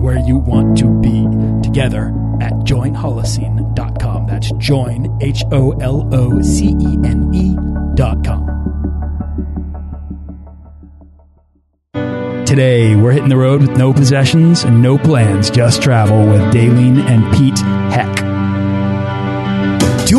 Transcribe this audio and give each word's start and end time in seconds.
where 0.00 0.18
you 0.18 0.38
want 0.38 0.78
to 0.78 0.88
be 1.00 1.26
together 1.62 2.08
at 2.40 2.52
joinholocene.com. 2.64 4.26
That's 4.26 4.50
join, 4.52 5.18
H 5.20 5.44
O 5.52 5.72
L 5.72 6.08
O 6.12 6.40
C 6.42 6.68
E 6.80 6.98
N 7.04 7.30
E.com. 7.34 8.46
Today, 12.46 12.96
we're 12.96 13.12
hitting 13.12 13.28
the 13.28 13.36
road 13.36 13.60
with 13.60 13.76
no 13.76 13.92
possessions 13.92 14.64
and 14.64 14.82
no 14.82 14.98
plans, 14.98 15.50
just 15.50 15.82
travel 15.82 16.26
with 16.26 16.40
Dalene 16.52 16.98
and 16.98 17.32
Pete 17.36 17.60
Heck. 17.94 18.29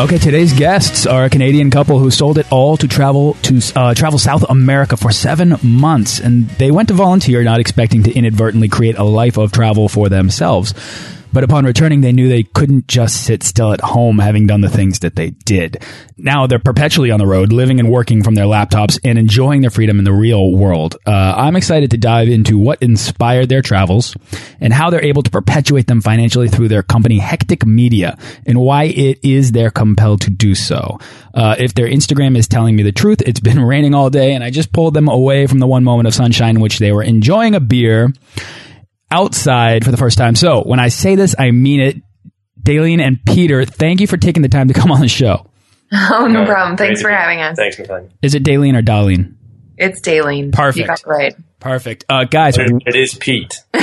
Okay, 0.00 0.16
today's 0.16 0.54
guests 0.54 1.06
are 1.06 1.26
a 1.26 1.28
Canadian 1.28 1.70
couple 1.70 1.98
who 1.98 2.10
sold 2.10 2.38
it 2.38 2.50
all 2.50 2.78
to 2.78 2.88
travel 2.88 3.34
to 3.42 3.60
uh, 3.76 3.92
travel 3.92 4.18
South 4.18 4.42
America 4.48 4.96
for 4.96 5.12
seven 5.12 5.56
months, 5.62 6.20
and 6.20 6.48
they 6.52 6.70
went 6.70 6.88
to 6.88 6.94
volunteer, 6.94 7.44
not 7.44 7.60
expecting 7.60 8.04
to 8.04 8.10
inadvertently 8.10 8.66
create 8.66 8.96
a 8.96 9.04
life 9.04 9.36
of 9.36 9.52
travel 9.52 9.90
for 9.90 10.08
themselves. 10.08 10.72
But 11.32 11.44
upon 11.44 11.64
returning, 11.64 12.00
they 12.00 12.12
knew 12.12 12.28
they 12.28 12.42
couldn't 12.42 12.88
just 12.88 13.24
sit 13.24 13.42
still 13.42 13.72
at 13.72 13.80
home 13.80 14.18
having 14.18 14.46
done 14.46 14.60
the 14.60 14.68
things 14.68 15.00
that 15.00 15.14
they 15.14 15.30
did. 15.30 15.82
Now 16.16 16.46
they're 16.46 16.58
perpetually 16.58 17.10
on 17.10 17.18
the 17.18 17.26
road, 17.26 17.52
living 17.52 17.78
and 17.78 17.90
working 17.90 18.22
from 18.22 18.34
their 18.34 18.46
laptops 18.46 18.98
and 19.04 19.18
enjoying 19.18 19.60
their 19.60 19.70
freedom 19.70 19.98
in 19.98 20.04
the 20.04 20.12
real 20.12 20.52
world. 20.52 20.96
Uh, 21.06 21.34
I'm 21.36 21.56
excited 21.56 21.92
to 21.92 21.96
dive 21.98 22.28
into 22.28 22.58
what 22.58 22.82
inspired 22.82 23.48
their 23.48 23.62
travels 23.62 24.16
and 24.60 24.72
how 24.72 24.90
they're 24.90 25.04
able 25.04 25.22
to 25.22 25.30
perpetuate 25.30 25.86
them 25.86 26.00
financially 26.00 26.48
through 26.48 26.68
their 26.68 26.82
company 26.82 27.18
Hecktic 27.18 27.64
Media 27.64 28.18
and 28.44 28.60
why 28.60 28.84
it 28.84 29.20
is 29.22 29.52
they're 29.52 29.70
compelled 29.70 30.22
to 30.22 30.30
do 30.30 30.54
so. 30.54 30.98
Uh, 31.32 31.54
if 31.58 31.74
their 31.74 31.86
Instagram 31.86 32.36
is 32.36 32.48
telling 32.48 32.74
me 32.74 32.82
the 32.82 32.92
truth, 32.92 33.22
it's 33.22 33.40
been 33.40 33.60
raining 33.64 33.94
all 33.94 34.10
day 34.10 34.34
and 34.34 34.42
I 34.42 34.50
just 34.50 34.72
pulled 34.72 34.94
them 34.94 35.08
away 35.08 35.46
from 35.46 35.60
the 35.60 35.66
one 35.66 35.84
moment 35.84 36.08
of 36.08 36.14
sunshine 36.14 36.56
in 36.56 36.60
which 36.60 36.80
they 36.80 36.92
were 36.92 37.02
enjoying 37.02 37.54
a 37.54 37.60
beer 37.60 38.12
outside 39.10 39.84
for 39.84 39.90
the 39.90 39.96
first 39.96 40.18
time. 40.18 40.34
So 40.34 40.62
when 40.62 40.80
I 40.80 40.88
say 40.88 41.14
this, 41.14 41.34
I 41.38 41.50
mean 41.50 41.80
it. 41.80 41.96
Dalene 42.62 43.00
and 43.00 43.18
Peter, 43.24 43.64
thank 43.64 44.00
you 44.00 44.06
for 44.06 44.16
taking 44.18 44.42
the 44.42 44.48
time 44.48 44.68
to 44.68 44.74
come 44.74 44.92
on 44.92 45.00
the 45.00 45.08
show. 45.08 45.46
Oh, 45.92 46.28
no 46.28 46.46
problem. 46.46 46.76
Thanks 46.76 47.02
for 47.02 47.10
having 47.10 47.40
us. 47.40 47.56
Thanks, 47.56 47.76
Nathaniel. 47.76 48.12
Is 48.22 48.36
it 48.36 48.44
Dalene 48.44 48.78
or 48.78 48.82
Darlene? 48.82 49.34
It's 49.80 50.00
Dalene. 50.02 50.52
Perfect. 50.52 50.78
You 50.78 50.86
got 50.86 51.00
it 51.00 51.06
right. 51.06 51.34
Perfect. 51.58 52.04
Uh, 52.08 52.24
guys, 52.24 52.56
It, 52.58 52.70
it 52.86 52.96
is 52.96 53.14
Pete. 53.14 53.62
all 53.74 53.80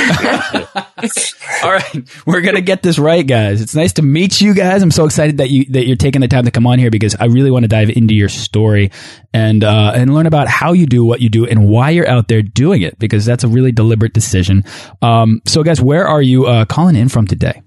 right, 1.72 2.09
we're 2.25 2.41
gonna 2.41 2.62
get 2.62 2.81
this 2.81 2.97
right, 2.97 3.25
guys. 3.25 3.62
It's 3.62 3.75
nice 3.75 3.94
to 3.94 4.02
meet 4.02 4.41
you 4.41 4.53
guys. 4.53 4.81
I'm 4.81 4.91
so 4.91 5.06
excited 5.06 5.38
that 5.38 5.50
you 5.50 5.66
that 5.72 5.86
you're 5.86 5.96
taking 5.96 6.22
the 6.22 6.28
time 6.28 6.46
to 6.46 6.52
come 6.52 6.66
on 6.66 6.80
here 6.80 6.90
because 6.90 7.16
I 7.16 7.25
really 7.25 7.52
want 7.52 7.63
to 7.63 7.68
dive 7.68 7.90
into 7.90 8.16
your 8.16 8.30
story 8.30 8.91
and 9.34 9.63
uh, 9.63 9.91
and 9.96 10.13
learn 10.13 10.25
about 10.25 10.47
how 10.47 10.74
you 10.74 10.86
do 10.88 11.03
what 11.06 11.22
you 11.22 11.30
do 11.30 11.46
and 11.46 11.68
why 11.68 11.91
you're 11.91 12.07
out 12.07 12.28
there 12.28 12.41
doing 12.41 12.81
it 12.81 12.97
because 13.00 13.25
that's 13.25 13.44
a 13.44 13.47
really 13.47 13.72
deliberate 13.72 14.13
decision. 14.13 14.63
Um, 15.02 15.41
so, 15.46 15.63
guys, 15.63 15.81
where 15.81 16.07
are 16.07 16.22
you 16.22 16.46
uh, 16.46 16.66
calling 16.66 16.96
in 16.96 17.09
from 17.09 17.28
today, 17.28 17.62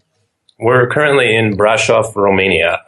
We're 0.58 0.88
currently 0.88 1.36
in 1.36 1.56
Brasov, 1.56 2.14
Romania. 2.16 2.80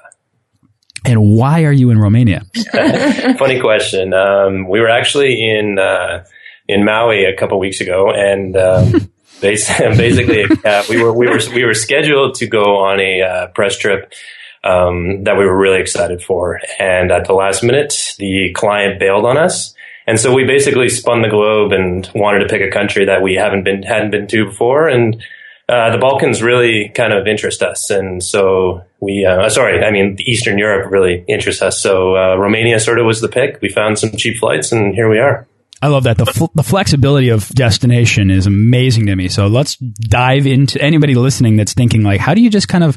And 1.05 1.37
why 1.37 1.65
are 1.65 1.73
you 1.73 1.91
in 1.91 1.99
Romania? 1.99 2.45
Funny 3.39 3.61
question. 3.61 4.15
Um, 4.15 4.69
we 4.69 4.81
were 4.81 4.89
actually 4.89 5.43
in 5.43 5.79
uh, 5.79 6.25
in 6.69 6.85
Maui 6.85 7.25
a 7.25 7.37
couple 7.37 7.59
weeks 7.59 7.81
ago, 7.81 8.11
and 8.11 8.57
um, 8.57 9.11
basically 9.41 10.45
uh, 10.65 10.85
we 10.89 11.03
were 11.03 11.13
we 11.13 11.27
were 11.27 11.41
we 11.55 11.65
were 11.65 11.75
scheduled 11.75 12.35
to 12.37 12.47
go 12.47 12.77
on 12.77 13.01
a 13.01 13.23
uh, 13.23 13.47
press 13.49 13.77
trip 13.77 14.13
um, 14.65 15.25
that 15.25 15.37
we 15.37 15.45
were 15.45 15.57
really 15.57 15.81
excited 15.81 16.23
for, 16.23 16.61
and 16.79 17.11
at 17.11 17.27
the 17.27 17.35
last 17.35 17.63
minute, 17.63 18.15
the 18.19 18.53
client 18.55 19.01
bailed 19.01 19.25
on 19.25 19.37
us. 19.37 19.75
And 20.05 20.19
so 20.19 20.35
we 20.35 20.45
basically 20.45 20.89
spun 20.89 21.23
the 21.23 21.29
globe 21.29 21.71
and 21.71 22.11
wanted 22.13 22.41
to 22.41 22.49
pick 22.49 22.61
a 22.61 22.73
country 22.73 23.05
that 23.05 23.23
we 23.23 23.35
haven't 23.35 23.63
been 23.63 23.83
hadn't 23.83 24.11
been 24.11 24.27
to 24.29 24.47
before, 24.47 24.89
and 24.89 25.23
uh, 25.69 25.91
the 25.91 25.99
Balkans 25.99 26.43
really 26.43 26.91
kind 26.95 27.13
of 27.13 27.27
interest 27.27 27.63
us, 27.63 27.91
and 27.91 28.23
so 28.23 28.85
we. 29.01 29.25
Uh, 29.25 29.49
sorry, 29.49 29.85
I 29.85 29.91
mean 29.91 30.17
Eastern 30.21 30.59
Europe 30.59 30.91
really 30.91 31.25
interests 31.29 31.63
us. 31.63 31.81
So 31.81 32.17
uh, 32.17 32.37
Romania 32.37 32.81
sort 32.81 32.99
of 32.99 33.07
was 33.07 33.21
the 33.21 33.29
pick. 33.29 33.61
We 33.63 33.69
found 33.69 33.99
some 33.99 34.11
cheap 34.13 34.39
flights, 34.39 34.73
and 34.73 34.95
here 34.95 35.09
we 35.09 35.19
are. 35.19 35.47
I 35.83 35.89
love 35.89 36.05
that. 36.05 36.17
The, 36.17 36.27
fl 36.27 36.45
the 36.55 36.63
flexibility 36.63 37.31
of 37.31 37.49
destination 37.49 38.31
is 38.31 38.47
amazing 38.47 39.07
to 39.07 39.17
me. 39.17 39.27
So 39.27 39.49
let's 39.49 39.77
dive 39.77 40.47
into 40.47 40.81
anybody 40.81 41.17
listening 41.17 41.57
that's 41.57 41.75
thinking 41.75 42.05
like, 42.05 42.21
how 42.21 42.35
do 42.35 42.41
you 42.41 42.51
just 42.51 42.69
kind 42.69 42.85
of, 42.85 42.97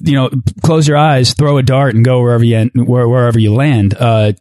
you 0.00 0.16
know, 0.16 0.30
close 0.64 0.88
your 0.88 0.96
eyes, 0.96 1.34
throw 1.34 1.58
a 1.58 1.62
dart 1.62 1.94
and 1.94 2.04
go 2.04 2.20
wherever 2.20 2.42
you, 2.42 2.68
wherever 2.74 3.38
you 3.38 3.54
land. 3.54 3.94
Uh, 3.94 4.32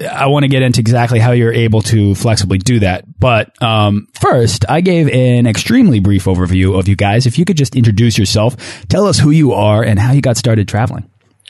I 0.00 0.26
want 0.28 0.44
to 0.44 0.48
get 0.48 0.62
into 0.62 0.80
exactly 0.80 1.18
how 1.18 1.32
you're 1.32 1.52
able 1.52 1.82
to 1.82 2.14
flexibly 2.14 2.58
do 2.58 2.80
that. 2.80 3.04
But 3.20 3.60
um, 3.62 4.08
first, 4.18 4.64
I 4.68 4.80
gave 4.80 5.08
an 5.08 5.46
extremely 5.46 6.00
brief 6.00 6.24
overview 6.24 6.78
of 6.78 6.88
you 6.88 6.96
guys. 6.96 7.26
If 7.26 7.38
you 7.38 7.44
could 7.44 7.58
just 7.58 7.76
introduce 7.76 8.16
yourself, 8.16 8.86
tell 8.88 9.06
us 9.06 9.18
who 9.18 9.30
you 9.30 9.52
are 9.52 9.82
and 9.82 9.98
how 9.98 10.12
you 10.12 10.22
got 10.22 10.38
started 10.38 10.66
traveling. 10.66 11.08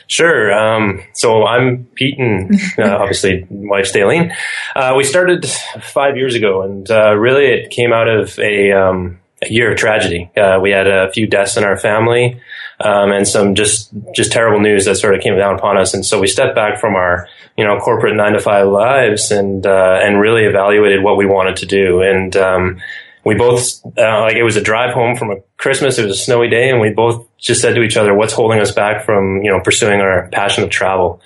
Sure. 0.08 0.52
Um, 0.52 1.02
so 1.14 1.46
I'm 1.46 1.84
Pete, 1.94 2.18
and 2.18 2.54
uh, 2.78 2.96
obviously 3.00 3.46
wife 3.48 3.92
Dalene. 3.92 4.34
Uh, 4.74 4.94
we 4.96 5.04
started 5.04 5.48
five 5.80 6.16
years 6.16 6.34
ago, 6.34 6.62
and 6.62 6.90
uh, 6.90 7.14
really 7.14 7.46
it 7.46 7.70
came 7.70 7.92
out 7.92 8.08
of 8.08 8.38
a, 8.38 8.72
um, 8.72 9.20
a 9.40 9.50
year 9.50 9.72
of 9.72 9.78
tragedy. 9.78 10.30
Uh, 10.36 10.58
we 10.60 10.70
had 10.70 10.86
a 10.86 11.10
few 11.12 11.26
deaths 11.26 11.56
in 11.56 11.64
our 11.64 11.78
family, 11.78 12.40
um, 12.84 13.12
and 13.12 13.26
some 13.26 13.54
just 13.54 13.90
just 14.14 14.32
terrible 14.32 14.60
news 14.60 14.84
that 14.84 14.96
sort 14.96 15.14
of 15.14 15.20
came 15.20 15.36
down 15.36 15.54
upon 15.54 15.76
us. 15.76 15.94
And 15.94 16.04
so 16.04 16.20
we 16.20 16.26
stepped 16.26 16.54
back 16.54 16.80
from 16.80 16.94
our 16.94 17.28
you 17.56 17.64
know 17.64 17.78
corporate 17.78 18.16
nine 18.16 18.32
to 18.32 18.40
five 18.40 18.68
lives 18.68 19.30
and 19.30 19.66
uh, 19.66 19.98
and 20.02 20.20
really 20.20 20.44
evaluated 20.44 21.02
what 21.02 21.16
we 21.16 21.26
wanted 21.26 21.56
to 21.56 21.66
do. 21.66 22.02
And 22.02 22.36
um, 22.36 22.80
we 23.24 23.34
both 23.34 23.84
uh, 23.96 24.20
like 24.20 24.36
it 24.36 24.42
was 24.42 24.56
a 24.56 24.62
drive 24.62 24.94
home 24.94 25.16
from 25.16 25.30
a 25.30 25.36
Christmas. 25.56 25.98
It 25.98 26.06
was 26.06 26.18
a 26.18 26.22
snowy 26.22 26.48
day, 26.48 26.70
and 26.70 26.80
we 26.80 26.90
both 26.90 27.26
just 27.38 27.60
said 27.60 27.74
to 27.74 27.82
each 27.82 27.96
other, 27.96 28.14
"What's 28.14 28.32
holding 28.32 28.60
us 28.60 28.72
back 28.72 29.04
from 29.04 29.42
you 29.42 29.50
know 29.50 29.60
pursuing 29.60 30.00
our 30.00 30.28
passion 30.28 30.64
of 30.64 30.70
travel?" 30.70 31.20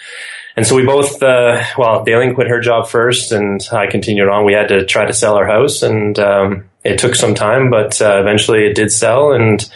And 0.57 0.67
so 0.67 0.75
we 0.75 0.87
both, 0.87 1.23
uh, 1.23 1.63
well, 1.77 2.03
Dalene 2.03 2.35
quit 2.35 2.49
her 2.49 2.61
job 2.61 2.89
first, 2.89 3.31
and 3.31 3.61
I 3.71 3.89
continued 3.89 4.29
on. 4.29 4.47
We 4.47 4.55
had 4.55 4.69
to 4.69 4.87
try 4.87 5.05
to 5.05 5.13
sell 5.13 5.35
our 5.35 5.47
house, 5.47 5.83
and 5.83 6.19
um, 6.19 6.65
it 6.87 6.99
took 6.99 7.15
some 7.15 7.35
time, 7.35 7.71
but 7.71 8.01
uh, 8.01 8.21
eventually 8.21 8.67
it 8.67 8.75
did 8.75 8.93
sell, 8.93 9.33
and 9.33 9.69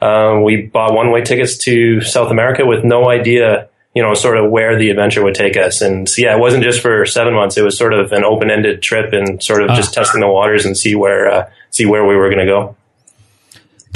uh, 0.00 0.40
we 0.42 0.62
bought 0.62 0.94
one-way 0.94 1.22
tickets 1.22 1.56
to 1.58 2.00
South 2.00 2.30
America 2.30 2.66
with 2.66 2.84
no 2.84 3.08
idea 3.08 3.68
you 3.96 4.02
know, 4.02 4.12
sort 4.12 4.36
of 4.36 4.50
where 4.50 4.78
the 4.78 4.90
adventure 4.90 5.24
would 5.24 5.34
take 5.34 5.56
us. 5.56 5.80
And 5.80 6.06
yeah, 6.18 6.36
it 6.36 6.38
wasn't 6.38 6.62
just 6.62 6.82
for 6.82 7.06
seven 7.06 7.32
months. 7.32 7.56
It 7.56 7.62
was 7.62 7.78
sort 7.78 7.94
of 7.94 8.12
an 8.12 8.24
open-ended 8.24 8.82
trip 8.82 9.14
and 9.14 9.42
sort 9.42 9.62
of 9.62 9.70
just 9.70 9.94
testing 9.94 10.20
the 10.20 10.28
waters 10.28 10.66
and 10.66 10.76
see 10.76 10.94
where, 10.94 11.30
uh, 11.30 11.50
see 11.70 11.86
where 11.86 12.06
we 12.06 12.14
were 12.14 12.28
going 12.28 12.46
to 12.46 12.52
go. 12.52 12.76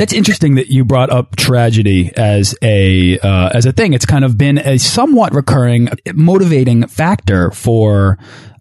That's 0.01 0.15
interesting 0.15 0.55
that 0.55 0.69
you 0.69 0.87
brought 0.87 1.11
up 1.11 1.37
tragedy 1.37 2.11
as 2.17 2.55
a 2.63 3.19
uh, 3.19 3.51
as 3.53 3.67
a 3.67 3.73
thing. 3.73 3.93
It's 3.93 4.07
kind 4.07 4.25
of 4.25 4.39
been 4.39 4.57
a 4.57 4.79
somewhat 4.79 5.35
recurring, 5.35 5.91
motivating 6.15 6.87
factor 6.87 7.51
for 7.51 8.17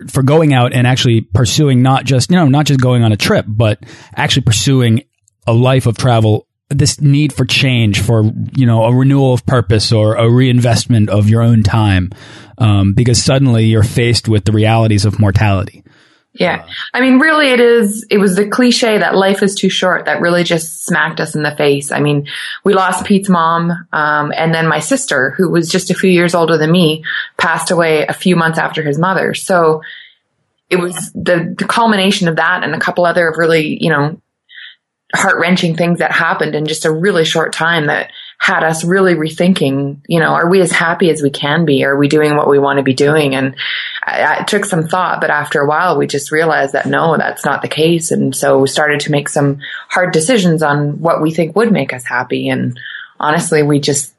for 0.09 0.21
going 0.21 0.53
out 0.53 0.73
and 0.73 0.85
actually 0.85 1.21
pursuing 1.21 1.81
not 1.81 2.03
just 2.03 2.29
you 2.29 2.35
know 2.35 2.49
not 2.49 2.65
just 2.65 2.81
going 2.81 3.03
on 3.03 3.13
a 3.13 3.15
trip, 3.15 3.45
but 3.47 3.79
actually 4.13 4.41
pursuing 4.41 5.03
a 5.47 5.53
life 5.53 5.85
of 5.85 5.97
travel 5.97 6.45
this 6.67 6.99
need 6.99 7.31
for 7.31 7.45
change, 7.45 8.01
for 8.01 8.23
you 8.57 8.65
know 8.65 8.83
a 8.83 8.93
renewal 8.93 9.33
of 9.33 9.45
purpose 9.45 9.93
or 9.93 10.15
a 10.15 10.29
reinvestment 10.29 11.09
of 11.09 11.29
your 11.29 11.41
own 11.41 11.63
time, 11.63 12.09
um, 12.57 12.91
because 12.91 13.23
suddenly 13.23 13.63
you're 13.63 13.81
faced 13.81 14.27
with 14.27 14.43
the 14.43 14.51
realities 14.51 15.05
of 15.05 15.21
mortality. 15.21 15.85
Yeah. 16.33 16.65
I 16.93 17.01
mean, 17.01 17.19
really 17.19 17.49
it 17.49 17.59
is, 17.59 18.05
it 18.09 18.19
was 18.19 18.35
the 18.35 18.47
cliche 18.47 18.99
that 18.99 19.15
life 19.15 19.41
is 19.41 19.55
too 19.55 19.69
short 19.69 20.05
that 20.05 20.21
really 20.21 20.43
just 20.43 20.85
smacked 20.85 21.19
us 21.19 21.35
in 21.35 21.41
the 21.41 21.55
face. 21.55 21.91
I 21.91 21.99
mean, 21.99 22.27
we 22.63 22.73
lost 22.73 23.05
Pete's 23.05 23.29
mom, 23.29 23.71
um, 23.91 24.31
and 24.35 24.53
then 24.53 24.67
my 24.67 24.79
sister, 24.79 25.31
who 25.31 25.49
was 25.49 25.69
just 25.69 25.89
a 25.89 25.95
few 25.95 26.09
years 26.09 26.35
older 26.35 26.57
than 26.57 26.71
me, 26.71 27.03
passed 27.37 27.71
away 27.71 28.05
a 28.05 28.13
few 28.13 28.35
months 28.35 28.59
after 28.59 28.83
his 28.83 28.99
mother. 28.99 29.33
So 29.33 29.81
it 30.69 30.77
was 30.77 31.11
the, 31.13 31.55
the 31.57 31.65
culmination 31.65 32.27
of 32.27 32.35
that 32.35 32.63
and 32.63 32.75
a 32.75 32.79
couple 32.79 33.05
other 33.05 33.33
really, 33.35 33.83
you 33.83 33.89
know, 33.89 34.21
heart 35.15 35.39
wrenching 35.39 35.75
things 35.75 35.99
that 35.99 36.11
happened 36.11 36.53
in 36.53 36.67
just 36.67 36.85
a 36.85 36.91
really 36.91 37.25
short 37.25 37.53
time 37.53 37.87
that 37.87 38.11
had 38.39 38.63
us 38.63 38.85
really 38.85 39.15
rethinking, 39.15 39.99
you 40.07 40.19
know, 40.19 40.29
are 40.29 40.49
we 40.49 40.61
as 40.61 40.71
happy 40.71 41.09
as 41.09 41.21
we 41.21 41.29
can 41.29 41.65
be? 41.65 41.83
Are 41.83 41.97
we 41.97 42.07
doing 42.07 42.35
what 42.37 42.49
we 42.49 42.57
want 42.57 42.77
to 42.77 42.83
be 42.83 42.93
doing? 42.93 43.35
And 43.35 43.55
it 44.07 44.47
took 44.47 44.65
some 44.65 44.87
thought, 44.87 45.19
but 45.19 45.29
after 45.29 45.59
a 45.59 45.67
while 45.67 45.97
we 45.97 46.07
just 46.07 46.31
realized 46.31 46.73
that 46.73 46.87
no, 46.87 47.17
that's 47.17 47.43
not 47.43 47.61
the 47.61 47.67
case. 47.67 48.11
And 48.11 48.33
so 48.33 48.59
we 48.59 48.67
started 48.69 49.01
to 49.01 49.11
make 49.11 49.27
some 49.27 49.59
hard 49.89 50.13
decisions 50.13 50.63
on 50.63 51.01
what 51.01 51.21
we 51.21 51.31
think 51.31 51.55
would 51.55 51.71
make 51.71 51.93
us 51.93 52.05
happy. 52.05 52.47
And 52.47 52.79
honestly, 53.19 53.61
we 53.61 53.79
just, 53.81 54.13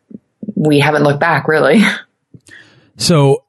we 0.54 0.80
haven't 0.80 1.02
looked 1.02 1.20
back 1.20 1.48
really. 1.48 1.82
So 3.00 3.44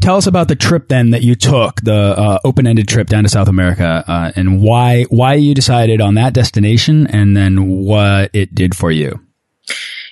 tell 0.00 0.16
us 0.16 0.26
about 0.26 0.48
the 0.48 0.56
trip 0.56 0.88
then 0.88 1.10
that 1.10 1.22
you 1.22 1.34
took, 1.34 1.82
the 1.82 1.94
uh, 1.94 2.38
open-ended 2.42 2.88
trip 2.88 3.06
down 3.06 3.24
to 3.24 3.28
South 3.28 3.48
America, 3.48 4.02
uh, 4.06 4.32
and 4.34 4.62
why 4.62 5.02
why 5.10 5.34
you 5.34 5.54
decided 5.54 6.00
on 6.00 6.14
that 6.14 6.32
destination, 6.32 7.06
and 7.08 7.36
then 7.36 7.84
what 7.84 8.30
it 8.32 8.54
did 8.54 8.74
for 8.74 8.90
you. 8.90 9.20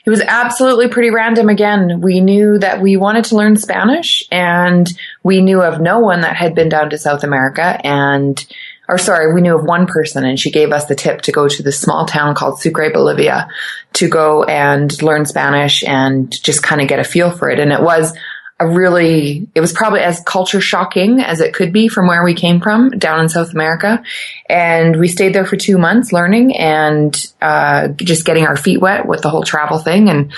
It 0.05 0.11
was 0.11 0.21
absolutely 0.21 0.89
pretty 0.89 1.11
random. 1.11 1.49
Again, 1.49 2.01
we 2.01 2.21
knew 2.21 2.59
that 2.59 2.81
we 2.81 2.97
wanted 2.97 3.27
to 3.27 3.37
learn 3.37 3.57
Spanish, 3.57 4.25
and 4.31 4.89
we 5.23 5.41
knew 5.41 5.63
of 5.63 5.81
no 5.81 6.01
one 6.01 6.23
that 6.23 6.37
had 6.37 6.55
been 6.55 6.69
down 6.69 6.91
to 6.91 6.99
South 6.99 7.23
America, 7.23 7.81
and 7.85 8.45
or 8.89 8.99
sorry, 8.99 9.33
we 9.33 9.41
knew 9.41 9.57
of 9.57 9.65
one 9.65 9.87
person 9.87 10.25
and 10.25 10.39
she 10.39 10.51
gave 10.51 10.73
us 10.73 10.87
the 10.87 10.95
tip 10.95 11.23
to 11.23 11.33
go 11.33 11.49
to 11.49 11.63
this 11.63 11.81
small 11.81 12.05
town 12.05 12.35
called 12.35 12.61
Sucre, 12.61 12.91
Bolivia 12.91 13.49
to 13.95 14.09
go 14.09 14.43
and 14.43 15.01
learn 15.03 15.25
Spanish 15.25 15.85
and 15.85 16.31
just 16.43 16.63
kind 16.63 16.81
of 16.81 16.89
get 16.89 16.99
a 16.99 17.05
feel 17.05 17.31
for 17.31 17.49
it. 17.49 17.61
And 17.61 17.73
it 17.73 17.81
was 17.81 18.15
a 18.63 18.69
really, 18.69 19.49
it 19.55 19.61
was 19.61 19.73
probably 19.73 20.01
as 20.01 20.21
culture 20.21 20.61
shocking 20.61 21.21
as 21.21 21.41
it 21.41 21.53
could 21.53 21.73
be 21.73 21.89
from 21.89 22.07
where 22.07 22.23
we 22.23 22.35
came 22.35 22.61
from 22.61 22.91
down 22.91 23.21
in 23.21 23.29
South 23.29 23.53
America. 23.53 24.03
And 24.49 24.97
we 24.97 25.09
stayed 25.09 25.35
there 25.35 25.47
for 25.47 25.57
two 25.57 25.79
months 25.79 26.13
learning 26.13 26.57
and, 26.57 27.15
uh, 27.41 27.89
just 27.89 28.25
getting 28.25 28.47
our 28.47 28.57
feet 28.57 28.81
wet 28.81 29.07
with 29.07 29.23
the 29.23 29.31
whole 29.31 29.43
travel 29.43 29.79
thing 29.79 30.09
and 30.09 30.33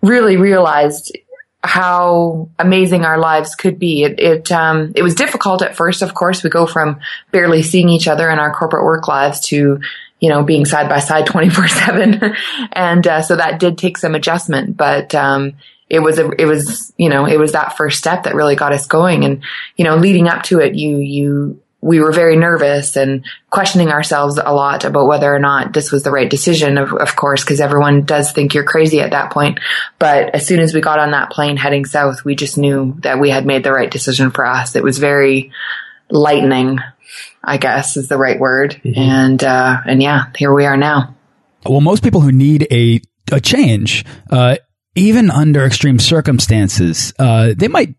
really 0.00 0.36
realized 0.36 1.16
how 1.62 2.48
amazing 2.58 3.04
our 3.04 3.18
lives 3.18 3.54
could 3.54 3.78
be. 3.78 4.04
It, 4.04 4.20
it, 4.20 4.52
um, 4.52 4.92
it 4.96 5.02
was 5.02 5.14
difficult 5.14 5.60
at 5.60 5.76
first, 5.76 6.00
of 6.00 6.14
course. 6.14 6.42
We 6.42 6.48
go 6.48 6.66
from 6.66 7.00
barely 7.30 7.62
seeing 7.62 7.90
each 7.90 8.08
other 8.08 8.30
in 8.30 8.38
our 8.38 8.54
corporate 8.54 8.84
work 8.84 9.06
lives 9.06 9.40
to, 9.48 9.80
you 10.20 10.28
know, 10.30 10.42
being 10.44 10.64
side 10.64 10.88
by 10.88 11.00
side 11.00 11.26
24 11.26 11.68
seven. 11.68 12.34
and, 12.72 13.06
uh, 13.06 13.20
so 13.20 13.36
that 13.36 13.60
did 13.60 13.76
take 13.76 13.98
some 13.98 14.14
adjustment, 14.14 14.78
but, 14.78 15.14
um, 15.14 15.54
it 15.88 16.00
was 16.00 16.18
a, 16.18 16.30
it 16.40 16.46
was, 16.46 16.92
you 16.96 17.08
know, 17.08 17.26
it 17.26 17.38
was 17.38 17.52
that 17.52 17.76
first 17.76 17.98
step 17.98 18.24
that 18.24 18.34
really 18.34 18.56
got 18.56 18.72
us 18.72 18.86
going. 18.86 19.24
And, 19.24 19.42
you 19.76 19.84
know, 19.84 19.96
leading 19.96 20.28
up 20.28 20.42
to 20.44 20.60
it, 20.60 20.74
you, 20.74 20.98
you, 20.98 21.62
we 21.80 22.00
were 22.00 22.10
very 22.10 22.36
nervous 22.36 22.96
and 22.96 23.24
questioning 23.50 23.90
ourselves 23.90 24.40
a 24.42 24.52
lot 24.52 24.84
about 24.84 25.06
whether 25.06 25.32
or 25.32 25.38
not 25.38 25.72
this 25.72 25.92
was 25.92 26.02
the 26.02 26.10
right 26.10 26.28
decision, 26.28 26.78
of, 26.78 26.92
of 26.92 27.14
course, 27.14 27.44
because 27.44 27.60
everyone 27.60 28.02
does 28.02 28.32
think 28.32 28.54
you're 28.54 28.64
crazy 28.64 29.00
at 29.00 29.12
that 29.12 29.30
point. 29.30 29.60
But 30.00 30.34
as 30.34 30.44
soon 30.44 30.58
as 30.58 30.74
we 30.74 30.80
got 30.80 30.98
on 30.98 31.12
that 31.12 31.30
plane 31.30 31.56
heading 31.56 31.84
south, 31.84 32.24
we 32.24 32.34
just 32.34 32.58
knew 32.58 32.96
that 33.02 33.20
we 33.20 33.30
had 33.30 33.46
made 33.46 33.62
the 33.62 33.72
right 33.72 33.90
decision 33.90 34.32
for 34.32 34.44
us. 34.44 34.74
It 34.74 34.82
was 34.82 34.98
very 34.98 35.52
lightning, 36.10 36.80
I 37.44 37.58
guess 37.58 37.96
is 37.96 38.08
the 38.08 38.18
right 38.18 38.40
word. 38.40 38.80
Mm-hmm. 38.84 38.98
And, 38.98 39.44
uh, 39.44 39.76
and 39.86 40.02
yeah, 40.02 40.24
here 40.36 40.52
we 40.52 40.64
are 40.64 40.76
now. 40.76 41.14
Well, 41.64 41.80
most 41.80 42.02
people 42.02 42.20
who 42.20 42.32
need 42.32 42.66
a, 42.72 43.00
a 43.30 43.40
change, 43.40 44.04
uh, 44.30 44.56
even 44.96 45.30
under 45.30 45.64
extreme 45.64 45.98
circumstances, 45.98 47.12
uh, 47.18 47.54
they 47.56 47.68
might 47.68 47.94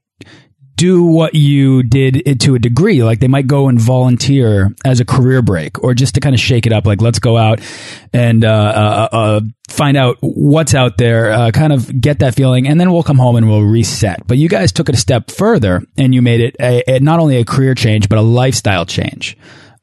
do 0.78 1.04
what 1.04 1.34
you 1.34 1.82
did 1.82 2.40
to 2.40 2.56
a 2.56 2.60
degree. 2.60 3.04
Like 3.04 3.20
they 3.20 3.28
might 3.28 3.48
go 3.48 3.68
and 3.68 3.82
volunteer 3.82 4.76
as 4.86 5.00
a 5.00 5.06
career 5.06 5.42
break 5.42 5.84
or 5.84 5.94
just 5.96 6.14
to 6.16 6.22
kind 6.22 6.36
of 6.36 6.40
shake 6.40 6.68
it 6.68 6.72
up. 6.72 6.86
Like 6.86 7.02
let's 7.02 7.20
go 7.20 7.36
out 7.36 7.60
and 8.14 8.46
uh, 8.46 8.48
uh, 8.48 9.16
uh, 9.16 9.42
find 9.70 9.98
out 9.98 10.18
what's 10.22 10.76
out 10.76 10.98
there, 10.98 11.32
uh, 11.32 11.52
kind 11.52 11.74
of 11.74 12.00
get 12.00 12.20
that 12.20 12.36
feeling, 12.36 12.68
and 12.68 12.80
then 12.80 12.92
we'll 12.92 13.04
come 13.04 13.18
home 13.18 13.36
and 13.36 13.50
we'll 13.50 13.64
reset. 13.64 14.26
But 14.28 14.38
you 14.38 14.48
guys 14.48 14.72
took 14.72 14.88
it 14.88 14.96
a 14.96 15.00
step 15.00 15.32
further 15.32 15.82
and 15.98 16.14
you 16.14 16.22
made 16.22 16.42
it 16.42 16.56
a, 16.60 16.84
a, 16.88 17.00
not 17.00 17.20
only 17.20 17.38
a 17.38 17.46
career 17.46 17.74
change, 17.74 18.08
but 18.08 18.20
a 18.20 18.22
lifestyle 18.22 18.86
change. 18.86 19.36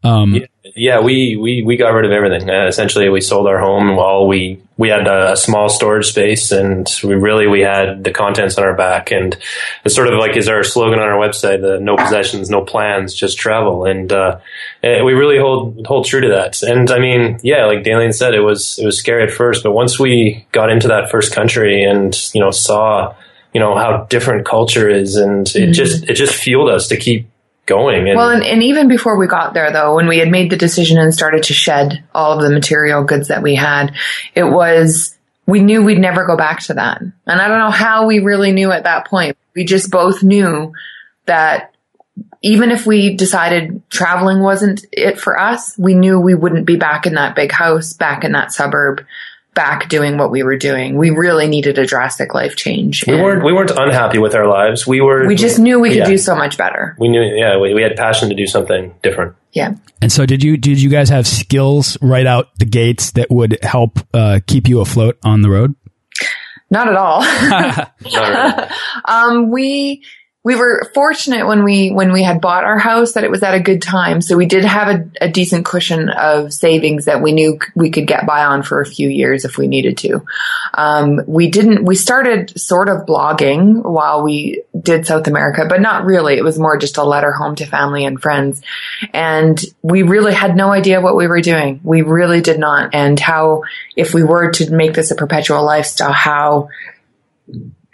Um, 0.05 0.35
yeah 0.35 0.47
yeah, 0.77 1.01
we, 1.01 1.37
we, 1.37 1.63
we 1.63 1.77
got 1.77 1.91
rid 1.91 2.05
of 2.05 2.11
everything. 2.11 2.49
Uh, 2.49 2.67
essentially, 2.67 3.09
we 3.09 3.21
sold 3.21 3.47
our 3.47 3.59
home 3.59 3.97
while 3.97 4.27
we, 4.27 4.63
we 4.77 4.89
had 4.89 5.07
a, 5.07 5.37
small 5.37 5.69
storage 5.69 6.07
space 6.07 6.53
and 6.53 6.89
we 7.03 7.15
really, 7.15 7.47
we 7.47 7.61
had 7.61 8.03
the 8.03 8.11
contents 8.11 8.57
on 8.57 8.65
our 8.65 8.75
back. 8.75 9.13
And 9.13 9.37
it's 9.85 9.95
sort 9.95 10.09
of 10.09 10.19
like 10.19 10.37
is 10.37 10.49
our 10.49 10.65
slogan 10.65 10.99
on 10.99 11.09
our 11.09 11.19
website, 11.19 11.61
the 11.61 11.79
no 11.81 11.97
possessions, 11.97 12.49
no 12.49 12.65
plans, 12.65 13.15
just 13.15 13.37
travel. 13.37 13.85
And, 13.85 14.11
uh, 14.11 14.39
we 14.83 15.13
really 15.13 15.39
hold, 15.39 15.87
hold 15.87 16.07
true 16.07 16.23
to 16.23 16.29
that. 16.29 16.63
And 16.63 16.91
I 16.91 16.99
mean, 16.99 17.39
yeah, 17.43 17.67
like 17.67 17.85
Dalene 17.85 18.15
said, 18.15 18.35
it 18.35 18.41
was, 18.41 18.79
it 18.79 18.87
was 18.87 18.99
scary 18.99 19.25
at 19.25 19.31
first, 19.31 19.63
but 19.63 19.73
once 19.73 19.99
we 19.99 20.47
got 20.51 20.71
into 20.71 20.89
that 20.89 21.11
first 21.11 21.35
country 21.35 21.85
and, 21.85 22.19
you 22.33 22.41
know, 22.41 22.51
saw, 22.51 23.15
you 23.53 23.61
know, 23.61 23.77
how 23.77 24.07
different 24.09 24.47
culture 24.47 24.89
is 24.89 25.17
and 25.17 25.47
it 25.49 25.53
mm-hmm. 25.53 25.73
just, 25.73 26.05
it 26.09 26.15
just 26.15 26.35
fueled 26.35 26.71
us 26.71 26.89
to 26.89 26.97
keep 26.97 27.29
going. 27.67 28.09
And 28.09 28.17
well, 28.17 28.31
and, 28.31 28.45
and 28.45 28.63
even 28.63 28.89
before 28.89 29.19
we 29.19 29.27
got 29.27 29.55
there, 29.55 29.73
though, 29.73 29.95
when 29.97 30.09
we 30.09 30.19
had 30.19 30.31
made 30.31 30.51
the 30.51 30.57
decision 30.57 30.99
and 30.99 31.15
started 31.15 31.45
to 31.45 31.55
shed 31.55 32.05
all 32.15 32.33
of 32.33 32.43
the 32.43 32.51
material 32.51 33.05
goods 33.05 33.29
that 33.29 33.43
we 33.43 33.55
had, 33.55 33.95
it 34.35 34.45
was, 34.45 35.17
we 35.47 35.61
knew 35.61 35.83
we'd 35.83 35.99
never 35.99 36.27
go 36.27 36.37
back 36.37 36.61
to 36.63 36.75
that. 36.75 37.01
And 37.01 37.41
I 37.41 37.49
don't 37.49 37.59
know 37.59 37.71
how 37.71 38.07
we 38.07 38.21
really 38.21 38.53
knew 38.53 38.71
at 38.71 38.85
that 38.85 39.07
point. 39.07 39.37
We 39.55 39.65
just 39.65 39.91
both 39.91 40.23
knew 40.23 40.73
that 41.27 41.75
even 42.43 42.71
if 42.71 42.87
we 42.87 43.17
decided 43.17 43.83
traveling 43.89 44.41
wasn't 44.41 44.85
it 44.93 45.19
for 45.19 45.39
us, 45.39 45.77
we 45.79 45.95
knew 45.95 46.21
we 46.21 46.35
wouldn't 46.35 46.67
be 46.67 46.77
back 46.77 47.07
in 47.07 47.15
that 47.15 47.35
big 47.35 47.51
house, 47.51 47.95
back 47.95 48.25
in 48.25 48.33
that 48.33 48.53
suburb, 48.53 49.05
back 49.55 49.89
doing 49.89 50.19
what 50.19 50.31
we 50.31 50.43
were 50.43 50.57
doing. 50.57 50.97
We 50.97 51.11
really 51.11 51.47
needed 51.47 51.79
a 51.79 51.87
drastic 51.87 52.35
life 52.35 52.57
change. 52.57 53.07
We 53.07 53.15
weren't 53.15 53.45
we 53.45 53.53
weren't 53.53 53.71
unhappy 53.71 54.19
with 54.19 54.35
our 54.35 54.47
lives. 54.47 54.87
We 54.87 55.01
were 55.01 55.27
We 55.27 55.37
just 55.37 55.59
knew 55.59 55.81
we 55.81 55.91
could 55.91 55.99
yeah. 55.99 56.07
do 56.07 56.19
so 56.19 56.35
much 56.35 56.59
better. 56.59 56.97
We 56.99 57.09
knew 57.09 57.23
yeah, 57.23 57.59
we, 57.59 57.73
we 57.75 57.83
had 57.83 57.97
passion 57.97 58.29
to 58.29 58.35
do 58.35 58.47
something 58.47 58.95
different. 59.03 59.37
Yeah. 59.53 59.75
And 60.03 60.11
so 60.11 60.27
did 60.27 60.43
you 60.43 60.57
did 60.57 60.81
you 60.83 60.91
guys 60.91 61.09
have 61.09 61.27
skills 61.27 61.97
right 62.03 62.27
out 62.27 62.49
the 62.59 62.67
gates 62.67 63.13
that 63.13 63.31
would 63.31 63.59
help 63.63 64.01
uh, 64.13 64.41
keep 64.47 64.69
you 64.69 64.81
afloat 64.81 65.19
on 65.25 65.43
the 65.43 65.51
road? 65.51 65.75
Not 66.71 66.89
at 66.89 66.97
all. 66.97 67.21
Not 68.13 68.73
um, 69.05 69.51
we 69.51 70.03
we 70.45 70.57
were 70.57 70.91
fortunate 70.93 71.47
when 71.47 71.65
we 71.65 71.91
when 71.91 72.13
we 72.13 72.23
had 72.23 72.43
bought 72.43 72.65
our 72.65 72.79
house 72.79 73.13
that 73.13 73.25
it 73.25 73.31
was 73.31 73.43
at 73.43 73.55
a 73.55 73.61
good 73.61 73.81
time. 73.81 74.21
So 74.21 74.37
we 74.37 74.45
did 74.45 74.63
have 74.67 74.89
a, 74.89 75.25
a, 75.25 75.29
decent 75.31 75.65
cushion 75.65 76.11
of 76.11 76.53
savings 76.53 77.07
that 77.07 77.23
we 77.23 77.33
knew 77.33 77.59
we 77.75 77.91
could 77.91 78.07
get 78.07 78.27
by 78.27 78.45
on 78.45 78.63
for 78.63 78.83
a 78.83 78.87
few 78.87 79.09
years 79.09 79.47
if 79.47 79.57
we 79.57 79.69
needed 79.69 79.97
to. 79.99 80.23
Um, 80.75 81.23
we 81.27 81.49
didn't. 81.49 81.87
We 81.87 81.95
started 81.95 82.61
sort 82.61 82.91
of 82.91 83.07
blogging 83.07 83.83
while 83.83 84.23
we 84.23 84.63
did 84.79 85.07
South 85.07 85.27
America, 85.27 85.65
but 85.67 85.81
not 85.81 86.05
really. 86.05 86.37
It 86.37 86.45
was 86.45 86.59
more 86.59 86.77
just 86.77 86.99
a 86.99 87.05
letter 87.05 87.33
home 87.33 87.55
to 87.57 87.67
family 87.67 88.05
and 88.05 88.21
friends, 88.21 88.61
and 89.15 89.59
we 89.81 90.03
really 90.03 90.35
had 90.35 90.57
no 90.57 90.71
idea 90.71 91.01
what 91.01 91.17
we 91.17 91.27
were 91.27 91.41
doing. 91.41 91.81
We 91.83 92.03
really 92.03 92.43
did 92.43 92.61
not, 92.61 92.95
and 92.95 93.19
how 93.19 93.63
if 93.97 94.13
we 94.13 94.23
were 94.23 94.51
to 94.53 94.71
make 94.71 94.93
this 94.93 95.11
a 95.11 95.15
perpetual 95.15 95.65
lifestyle, 95.65 96.13
how 96.13 96.69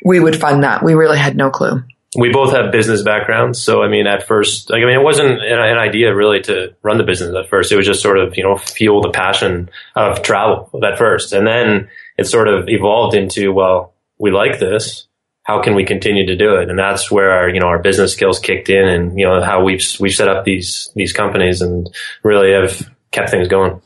we 0.05 0.19
would 0.19 0.35
fund 0.35 0.65
that. 0.65 0.83
We 0.83 0.95
really 0.95 1.19
had 1.19 1.37
no 1.37 1.51
clue 1.51 1.85
we 2.17 2.33
both 2.33 2.53
have 2.53 2.73
business 2.73 3.03
backgrounds. 3.03 3.63
So, 3.63 3.83
I 3.83 3.89
mean, 3.89 4.07
at 4.07 4.27
first, 4.27 4.69
like, 4.71 4.83
I 4.83 4.87
mean, 4.87 4.99
it 4.99 5.03
wasn't 5.03 5.31
an, 5.31 5.59
an, 5.59 5.79
idea 5.79 6.15
really 6.15 6.41
to 6.43 6.75
run 6.83 6.99
the 6.99 7.05
business 7.05 7.35
at 7.37 7.49
first. 7.49 7.71
It 7.71 7.77
was 7.77 7.87
just 7.87 8.03
sort 8.03 8.19
of, 8.19 8.37
you 8.37 8.43
know, 8.43 8.57
fuel 8.57 9.01
the 9.01 9.11
passion 9.11 9.71
of 9.95 10.23
travel 10.23 10.71
at 10.83 10.99
first. 10.99 11.33
And 11.33 11.47
then 11.47 11.89
it 12.19 12.27
sort 12.27 12.49
of 12.49 12.69
evolved 12.69 13.15
into, 13.15 13.53
well, 13.53 13.95
we 14.19 14.33
like 14.33 14.59
this. 14.59 15.07
How 15.45 15.63
can 15.63 15.75
we 15.75 15.85
continue 15.85 16.27
to 16.27 16.37
do 16.37 16.57
it? 16.57 16.69
And 16.69 16.79
that's 16.79 17.11
where 17.11 17.31
our, 17.31 17.49
you 17.49 17.61
know, 17.61 17.67
our 17.67 17.79
business 17.79 18.13
skills 18.13 18.41
kicked 18.41 18.69
in 18.69 18.89
and, 18.89 19.19
you 19.19 19.27
know, 19.27 19.41
how 19.43 19.63
we've, 19.63 19.85
we've 20.01 20.15
set 20.15 20.29
up 20.29 20.45
these, 20.45 20.91
these 20.97 21.13
companies 21.13 21.63
and 21.63 21.89
really 22.25 22.53
have 22.53 22.91
kept 23.13 23.31
things 23.31 23.49
going. 23.49 23.81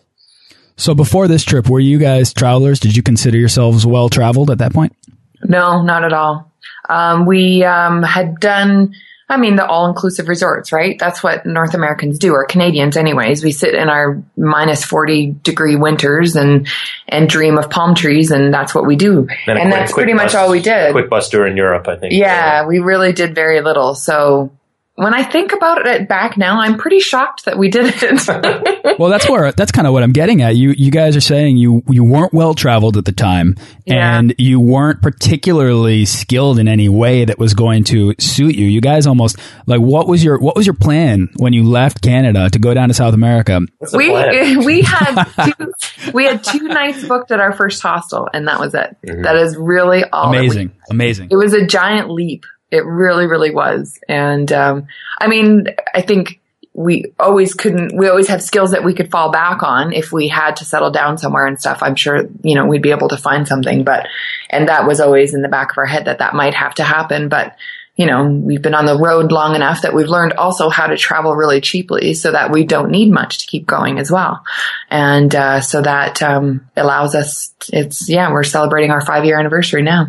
So 0.76 0.94
before 0.94 1.28
this 1.28 1.44
trip, 1.44 1.68
were 1.68 1.78
you 1.80 1.98
guys 1.98 2.32
travelers? 2.32 2.80
Did 2.80 2.96
you 2.96 3.02
consider 3.02 3.38
yourselves 3.38 3.86
well 3.86 4.08
traveled 4.08 4.50
at 4.50 4.58
that 4.58 4.72
point? 4.72 4.96
No, 5.44 5.82
not 5.82 6.04
at 6.04 6.12
all. 6.12 6.53
Um, 6.88 7.26
we 7.26 7.64
um, 7.64 8.02
had 8.02 8.40
done 8.40 8.94
I 9.26 9.38
mean, 9.38 9.56
the 9.56 9.66
all 9.66 9.88
inclusive 9.88 10.28
resorts, 10.28 10.70
right? 10.70 10.98
That's 10.98 11.22
what 11.22 11.46
North 11.46 11.72
Americans 11.72 12.18
do, 12.18 12.32
or 12.32 12.44
Canadians 12.44 12.96
anyways. 12.96 13.42
We 13.42 13.52
sit 13.52 13.74
in 13.74 13.88
our 13.88 14.22
minus 14.36 14.84
40 14.84 15.36
degree 15.42 15.76
winters 15.76 16.36
and, 16.36 16.68
and 17.08 17.26
dream 17.28 17.56
of 17.56 17.70
palm 17.70 17.94
trees 17.94 18.30
and 18.30 18.52
that's 18.52 18.74
what 18.74 18.86
we 18.86 18.96
do. 18.96 19.26
And, 19.46 19.58
And 19.58 19.60
quick- 19.60 19.70
that's 19.72 19.92
pretty 19.92 20.12
much 20.12 20.34
all 20.34 20.50
we 20.50 20.60
did. 20.60 20.92
Quick 20.92 21.08
bus 21.08 21.30
tour 21.30 21.46
in 21.46 21.56
Europe, 21.56 21.88
I 21.88 21.96
think. 21.96 22.12
Yeah, 22.12 22.66
we 22.66 22.80
really 22.80 23.12
did 23.12 23.34
very 23.34 23.62
little. 23.62 23.94
So 23.94 24.52
when 24.96 25.12
I 25.12 25.24
think 25.24 25.52
about 25.52 25.84
it 25.86 26.08
back 26.08 26.36
now, 26.38 26.60
I'm 26.60 26.78
pretty 26.78 27.00
shocked 27.00 27.46
that 27.46 27.58
we 27.58 27.68
did 27.68 27.92
it. 27.96 28.98
well, 28.98 29.10
that's 29.10 29.28
where 29.28 29.50
that's 29.50 29.72
kind 29.72 29.88
of 29.88 29.92
what 29.92 30.02
I'm 30.04 30.12
getting 30.12 30.40
at. 30.42 30.54
You 30.54 30.70
you 30.70 30.90
guys 30.92 31.16
are 31.16 31.20
saying 31.20 31.56
you 31.56 31.82
you 31.88 32.04
weren't 32.04 32.32
well 32.32 32.54
traveled 32.54 32.96
at 32.96 33.04
the 33.04 33.12
time, 33.12 33.56
Yeah. 33.86 34.18
and 34.18 34.34
you 34.38 34.60
weren't 34.60 35.02
particularly 35.02 36.04
skilled 36.04 36.58
in 36.60 36.68
any 36.68 36.88
way 36.88 37.24
that 37.24 37.38
was 37.40 37.54
going 37.54 37.82
to 37.84 38.14
suit 38.20 38.54
you. 38.54 38.66
You 38.66 38.80
guys 38.80 39.06
almost 39.06 39.36
like 39.66 39.80
what 39.80 40.06
was 40.06 40.22
your 40.22 40.38
what 40.38 40.54
was 40.54 40.64
your 40.66 40.74
plan 40.74 41.28
when 41.36 41.52
you 41.52 41.64
left 41.64 42.00
Canada 42.00 42.48
to 42.50 42.58
go 42.60 42.72
down 42.72 42.88
to 42.88 42.94
South 42.94 43.14
America? 43.14 43.60
We 43.92 44.10
plan? 44.10 44.58
we 44.64 44.82
had 44.82 45.24
two, 45.56 45.72
we 46.12 46.24
had 46.24 46.44
two 46.44 46.68
nights 46.68 47.04
booked 47.04 47.32
at 47.32 47.40
our 47.40 47.52
first 47.52 47.82
hostel, 47.82 48.28
and 48.32 48.46
that 48.46 48.60
was 48.60 48.74
it. 48.74 48.96
Mm-hmm. 49.04 49.22
That 49.22 49.34
is 49.36 49.56
really 49.56 50.04
all. 50.04 50.30
that 50.30 50.40
we 50.40 50.46
Amazing, 50.46 50.72
amazing. 50.88 51.28
it 51.32 51.36
was 51.36 51.52
a 51.52 51.66
giant 51.66 52.10
leap. 52.10 52.44
It 52.74 52.84
really, 52.84 53.26
really 53.26 53.52
was. 53.52 54.00
And 54.08 54.50
um, 54.52 54.88
I 55.20 55.28
mean, 55.28 55.68
I 55.94 56.00
think 56.02 56.40
we 56.72 57.12
always 57.20 57.54
couldn't. 57.54 57.96
We 57.96 58.08
always 58.08 58.26
have 58.26 58.42
skills 58.42 58.72
that 58.72 58.82
we 58.82 58.94
could 58.94 59.12
fall 59.12 59.30
back 59.30 59.62
on 59.62 59.92
if 59.92 60.10
we 60.10 60.26
had 60.26 60.56
to 60.56 60.64
settle 60.64 60.90
down 60.90 61.18
somewhere 61.18 61.46
and 61.46 61.58
stuff. 61.58 61.78
I'm 61.82 61.94
sure 61.94 62.26
you 62.42 62.56
know 62.56 62.66
we'd 62.66 62.82
be 62.82 62.90
able 62.90 63.08
to 63.10 63.16
find 63.16 63.46
something. 63.46 63.84
But 63.84 64.08
and 64.50 64.68
that 64.68 64.86
was 64.86 64.98
always 64.98 65.34
in 65.34 65.42
the 65.42 65.48
back 65.48 65.70
of 65.70 65.78
our 65.78 65.86
head 65.86 66.06
that 66.06 66.18
that 66.18 66.34
might 66.34 66.54
have 66.54 66.74
to 66.74 66.84
happen. 66.84 67.28
But 67.28 67.56
you 67.96 68.06
know, 68.06 68.24
we've 68.24 68.60
been 68.60 68.74
on 68.74 68.86
the 68.86 68.98
road 68.98 69.30
long 69.30 69.54
enough 69.54 69.82
that 69.82 69.94
we've 69.94 70.08
learned 70.08 70.32
also 70.32 70.68
how 70.68 70.88
to 70.88 70.96
travel 70.96 71.36
really 71.36 71.60
cheaply 71.60 72.14
so 72.14 72.32
that 72.32 72.50
we 72.50 72.64
don't 72.64 72.90
need 72.90 73.12
much 73.12 73.38
to 73.38 73.46
keep 73.46 73.66
going 73.66 74.00
as 74.00 74.10
well. 74.10 74.42
And 74.90 75.32
uh, 75.32 75.60
so 75.60 75.80
that 75.80 76.20
um, 76.22 76.68
allows 76.76 77.14
us. 77.14 77.54
It's 77.72 78.08
yeah, 78.08 78.32
we're 78.32 78.42
celebrating 78.42 78.90
our 78.90 79.00
five 79.00 79.24
year 79.24 79.38
anniversary 79.38 79.82
now. 79.82 80.08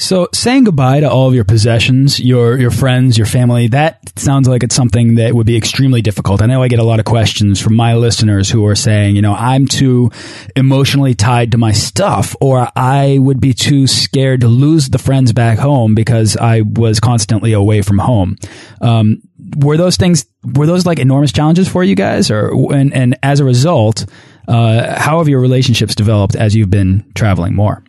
So 0.00 0.28
saying 0.32 0.64
goodbye 0.64 1.00
to 1.00 1.10
all 1.10 1.28
of 1.28 1.34
your 1.34 1.44
possessions, 1.44 2.18
your 2.18 2.58
your 2.58 2.70
friends, 2.70 3.18
your 3.18 3.26
family, 3.26 3.68
that 3.68 4.18
sounds 4.18 4.48
like 4.48 4.62
it's 4.62 4.74
something 4.74 5.16
that 5.16 5.34
would 5.34 5.46
be 5.46 5.58
extremely 5.58 6.00
difficult. 6.00 6.40
I 6.40 6.46
know 6.46 6.62
I 6.62 6.68
get 6.68 6.78
a 6.78 6.84
lot 6.84 7.00
of 7.00 7.04
questions 7.04 7.60
from 7.60 7.76
my 7.76 7.94
listeners 7.94 8.48
who 8.48 8.64
are 8.64 8.74
saying, 8.74 9.14
you 9.14 9.20
know, 9.20 9.34
I'm 9.34 9.66
too 9.66 10.10
emotionally 10.56 11.14
tied 11.14 11.52
to 11.52 11.58
my 11.58 11.72
stuff 11.72 12.34
or 12.40 12.66
I 12.74 13.18
would 13.18 13.40
be 13.42 13.52
too 13.52 13.86
scared 13.86 14.40
to 14.40 14.48
lose 14.48 14.88
the 14.88 14.98
friends 14.98 15.34
back 15.34 15.58
home 15.58 15.94
because 15.94 16.34
I 16.34 16.62
was 16.62 16.98
constantly 16.98 17.52
away 17.52 17.82
from 17.82 17.98
home. 17.98 18.38
Um, 18.80 19.20
were 19.58 19.76
those 19.76 19.98
things 19.98 20.24
were 20.42 20.66
those 20.66 20.86
like 20.86 20.98
enormous 20.98 21.30
challenges 21.30 21.68
for 21.68 21.84
you 21.84 21.94
guys 21.94 22.30
or 22.30 22.72
and 22.72 22.94
and 22.94 23.18
as 23.22 23.40
a 23.40 23.44
result, 23.44 24.06
uh, 24.48 24.98
how 24.98 25.18
have 25.18 25.28
your 25.28 25.40
relationships 25.40 25.94
developed 25.94 26.36
as 26.36 26.56
you've 26.56 26.70
been 26.70 27.04
traveling 27.14 27.54
more? 27.54 27.84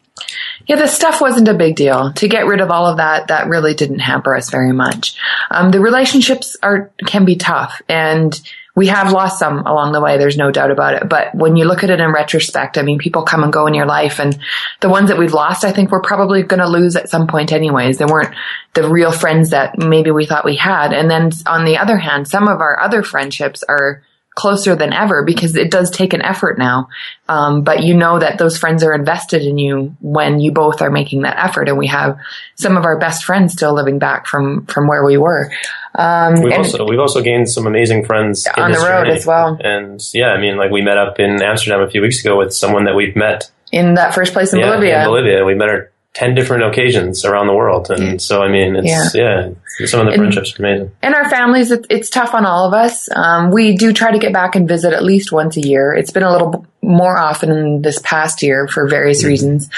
Yeah, 0.68 0.76
the 0.76 0.88
stuff 0.88 1.22
wasn't 1.22 1.48
a 1.48 1.54
big 1.54 1.76
deal. 1.76 2.14
To 2.14 2.28
get 2.28 2.46
rid 2.46 2.62
of 2.62 2.72
all 2.72 2.88
of 2.88 2.98
that, 2.98 3.28
that 3.28 3.48
really 3.48 3.74
didn't 3.74 4.00
hamper 4.00 4.36
us 4.36 4.50
very 4.50 4.72
much. 4.72 5.16
Um, 5.50 5.72
the 5.72 5.80
relationships 5.80 6.56
are 6.62 6.92
can 7.06 7.26
be 7.26 7.36
tough, 7.36 7.82
and 7.90 8.40
we 8.74 8.88
have 8.88 9.12
lost 9.12 9.40
some 9.40 9.60
along 9.60 9.92
the 9.92 10.00
way. 10.00 10.18
There's 10.18 10.38
no 10.38 10.50
doubt 10.52 10.72
about 10.72 10.94
it. 10.94 11.10
But 11.10 11.36
when 11.36 11.56
you 11.56 11.66
look 11.66 11.84
at 11.84 11.90
it 11.90 12.00
in 12.00 12.12
retrospect, 12.14 12.78
I 12.78 12.84
mean, 12.84 13.00
people 13.00 13.24
come 13.24 13.44
and 13.44 13.52
go 13.52 13.68
in 13.68 13.74
your 13.74 13.86
life, 13.86 14.20
and 14.20 14.38
the 14.80 14.90
ones 14.90 15.10
that 15.10 15.18
we've 15.18 15.34
lost, 15.34 15.66
I 15.66 15.72
think 15.72 15.92
we're 15.92 16.02
probably 16.02 16.44
going 16.44 16.62
to 16.62 16.70
lose 16.70 16.96
at 16.96 17.10
some 17.10 17.28
point, 17.28 17.52
anyways. 17.52 17.98
They 17.98 18.06
weren't 18.06 18.34
the 18.74 18.88
real 18.88 19.12
friends 19.12 19.50
that 19.50 19.78
maybe 19.78 20.12
we 20.12 20.26
thought 20.26 20.46
we 20.46 20.56
had. 20.56 20.94
And 20.94 21.10
then 21.10 21.32
on 21.46 21.66
the 21.66 21.78
other 21.78 21.98
hand, 21.98 22.28
some 22.28 22.48
of 22.48 22.62
our 22.62 22.80
other 22.80 23.04
friendships 23.04 23.64
are 23.68 24.04
closer 24.36 24.76
than 24.76 24.94
ever 24.94 25.24
because 25.26 25.56
it 25.56 25.70
does 25.70 25.92
take 25.92 26.14
an 26.14 26.22
effort 26.22 26.58
now. 26.58 26.88
Um, 27.28 27.64
but 27.64 27.84
you 27.84 27.96
know 27.96 28.20
that 28.20 28.38
those 28.38 28.58
friends 28.58 28.84
are 28.84 28.94
invested 28.94 29.42
in 29.44 29.58
you 29.58 29.96
when 30.00 30.40
you 30.40 30.52
both 30.52 30.82
are 30.82 30.90
making 30.90 31.24
that 31.24 31.38
effort. 31.38 31.68
And 31.68 31.78
we 31.78 31.88
have 31.88 32.18
some 32.56 32.78
of 32.78 32.86
our 32.86 32.98
best 32.98 33.26
friends 33.26 33.54
still 33.54 33.74
living 33.74 34.00
back 34.00 34.28
from, 34.28 34.66
from 34.68 34.88
where 34.88 35.06
we 35.06 35.18
were. 35.18 35.52
Um, 35.96 36.42
We've 36.42 36.54
also 36.54 36.86
we've 36.88 37.00
also 37.00 37.22
gained 37.22 37.50
some 37.50 37.68
amazing 37.68 38.06
friends 38.06 38.48
On 38.58 38.72
the 38.72 38.78
road 38.78 39.04
journey. 39.06 39.12
as 39.18 39.26
well. 39.26 39.58
And 39.62 40.00
yeah, 40.14 40.28
I 40.30 40.40
mean, 40.40 40.56
like 40.56 40.72
we 40.72 40.82
met 40.82 40.98
up 40.98 41.20
in 41.20 41.42
Amsterdam 41.42 41.82
a 41.82 41.90
few 41.90 42.02
weeks 42.02 42.24
ago 42.24 42.38
with 42.38 42.54
someone 42.54 42.86
that 42.86 42.96
we've 42.96 43.16
met 43.16 43.52
in 43.74 43.96
that 43.96 44.14
first 44.14 44.32
place 44.32 44.54
in 44.54 44.60
yeah, 44.60 44.68
Bolivia. 44.68 45.02
in 45.02 45.08
Bolivia. 45.08 45.44
We 45.46 45.56
met 45.56 45.68
her 45.70 45.92
ten 46.14 46.36
different 46.36 46.64
occasions 46.64 47.24
around 47.24 47.48
the 47.48 47.54
world, 47.54 47.90
and 47.90 48.22
so 48.22 48.42
I 48.42 48.50
mean, 48.50 48.76
it's 48.76 49.16
yeah, 49.16 49.50
some 49.86 50.02
of 50.02 50.06
the 50.08 50.12
And- 50.12 50.16
friendships 50.22 50.60
are 50.60 50.66
amazing. 50.66 50.92
and 51.02 51.16
our 51.16 51.30
families, 51.30 51.72
it's 51.72 52.10
tough 52.10 52.34
on 52.34 52.46
all 52.46 52.68
of 52.68 52.74
us. 52.74 53.08
Um, 53.16 53.52
we 53.52 53.78
do 53.78 53.94
try 53.94 54.12
to 54.12 54.20
get 54.20 54.34
back 54.34 54.56
and 54.56 54.68
visit 54.68 54.94
at 54.94 55.04
least 55.04 55.32
once 55.32 55.56
a 55.58 55.62
year. 55.62 55.94
It's 55.94 56.12
been 56.12 56.24
a 56.24 56.32
little 56.32 56.66
more 56.82 57.18
often 57.18 57.82
this 57.82 58.00
past 58.04 58.44
year 58.44 58.68
for 58.68 58.88
various 58.90 59.24
reasons. 59.24 59.70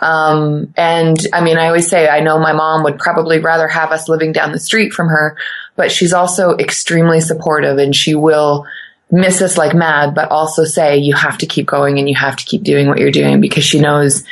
Um, 0.00 0.72
and 0.76 1.18
I 1.32 1.42
mean, 1.42 1.58
I 1.58 1.66
always 1.66 1.88
say, 1.88 2.08
I 2.08 2.20
know 2.20 2.38
my 2.38 2.52
mom 2.52 2.84
would 2.84 2.98
probably 2.98 3.38
rather 3.40 3.66
have 3.66 3.90
us 3.90 4.08
living 4.08 4.32
down 4.32 4.52
the 4.52 4.60
street 4.60 4.92
from 4.92 5.08
her, 5.08 5.36
but 5.76 5.90
she's 5.90 6.12
also 6.12 6.56
extremely 6.56 7.20
supportive 7.20 7.78
and 7.78 7.96
she 7.96 8.14
will 8.14 8.66
miss 9.10 9.42
us 9.42 9.58
like 9.58 9.74
mad, 9.74 10.14
but 10.14 10.30
also 10.30 10.62
say, 10.64 10.98
you 10.98 11.14
have 11.14 11.38
to 11.38 11.46
keep 11.46 11.66
going 11.66 11.98
and 11.98 12.08
you 12.08 12.14
have 12.14 12.36
to 12.36 12.44
keep 12.44 12.62
doing 12.62 12.86
what 12.86 12.98
you're 12.98 13.10
doing 13.10 13.40
because 13.40 13.64
she 13.64 13.80
knows 13.80 14.22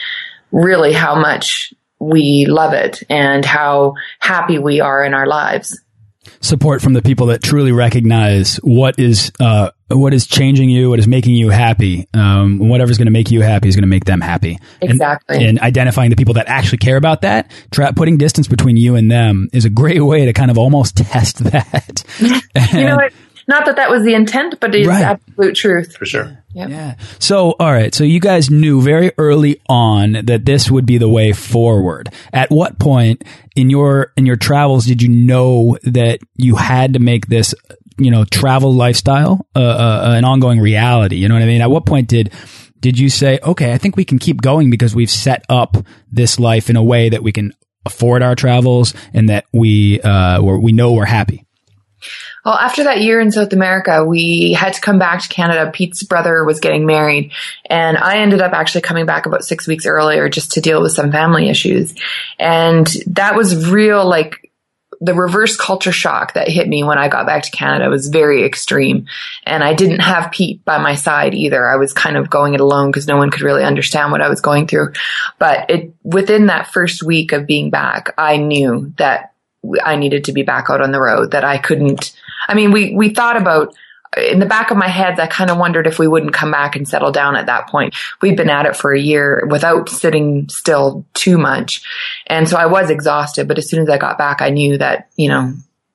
really 0.53 0.93
how 0.93 1.15
much 1.21 1.73
we 1.99 2.47
love 2.47 2.73
it 2.75 3.03
and 3.11 3.45
how 3.45 3.95
happy 4.21 4.59
we 4.59 4.81
are 4.81 5.05
in 5.05 5.15
our 5.15 5.27
lives. 5.27 5.81
support 6.41 6.81
from 6.83 6.93
the 6.93 7.03
people 7.03 7.27
that 7.27 7.43
truly 7.43 7.73
recognize 7.73 8.57
what 8.57 8.99
is 8.99 9.33
uh, 9.41 9.71
what 9.89 10.13
is 10.13 10.27
changing 10.27 10.69
you, 10.69 10.91
what 10.91 10.99
is 10.99 11.09
making 11.09 11.35
you 11.35 11.49
happy. 11.49 12.07
Um, 12.15 12.59
whatever's 12.69 12.99
going 12.99 13.07
to 13.07 13.13
make 13.13 13.31
you 13.31 13.41
happy 13.41 13.69
is 13.69 13.75
going 13.75 13.83
to 13.83 13.89
make 13.89 14.05
them 14.05 14.21
happy. 14.21 14.59
And- 14.83 14.91
Exactly. 14.91 15.45
And, 15.47 15.59
identifying 15.61 16.11
the 16.11 16.17
people 16.17 16.35
that 16.35 16.47
actually 16.49 16.79
care 16.79 16.97
about 16.97 17.23
that, 17.23 17.51
putting 17.97 18.19
distance 18.19 18.47
between 18.47 18.77
you 18.77 18.95
and 18.97 19.11
them 19.11 19.49
is 19.53 19.65
a 19.65 19.71
great 19.71 20.01
way 20.01 20.27
to 20.27 20.33
kind 20.33 20.51
of 20.51 20.59
almost 20.59 20.97
test 20.99 21.39
that. 21.45 22.05
you 22.73 22.85
know 22.85 22.97
what? 22.97 23.13
Not 23.49 23.65
that 23.65 23.77
that 23.77 23.91
was 23.91 24.05
the 24.05 24.13
intent, 24.15 24.61
but 24.61 24.75
it's 24.75 24.87
Right. 24.87 25.03
absolute 25.03 25.55
truth. 25.57 25.97
For 25.97 26.05
sure. 26.05 26.45
Yep. 26.53 26.69
Yeah. 26.69 26.95
So, 27.19 27.55
all 27.59 27.73
right. 27.73 27.95
So 27.95 28.05
you 28.05 28.21
guys 28.21 28.51
knew 28.51 28.83
very 28.83 29.11
early 29.17 29.61
on 29.69 30.13
that 30.25 30.45
this 30.45 30.71
would 30.71 30.85
be 30.85 30.99
the 30.99 31.09
way 31.09 31.33
forward. 31.33 32.11
At 32.33 32.51
what 32.51 32.79
point 32.79 33.25
in 33.57 33.71
your 33.71 34.13
in 34.17 34.27
your 34.27 34.37
travels 34.37 34.85
did 34.85 35.01
you 35.01 35.09
know 35.09 35.79
that 35.85 36.21
you 36.37 36.57
had 36.57 36.93
to 36.93 36.99
make 36.99 37.27
this, 37.29 37.55
you 37.97 38.11
know, 38.11 38.25
travel 38.27 38.75
lifestyle 38.75 39.47
uh, 39.57 39.61
uh, 39.61 40.15
an 40.17 40.25
ongoing 40.25 40.61
reality? 40.61 41.17
You 41.17 41.29
know 41.29 41.35
what 41.35 41.43
I 41.43 41.47
mean? 41.47 41.63
At 41.63 41.71
what 41.71 41.87
point 41.87 42.09
did 42.09 42.33
did 42.81 42.99
you 42.99 43.09
say, 43.09 43.39
okay, 43.43 43.73
I 43.73 43.79
think 43.79 43.97
we 43.97 44.05
can 44.05 44.19
keep 44.19 44.41
going 44.43 44.69
because 44.71 44.95
we've 44.95 45.11
set 45.11 45.45
up 45.49 45.77
this 46.13 46.39
life 46.39 46.69
in 46.71 46.77
a 46.77 46.83
way 46.85 47.09
that 47.09 47.23
we 47.23 47.33
can 47.33 47.53
afford 47.87 48.23
our 48.23 48.35
travels 48.35 48.93
and 49.15 49.31
that 49.31 49.47
we 49.55 50.01
uh, 50.03 50.43
we're, 50.43 50.59
we 50.59 50.73
know 50.73 50.93
we're 50.93 51.07
happy? 51.07 51.45
Well, 52.45 52.55
after 52.55 52.85
that 52.85 53.01
year 53.01 53.21
in 53.21 53.31
South 53.31 53.53
America, 53.53 54.05
we 54.05 54.53
had 54.53 54.75
to 54.75 54.81
come 54.81 54.99
back 54.99 55.23
to 55.23 55.29
Canada. 55.29 55.71
Pete's 55.71 56.03
brother 56.03 56.45
was 56.45 56.61
getting 56.61 56.87
married, 56.87 57.33
and 57.69 57.97
I 57.97 58.19
ended 58.19 58.41
up 58.41 58.53
actually 58.53 58.83
coming 58.83 59.07
back 59.07 59.27
about 59.27 59.45
six 59.45 59.67
weeks 59.67 59.87
earlier 59.87 60.29
just 60.29 60.53
to 60.53 60.61
deal 60.61 60.81
with 60.81 60.93
some 60.93 61.13
family 61.13 61.49
issues. 61.49 61.95
And 62.39 62.87
that 63.09 63.35
was 63.35 63.69
real, 63.69 64.09
like, 64.09 64.51
the 65.01 65.15
reverse 65.15 65.57
culture 65.57 65.93
shock 65.93 66.35
that 66.35 66.49
hit 66.49 66.67
me 66.67 66.83
when 66.83 66.99
I 66.99 67.09
got 67.09 67.27
back 67.27 67.45
to 67.45 67.51
Canada 67.51 67.89
was 67.89 68.09
very 68.09 68.45
extreme. 68.45 69.07
And 69.45 69.63
I 69.63 69.73
didn't 69.75 70.01
have 70.01 70.33
Pete 70.33 70.65
by 70.65 70.79
my 70.79 70.97
side 70.97 71.35
either. 71.35 71.69
I 71.69 71.77
was 71.77 71.93
kind 71.93 72.17
of 72.17 72.31
going 72.31 72.55
it 72.55 72.61
alone 72.61 72.91
because 72.91 73.07
no 73.07 73.17
one 73.17 73.31
could 73.31 73.43
really 73.43 73.63
understand 73.63 74.11
what 74.11 74.23
I 74.23 74.29
was 74.29 74.41
going 74.41 74.67
through. 74.67 74.95
But 75.39 75.71
it, 75.71 75.95
within 76.03 76.47
that 76.47 76.73
first 76.73 77.03
week 77.03 77.31
of 77.31 77.47
being 77.47 77.71
back, 77.71 78.13
I 78.19 78.39
knew 78.39 78.93
that 78.99 79.35
I 79.83 79.97
needed 79.97 80.25
to 80.25 80.33
be 80.33 80.43
back 80.43 80.71
out 80.71 80.81
on 80.81 80.93
the 80.93 81.01
road, 81.01 81.33
that 81.33 81.45
I 81.45 81.59
couldn't, 81.59 82.15
I 82.49 82.55
mean, 82.55 82.71
we, 82.71 82.95
we 82.95 83.11
thought 83.11 83.37
about, 83.37 83.75
in 84.17 84.39
the 84.39 84.47
back 84.47 84.71
of 84.71 84.77
my 84.77 84.89
head, 84.89 85.21
I 85.21 85.27
kind 85.27 85.51
of 85.51 85.59
wondered 85.59 85.87
if 85.87 85.99
we 85.99 86.09
wouldn't 86.09 86.33
come 86.33 86.51
back 86.51 86.77
and 86.77 86.89
settle 86.89 87.13
down 87.13 87.37
at 87.37 87.47
that 87.47 87.69
point. 87.69 87.95
We'd 88.23 88.37
been 88.37 88.51
at 88.51 88.67
it 88.67 88.77
for 88.77 88.93
a 88.93 89.01
year 89.01 89.47
without 89.51 89.89
sitting 89.89 90.49
still 90.49 91.05
too 91.15 91.37
much. 91.37 91.83
And 92.27 92.49
so 92.49 92.57
I 92.57 92.67
was 92.67 92.89
exhausted, 92.89 93.49
but 93.49 93.59
as 93.59 93.69
soon 93.69 93.83
as 93.83 93.91
I 93.91 93.99
got 93.99 94.17
back, 94.17 94.41
I 94.41 94.49
knew 94.49 94.79
that, 94.79 95.11
you 95.17 95.29
know, 95.29 95.53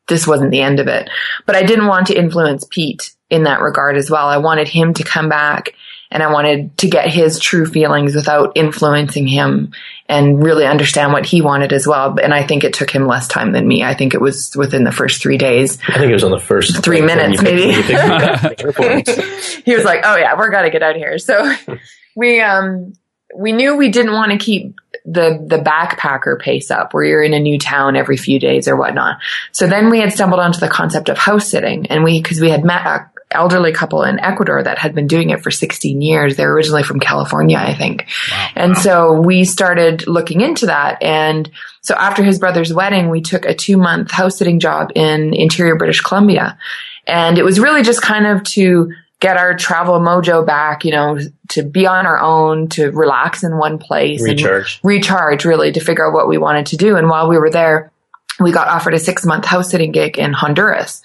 this 0.07 0.27
wasn't 0.27 0.51
the 0.51 0.61
end 0.61 0.79
of 0.79 0.87
it. 0.87 1.09
But 1.45 1.55
I 1.55 1.63
didn't 1.63 1.87
want 1.87 2.07
to 2.07 2.17
influence 2.17 2.65
Pete 2.69 3.13
in 3.29 3.43
that 3.43 3.61
regard 3.61 3.97
as 3.97 4.11
well. 4.11 4.27
I 4.27 4.37
wanted 4.37 4.67
him 4.67 4.93
to 4.95 5.03
come 5.03 5.27
back 5.27 5.73
and 6.11 6.21
I 6.21 6.31
wanted 6.31 6.77
to 6.77 6.87
get 6.87 7.09
his 7.09 7.39
true 7.39 7.65
feelings 7.65 8.13
without 8.13 8.51
influencing 8.55 9.27
him 9.27 9.71
and 10.09 10.43
really 10.43 10.65
understand 10.65 11.13
what 11.13 11.25
he 11.25 11.41
wanted 11.41 11.71
as 11.73 11.87
well. 11.87 12.17
And 12.21 12.33
I 12.33 12.45
think 12.45 12.63
it 12.63 12.73
took 12.73 12.89
him 12.89 13.07
less 13.07 13.27
time 13.27 13.51
than 13.53 13.67
me. 13.67 13.83
I 13.83 13.93
think 13.93 14.13
it 14.13 14.21
was 14.21 14.55
within 14.55 14.83
the 14.83 14.91
first 14.91 15.21
three 15.21 15.37
days. 15.37 15.79
I 15.87 15.97
think 15.97 16.09
it 16.09 16.13
was 16.13 16.23
on 16.23 16.31
the 16.31 16.39
first 16.39 16.83
Three 16.83 17.01
like, 17.01 17.15
minutes, 17.15 17.41
you 17.41 17.43
maybe. 17.43 17.67
when 17.67 17.75
you 17.77 17.83
picked 17.83 17.87
the 17.87 18.55
airport. 18.65 19.63
he 19.65 19.73
was 19.75 19.85
like, 19.85 20.01
"Oh 20.03 20.17
yeah, 20.17 20.37
we're 20.37 20.49
gonna 20.51 20.69
get 20.69 20.83
out 20.83 20.95
of 20.95 20.97
here." 20.97 21.17
So 21.17 21.53
we 22.15 22.41
um 22.41 22.93
we 23.35 23.51
knew 23.51 23.75
we 23.75 23.89
didn't 23.89 24.13
want 24.13 24.31
to 24.31 24.37
keep 24.37 24.75
the 25.05 25.43
the 25.47 25.57
backpacker 25.57 26.39
pace 26.39 26.69
up 26.69 26.93
where 26.93 27.03
you're 27.03 27.23
in 27.23 27.33
a 27.33 27.39
new 27.39 27.57
town 27.57 27.95
every 27.95 28.17
few 28.17 28.39
days 28.39 28.67
or 28.67 28.75
whatnot. 28.75 29.17
So 29.51 29.67
then 29.67 29.89
we 29.89 29.99
had 29.99 30.13
stumbled 30.13 30.39
onto 30.39 30.59
the 30.59 30.69
concept 30.69 31.09
of 31.09 31.17
house 31.17 31.47
sitting 31.47 31.87
and 31.87 32.03
we, 32.03 32.21
cause 32.21 32.39
we 32.39 32.49
had 32.49 32.63
met 32.63 32.85
a 32.85 33.09
elderly 33.33 33.71
couple 33.71 34.03
in 34.03 34.19
Ecuador 34.19 34.63
that 34.63 34.77
had 34.77 34.95
been 34.95 35.07
doing 35.07 35.29
it 35.29 35.41
for 35.41 35.51
16 35.51 36.01
years. 36.01 36.35
They're 36.35 36.51
originally 36.51 36.83
from 36.83 36.99
California, 36.99 37.57
I 37.57 37.73
think. 37.73 38.05
Wow. 38.31 38.49
And 38.55 38.77
so 38.77 39.21
we 39.21 39.43
started 39.43 40.07
looking 40.07 40.41
into 40.41 40.67
that. 40.67 41.01
And 41.01 41.49
so 41.81 41.95
after 41.95 42.23
his 42.23 42.39
brother's 42.39 42.73
wedding, 42.73 43.09
we 43.09 43.21
took 43.21 43.45
a 43.45 43.53
two 43.53 43.77
month 43.77 44.11
house 44.11 44.37
sitting 44.37 44.59
job 44.59 44.91
in 44.95 45.33
interior 45.33 45.75
British 45.75 46.01
Columbia. 46.01 46.57
And 47.05 47.37
it 47.37 47.43
was 47.43 47.59
really 47.59 47.83
just 47.83 48.01
kind 48.01 48.25
of 48.25 48.43
to 48.43 48.93
get 49.19 49.37
our 49.37 49.55
travel 49.55 49.99
mojo 49.99 50.45
back, 50.45 50.83
you 50.83 50.91
know, 50.91 51.17
to 51.47 51.63
be 51.63 51.87
on 51.87 52.05
our 52.05 52.19
own, 52.19 52.67
to 52.67 52.91
relax 52.91 53.43
in 53.43 53.57
one 53.57 53.77
place. 53.77 54.21
Recharge. 54.21 54.81
recharge, 54.83 55.45
really, 55.45 55.71
to 55.71 55.79
figure 55.79 56.05
out 56.05 56.13
what 56.13 56.27
we 56.27 56.37
wanted 56.37 56.65
to 56.67 56.77
do. 56.77 56.97
And 56.97 57.09
while 57.09 57.29
we 57.29 57.37
were 57.37 57.49
there, 57.49 57.93
we 58.39 58.51
got 58.51 58.67
offered 58.67 58.93
a 58.93 58.99
six 58.99 59.25
month 59.25 59.45
house 59.45 59.69
sitting 59.69 59.91
gig 59.91 60.17
in 60.17 60.33
Honduras. 60.33 61.01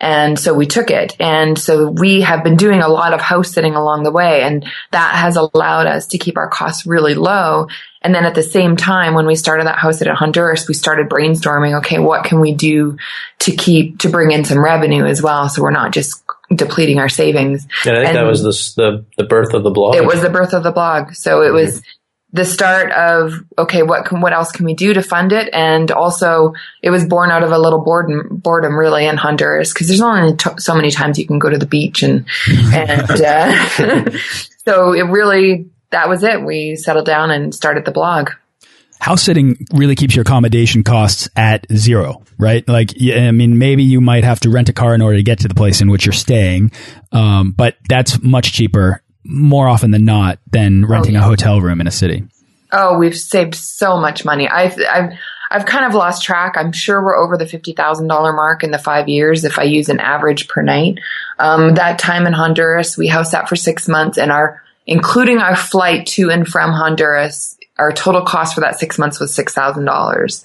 And 0.00 0.38
so 0.38 0.54
we 0.54 0.66
took 0.66 0.90
it. 0.90 1.16
And 1.18 1.58
so 1.58 1.88
we 1.88 2.20
have 2.20 2.44
been 2.44 2.56
doing 2.56 2.80
a 2.80 2.88
lot 2.88 3.14
of 3.14 3.20
house 3.20 3.52
sitting 3.52 3.74
along 3.74 4.04
the 4.04 4.12
way. 4.12 4.42
And 4.42 4.64
that 4.92 5.14
has 5.16 5.36
allowed 5.36 5.86
us 5.86 6.06
to 6.08 6.18
keep 6.18 6.36
our 6.36 6.48
costs 6.48 6.86
really 6.86 7.14
low. 7.14 7.66
And 8.00 8.14
then 8.14 8.24
at 8.24 8.36
the 8.36 8.42
same 8.42 8.76
time, 8.76 9.14
when 9.14 9.26
we 9.26 9.34
started 9.34 9.66
that 9.66 9.78
house 9.78 10.00
at 10.00 10.08
Honduras, 10.08 10.68
we 10.68 10.74
started 10.74 11.08
brainstorming, 11.08 11.78
okay, 11.78 11.98
what 11.98 12.24
can 12.24 12.40
we 12.40 12.52
do 12.54 12.96
to 13.40 13.50
keep, 13.50 13.98
to 14.00 14.08
bring 14.08 14.30
in 14.30 14.44
some 14.44 14.62
revenue 14.62 15.04
as 15.04 15.20
well? 15.20 15.48
So 15.48 15.62
we're 15.62 15.72
not 15.72 15.92
just 15.92 16.22
depleting 16.54 17.00
our 17.00 17.08
savings. 17.08 17.66
And 17.84 17.96
I 17.96 18.04
think 18.04 18.08
and 18.08 18.16
that 18.16 18.22
was 18.22 18.42
the, 18.42 18.82
the, 18.82 19.04
the 19.16 19.24
birth 19.24 19.52
of 19.52 19.64
the 19.64 19.70
blog. 19.70 19.96
It 19.96 20.06
was 20.06 20.22
the 20.22 20.30
birth 20.30 20.54
of 20.54 20.62
the 20.62 20.70
blog. 20.70 21.14
So 21.14 21.42
it 21.42 21.50
was 21.50 21.80
mm-hmm. 21.80 21.97
The 22.32 22.44
start 22.44 22.92
of, 22.92 23.32
okay, 23.56 23.82
what 23.82 24.04
can, 24.04 24.20
what 24.20 24.32
else 24.32 24.52
can 24.52 24.66
we 24.66 24.74
do 24.74 24.92
to 24.92 25.02
fund 25.02 25.32
it? 25.32 25.48
And 25.52 25.90
also 25.90 26.52
it 26.82 26.90
was 26.90 27.06
born 27.06 27.30
out 27.30 27.42
of 27.42 27.52
a 27.52 27.58
little 27.58 27.82
boredom, 27.82 28.28
boredom 28.30 28.78
really 28.78 29.06
in 29.06 29.16
Honduras 29.16 29.72
because 29.72 29.88
there's 29.88 30.02
only 30.02 30.36
t- 30.36 30.50
so 30.58 30.74
many 30.74 30.90
times 30.90 31.18
you 31.18 31.26
can 31.26 31.38
go 31.38 31.48
to 31.48 31.58
the 31.58 31.66
beach 31.66 32.02
and, 32.02 32.26
and, 32.46 33.10
uh, 33.10 34.10
so 34.66 34.92
it 34.92 35.04
really, 35.04 35.70
that 35.90 36.08
was 36.08 36.22
it. 36.22 36.44
We 36.44 36.76
settled 36.76 37.06
down 37.06 37.30
and 37.30 37.54
started 37.54 37.86
the 37.86 37.92
blog 37.92 38.30
house 39.00 39.22
sitting 39.22 39.66
really 39.72 39.94
keeps 39.94 40.14
your 40.14 40.22
accommodation 40.22 40.82
costs 40.82 41.28
at 41.36 41.66
zero, 41.72 42.22
right? 42.36 42.68
Like, 42.68 42.90
I 43.00 43.30
mean, 43.30 43.58
maybe 43.58 43.84
you 43.84 44.00
might 44.00 44.24
have 44.24 44.40
to 44.40 44.50
rent 44.50 44.68
a 44.68 44.72
car 44.72 44.94
in 44.94 45.02
order 45.02 45.16
to 45.16 45.22
get 45.22 45.40
to 45.40 45.48
the 45.48 45.54
place 45.54 45.80
in 45.80 45.90
which 45.90 46.04
you're 46.04 46.12
staying. 46.12 46.72
Um, 47.12 47.52
but 47.52 47.76
that's 47.88 48.20
much 48.22 48.52
cheaper 48.52 49.02
more 49.24 49.68
often 49.68 49.90
than 49.90 50.04
not 50.04 50.38
than 50.50 50.84
oh, 50.84 50.88
renting 50.88 51.16
oh, 51.16 51.20
yeah. 51.20 51.24
a 51.24 51.28
hotel 51.28 51.60
room 51.60 51.80
in 51.80 51.86
a 51.86 51.92
city. 51.92 52.24
Oh, 52.72 52.98
we've 52.98 53.16
saved 53.16 53.54
so 53.54 53.98
much 53.98 54.24
money. 54.24 54.48
I've, 54.48 54.78
I've, 54.90 55.12
I've 55.50 55.64
kind 55.64 55.86
of 55.86 55.94
lost 55.94 56.22
track. 56.22 56.54
I'm 56.56 56.72
sure 56.72 57.02
we're 57.02 57.16
over 57.16 57.38
the 57.38 57.46
$50,000 57.46 58.08
mark 58.08 58.62
in 58.62 58.70
the 58.70 58.78
five 58.78 59.08
years 59.08 59.44
if 59.44 59.58
I 59.58 59.62
use 59.62 59.88
an 59.88 60.00
average 60.00 60.48
per 60.48 60.62
night. 60.62 60.98
Um, 61.38 61.74
that 61.74 61.98
time 61.98 62.26
in 62.26 62.34
Honduras, 62.34 62.98
we 62.98 63.06
house 63.06 63.30
sat 63.30 63.48
for 63.48 63.56
six 63.56 63.88
months 63.88 64.18
and 64.18 64.30
our, 64.30 64.62
including 64.86 65.38
our 65.38 65.56
flight 65.56 66.06
to 66.08 66.30
and 66.30 66.46
from 66.46 66.72
Honduras, 66.72 67.56
our 67.78 67.92
total 67.92 68.22
cost 68.22 68.54
for 68.54 68.60
that 68.60 68.78
six 68.78 68.98
months 68.98 69.18
was 69.18 69.34
$6,000. 69.34 70.44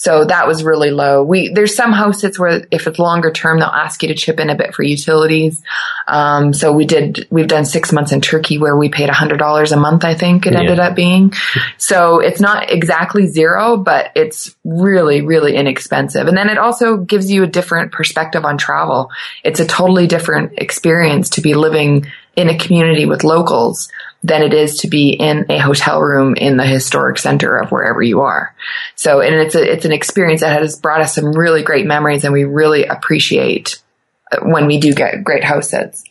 So 0.00 0.24
that 0.24 0.46
was 0.46 0.64
really 0.64 0.90
low. 0.90 1.22
We, 1.22 1.50
there's 1.50 1.74
some 1.74 1.92
house 1.92 2.22
sits 2.22 2.38
where 2.38 2.66
if 2.70 2.86
it's 2.86 2.98
longer 2.98 3.30
term, 3.30 3.58
they'll 3.58 3.68
ask 3.68 4.02
you 4.02 4.08
to 4.08 4.14
chip 4.14 4.40
in 4.40 4.48
a 4.48 4.54
bit 4.54 4.74
for 4.74 4.82
utilities. 4.82 5.62
Um, 6.08 6.54
so 6.54 6.72
we 6.72 6.86
did, 6.86 7.28
we've 7.28 7.46
done 7.46 7.66
six 7.66 7.92
months 7.92 8.10
in 8.10 8.22
Turkey 8.22 8.56
where 8.56 8.74
we 8.74 8.88
paid 8.88 9.10
$100 9.10 9.72
a 9.72 9.76
month, 9.76 10.06
I 10.06 10.14
think 10.14 10.46
it 10.46 10.54
yeah. 10.54 10.60
ended 10.60 10.78
up 10.80 10.96
being. 10.96 11.34
So 11.76 12.20
it's 12.20 12.40
not 12.40 12.70
exactly 12.70 13.26
zero, 13.26 13.76
but 13.76 14.12
it's 14.16 14.56
really, 14.64 15.20
really 15.20 15.54
inexpensive. 15.54 16.28
And 16.28 16.36
then 16.36 16.48
it 16.48 16.56
also 16.56 16.96
gives 16.96 17.30
you 17.30 17.42
a 17.42 17.46
different 17.46 17.92
perspective 17.92 18.46
on 18.46 18.56
travel. 18.56 19.10
It's 19.44 19.60
a 19.60 19.66
totally 19.66 20.06
different 20.06 20.54
experience 20.56 21.28
to 21.30 21.42
be 21.42 21.52
living 21.52 22.06
in 22.36 22.48
a 22.48 22.56
community 22.56 23.04
with 23.04 23.22
locals 23.22 23.90
than 24.22 24.42
it 24.42 24.52
is 24.52 24.78
to 24.78 24.88
be 24.88 25.10
in 25.10 25.46
a 25.48 25.58
hotel 25.58 26.00
room 26.00 26.34
in 26.34 26.56
the 26.56 26.66
historic 26.66 27.18
center 27.18 27.56
of 27.56 27.70
wherever 27.70 28.02
you 28.02 28.20
are. 28.20 28.54
So, 28.94 29.20
and 29.20 29.34
it's 29.34 29.54
a, 29.54 29.72
it's 29.72 29.84
an 29.84 29.92
experience 29.92 30.42
that 30.42 30.60
has 30.60 30.78
brought 30.78 31.00
us 31.00 31.14
some 31.14 31.32
really 31.32 31.62
great 31.62 31.86
memories 31.86 32.24
and 32.24 32.32
we 32.32 32.44
really 32.44 32.84
appreciate 32.84 33.82
uh, 34.30 34.40
when 34.42 34.66
we 34.66 34.78
do 34.78 34.92
get 34.92 35.24
great 35.24 35.44
house 35.44 35.70
sits. 35.70 36.04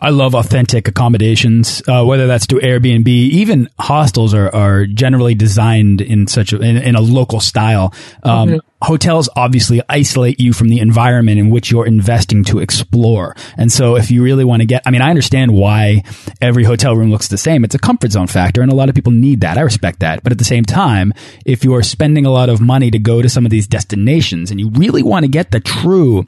I 0.00 0.10
love 0.10 0.34
authentic 0.34 0.88
accommodations, 0.88 1.82
uh, 1.88 2.04
whether 2.04 2.26
that's 2.26 2.46
to 2.48 2.56
Airbnb. 2.56 3.08
Even 3.08 3.68
hostels 3.78 4.34
are, 4.34 4.54
are 4.54 4.86
generally 4.86 5.34
designed 5.34 6.00
in 6.00 6.26
such 6.26 6.52
a, 6.52 6.60
in, 6.60 6.76
in 6.76 6.94
a 6.94 7.00
local 7.00 7.40
style. 7.40 7.94
Um, 8.22 8.48
mm 8.48 8.54
-hmm. 8.54 8.60
Hotels 8.82 9.28
obviously 9.36 9.80
isolate 9.90 10.38
you 10.38 10.52
from 10.52 10.68
the 10.68 10.80
environment 10.80 11.38
in 11.38 11.50
which 11.50 11.70
you're 11.70 11.88
investing 11.88 12.44
to 12.44 12.58
explore. 12.58 13.34
And 13.56 13.72
so 13.72 13.96
if 13.96 14.10
you 14.10 14.22
really 14.24 14.44
want 14.44 14.60
to 14.60 14.66
get, 14.66 14.82
I 14.86 14.90
mean, 14.90 15.02
I 15.02 15.08
understand 15.08 15.50
why 15.50 16.02
every 16.40 16.64
hotel 16.64 16.94
room 16.94 17.10
looks 17.10 17.28
the 17.28 17.38
same. 17.38 17.64
It's 17.64 17.74
a 17.74 17.86
comfort 17.86 18.12
zone 18.12 18.26
factor 18.26 18.62
and 18.62 18.72
a 18.72 18.76
lot 18.76 18.88
of 18.88 18.94
people 18.94 19.12
need 19.12 19.40
that. 19.40 19.56
I 19.56 19.62
respect 19.62 20.00
that. 20.00 20.22
But 20.22 20.32
at 20.32 20.38
the 20.38 20.44
same 20.44 20.62
time, 20.62 21.12
if 21.44 21.64
you 21.64 21.74
are 21.74 21.82
spending 21.82 22.26
a 22.26 22.30
lot 22.30 22.48
of 22.48 22.60
money 22.60 22.90
to 22.90 22.98
go 22.98 23.22
to 23.22 23.28
some 23.28 23.46
of 23.46 23.50
these 23.50 23.68
destinations 23.68 24.50
and 24.50 24.60
you 24.60 24.70
really 24.70 25.02
want 25.02 25.24
to 25.24 25.30
get 25.38 25.50
the 25.50 25.60
true 25.60 26.24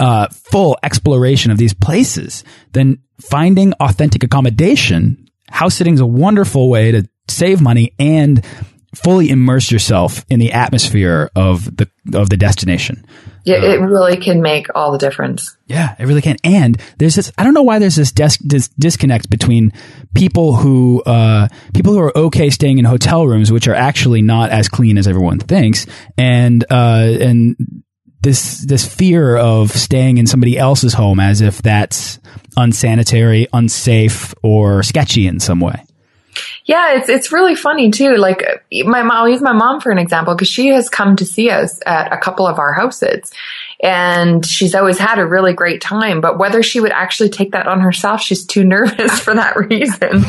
uh, 0.00 0.28
full 0.28 0.78
exploration 0.82 1.50
of 1.50 1.58
these 1.58 1.74
places, 1.74 2.44
then 2.72 2.98
finding 3.20 3.72
authentic 3.74 4.22
accommodation, 4.22 5.28
house 5.48 5.74
sitting 5.74 5.94
is 5.94 6.00
a 6.00 6.06
wonderful 6.06 6.70
way 6.70 6.92
to 6.92 7.08
save 7.28 7.60
money 7.60 7.94
and 7.98 8.44
fully 8.94 9.28
immerse 9.28 9.70
yourself 9.70 10.24
in 10.30 10.40
the 10.40 10.52
atmosphere 10.52 11.30
of 11.36 11.76
the 11.76 11.88
of 12.14 12.30
the 12.30 12.36
destination. 12.36 13.04
Yeah, 13.44 13.56
uh, 13.56 13.72
it 13.72 13.80
really 13.80 14.16
can 14.16 14.40
make 14.40 14.66
all 14.74 14.92
the 14.92 14.98
difference. 14.98 15.56
Yeah, 15.66 15.94
it 15.98 16.06
really 16.06 16.22
can. 16.22 16.36
And 16.42 16.80
there's 16.98 17.14
this 17.14 17.30
I 17.36 17.44
don't 17.44 17.54
know 17.54 17.62
why 17.62 17.78
there's 17.78 17.96
this, 17.96 18.12
this 18.40 18.68
disconnect 18.68 19.30
between 19.30 19.72
people 20.14 20.56
who 20.56 21.02
uh, 21.02 21.48
people 21.74 21.92
who 21.92 22.00
are 22.00 22.16
okay 22.16 22.50
staying 22.50 22.78
in 22.78 22.84
hotel 22.84 23.26
rooms 23.26 23.52
which 23.52 23.68
are 23.68 23.74
actually 23.74 24.22
not 24.22 24.50
as 24.50 24.68
clean 24.68 24.96
as 24.96 25.06
everyone 25.06 25.38
thinks 25.38 25.86
and 26.16 26.64
uh, 26.70 27.16
and 27.20 27.56
this 28.22 28.64
this 28.66 28.86
fear 28.86 29.36
of 29.36 29.70
staying 29.70 30.18
in 30.18 30.26
somebody 30.26 30.58
else's 30.58 30.94
home 30.94 31.20
as 31.20 31.40
if 31.40 31.62
that's 31.62 32.18
unsanitary, 32.56 33.46
unsafe, 33.52 34.34
or 34.42 34.82
sketchy 34.82 35.26
in 35.26 35.40
some 35.40 35.60
way. 35.60 35.84
Yeah, 36.64 36.96
it's 36.96 37.08
it's 37.08 37.32
really 37.32 37.54
funny 37.54 37.90
too. 37.90 38.16
Like 38.16 38.44
my 38.84 39.02
mom, 39.02 39.10
I'll 39.10 39.28
use 39.28 39.40
my 39.40 39.52
mom 39.52 39.80
for 39.80 39.90
an 39.90 39.98
example 39.98 40.34
because 40.34 40.48
she 40.48 40.68
has 40.68 40.88
come 40.88 41.16
to 41.16 41.24
see 41.24 41.50
us 41.50 41.80
at 41.86 42.12
a 42.12 42.18
couple 42.18 42.46
of 42.46 42.58
our 42.58 42.72
houses, 42.72 43.32
and 43.80 44.44
she's 44.44 44.74
always 44.74 44.98
had 44.98 45.18
a 45.18 45.26
really 45.26 45.52
great 45.52 45.80
time. 45.80 46.20
But 46.20 46.38
whether 46.38 46.62
she 46.62 46.80
would 46.80 46.90
actually 46.90 47.28
take 47.28 47.52
that 47.52 47.68
on 47.68 47.80
herself, 47.80 48.20
she's 48.20 48.44
too 48.44 48.64
nervous 48.68 49.20
for 49.20 49.34
that 49.34 49.56
reason. 49.56 50.24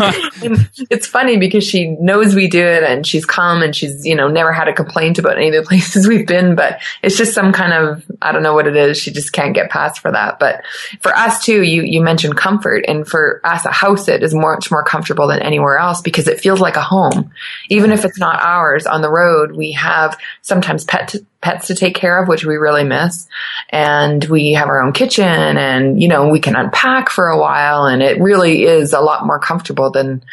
it's 0.89 1.07
funny 1.07 1.37
because 1.37 1.63
she 1.63 1.87
knows 1.99 2.35
we 2.35 2.47
do 2.47 2.63
it 2.63 2.83
and 2.83 3.05
she's 3.05 3.25
come 3.25 3.61
and 3.63 3.75
she's, 3.75 4.05
you 4.05 4.15
know, 4.15 4.27
never 4.27 4.53
had 4.53 4.67
a 4.67 4.73
complaint 4.73 5.17
about 5.17 5.37
any 5.37 5.49
of 5.49 5.63
the 5.63 5.63
places 5.67 6.07
we've 6.07 6.27
been, 6.27 6.55
but 6.55 6.79
it's 7.01 7.17
just 7.17 7.33
some 7.33 7.51
kind 7.51 7.73
of, 7.73 8.03
I 8.21 8.31
don't 8.31 8.43
know 8.43 8.53
what 8.53 8.67
it 8.67 8.75
is. 8.75 8.97
She 8.97 9.11
just 9.11 9.33
can't 9.33 9.55
get 9.55 9.69
past 9.69 9.99
for 9.99 10.11
that. 10.11 10.39
But 10.39 10.63
for 11.01 11.15
us 11.15 11.43
too, 11.43 11.63
you, 11.63 11.81
you 11.81 12.01
mentioned 12.01 12.37
comfort 12.37 12.85
and 12.87 13.07
for 13.07 13.41
us, 13.43 13.65
a 13.65 13.71
house 13.71 14.07
it 14.07 14.23
is 14.23 14.33
much 14.33 14.71
more 14.71 14.83
comfortable 14.83 15.27
than 15.27 15.41
anywhere 15.41 15.77
else 15.77 16.01
because 16.01 16.27
it 16.27 16.39
feels 16.39 16.59
like 16.59 16.75
a 16.75 16.81
home. 16.81 17.31
Even 17.69 17.91
if 17.91 18.05
it's 18.05 18.19
not 18.19 18.41
ours 18.41 18.85
on 18.85 19.01
the 19.01 19.09
road, 19.09 19.53
we 19.53 19.71
have 19.71 20.17
sometimes 20.41 20.83
pet 20.83 21.15
pets 21.41 21.67
to 21.67 21.75
take 21.75 21.95
care 21.95 22.21
of, 22.21 22.27
which 22.27 22.45
we 22.45 22.57
really 22.57 22.83
miss. 22.83 23.27
And 23.69 24.23
we 24.25 24.53
have 24.53 24.67
our 24.67 24.81
own 24.81 24.93
kitchen 24.93 25.25
and, 25.25 26.01
you 26.01 26.07
know, 26.07 26.29
we 26.29 26.39
can 26.39 26.55
unpack 26.55 27.09
for 27.09 27.27
a 27.27 27.39
while 27.39 27.85
and 27.85 28.01
it 28.01 28.21
really 28.21 28.63
is 28.63 28.93
a 28.93 29.01
lot 29.01 29.25
more 29.25 29.39
comfortable 29.39 29.91
than 29.91 30.23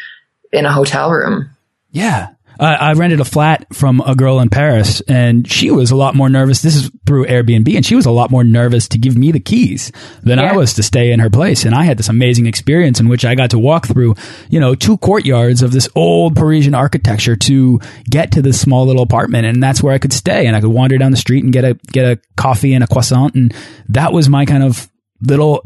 in 0.51 0.65
a 0.65 0.71
hotel 0.71 1.11
room. 1.11 1.49
Yeah. 1.91 2.29
Uh, 2.59 2.77
I 2.79 2.93
rented 2.93 3.19
a 3.19 3.25
flat 3.25 3.67
from 3.73 4.01
a 4.01 4.15
girl 4.15 4.39
in 4.39 4.49
Paris, 4.49 5.01
and 5.01 5.49
she 5.49 5.71
was 5.71 5.91
a 5.91 5.95
lot 5.95 6.15
more 6.15 6.29
nervous. 6.29 6.61
This 6.61 6.75
is 6.75 6.91
through 7.05 7.25
Airbnb, 7.25 7.75
and 7.75 7.85
she 7.85 7.95
was 7.95 8.05
a 8.05 8.11
lot 8.11 8.31
more 8.31 8.43
nervous 8.43 8.87
to 8.89 8.97
give 8.97 9.15
me 9.15 9.31
the 9.31 9.39
keys 9.39 9.91
than 10.23 10.39
yeah. 10.39 10.51
I 10.51 10.55
was 10.55 10.73
to 10.75 10.83
stay 10.83 11.11
in 11.11 11.19
her 11.19 11.29
place. 11.29 11.65
And 11.65 11.75
I 11.75 11.83
had 11.83 11.97
this 11.97 12.09
amazing 12.09 12.47
experience 12.47 12.99
in 12.99 13.09
which 13.09 13.25
I 13.25 13.35
got 13.35 13.51
to 13.51 13.59
walk 13.59 13.87
through, 13.87 14.15
you 14.49 14.59
know, 14.59 14.75
two 14.75 14.97
courtyards 14.97 15.61
of 15.61 15.71
this 15.71 15.87
old 15.95 16.35
Parisian 16.35 16.73
architecture 16.73 17.35
to 17.35 17.79
get 18.09 18.31
to 18.31 18.41
this 18.41 18.59
small 18.59 18.85
little 18.85 19.03
apartment, 19.03 19.45
and 19.45 19.61
that's 19.61 19.83
where 19.83 19.93
I 19.93 19.99
could 19.99 20.13
stay. 20.13 20.47
And 20.47 20.55
I 20.55 20.61
could 20.61 20.71
wander 20.71 20.97
down 20.97 21.11
the 21.11 21.17
street 21.17 21.43
and 21.43 21.53
get 21.53 21.63
a 21.63 21.75
get 21.91 22.05
a 22.05 22.19
coffee 22.35 22.73
and 22.73 22.83
a 22.83 22.87
croissant, 22.87 23.35
and 23.35 23.53
that 23.89 24.13
was 24.13 24.29
my 24.29 24.45
kind 24.45 24.63
of 24.63 24.89
little 25.21 25.63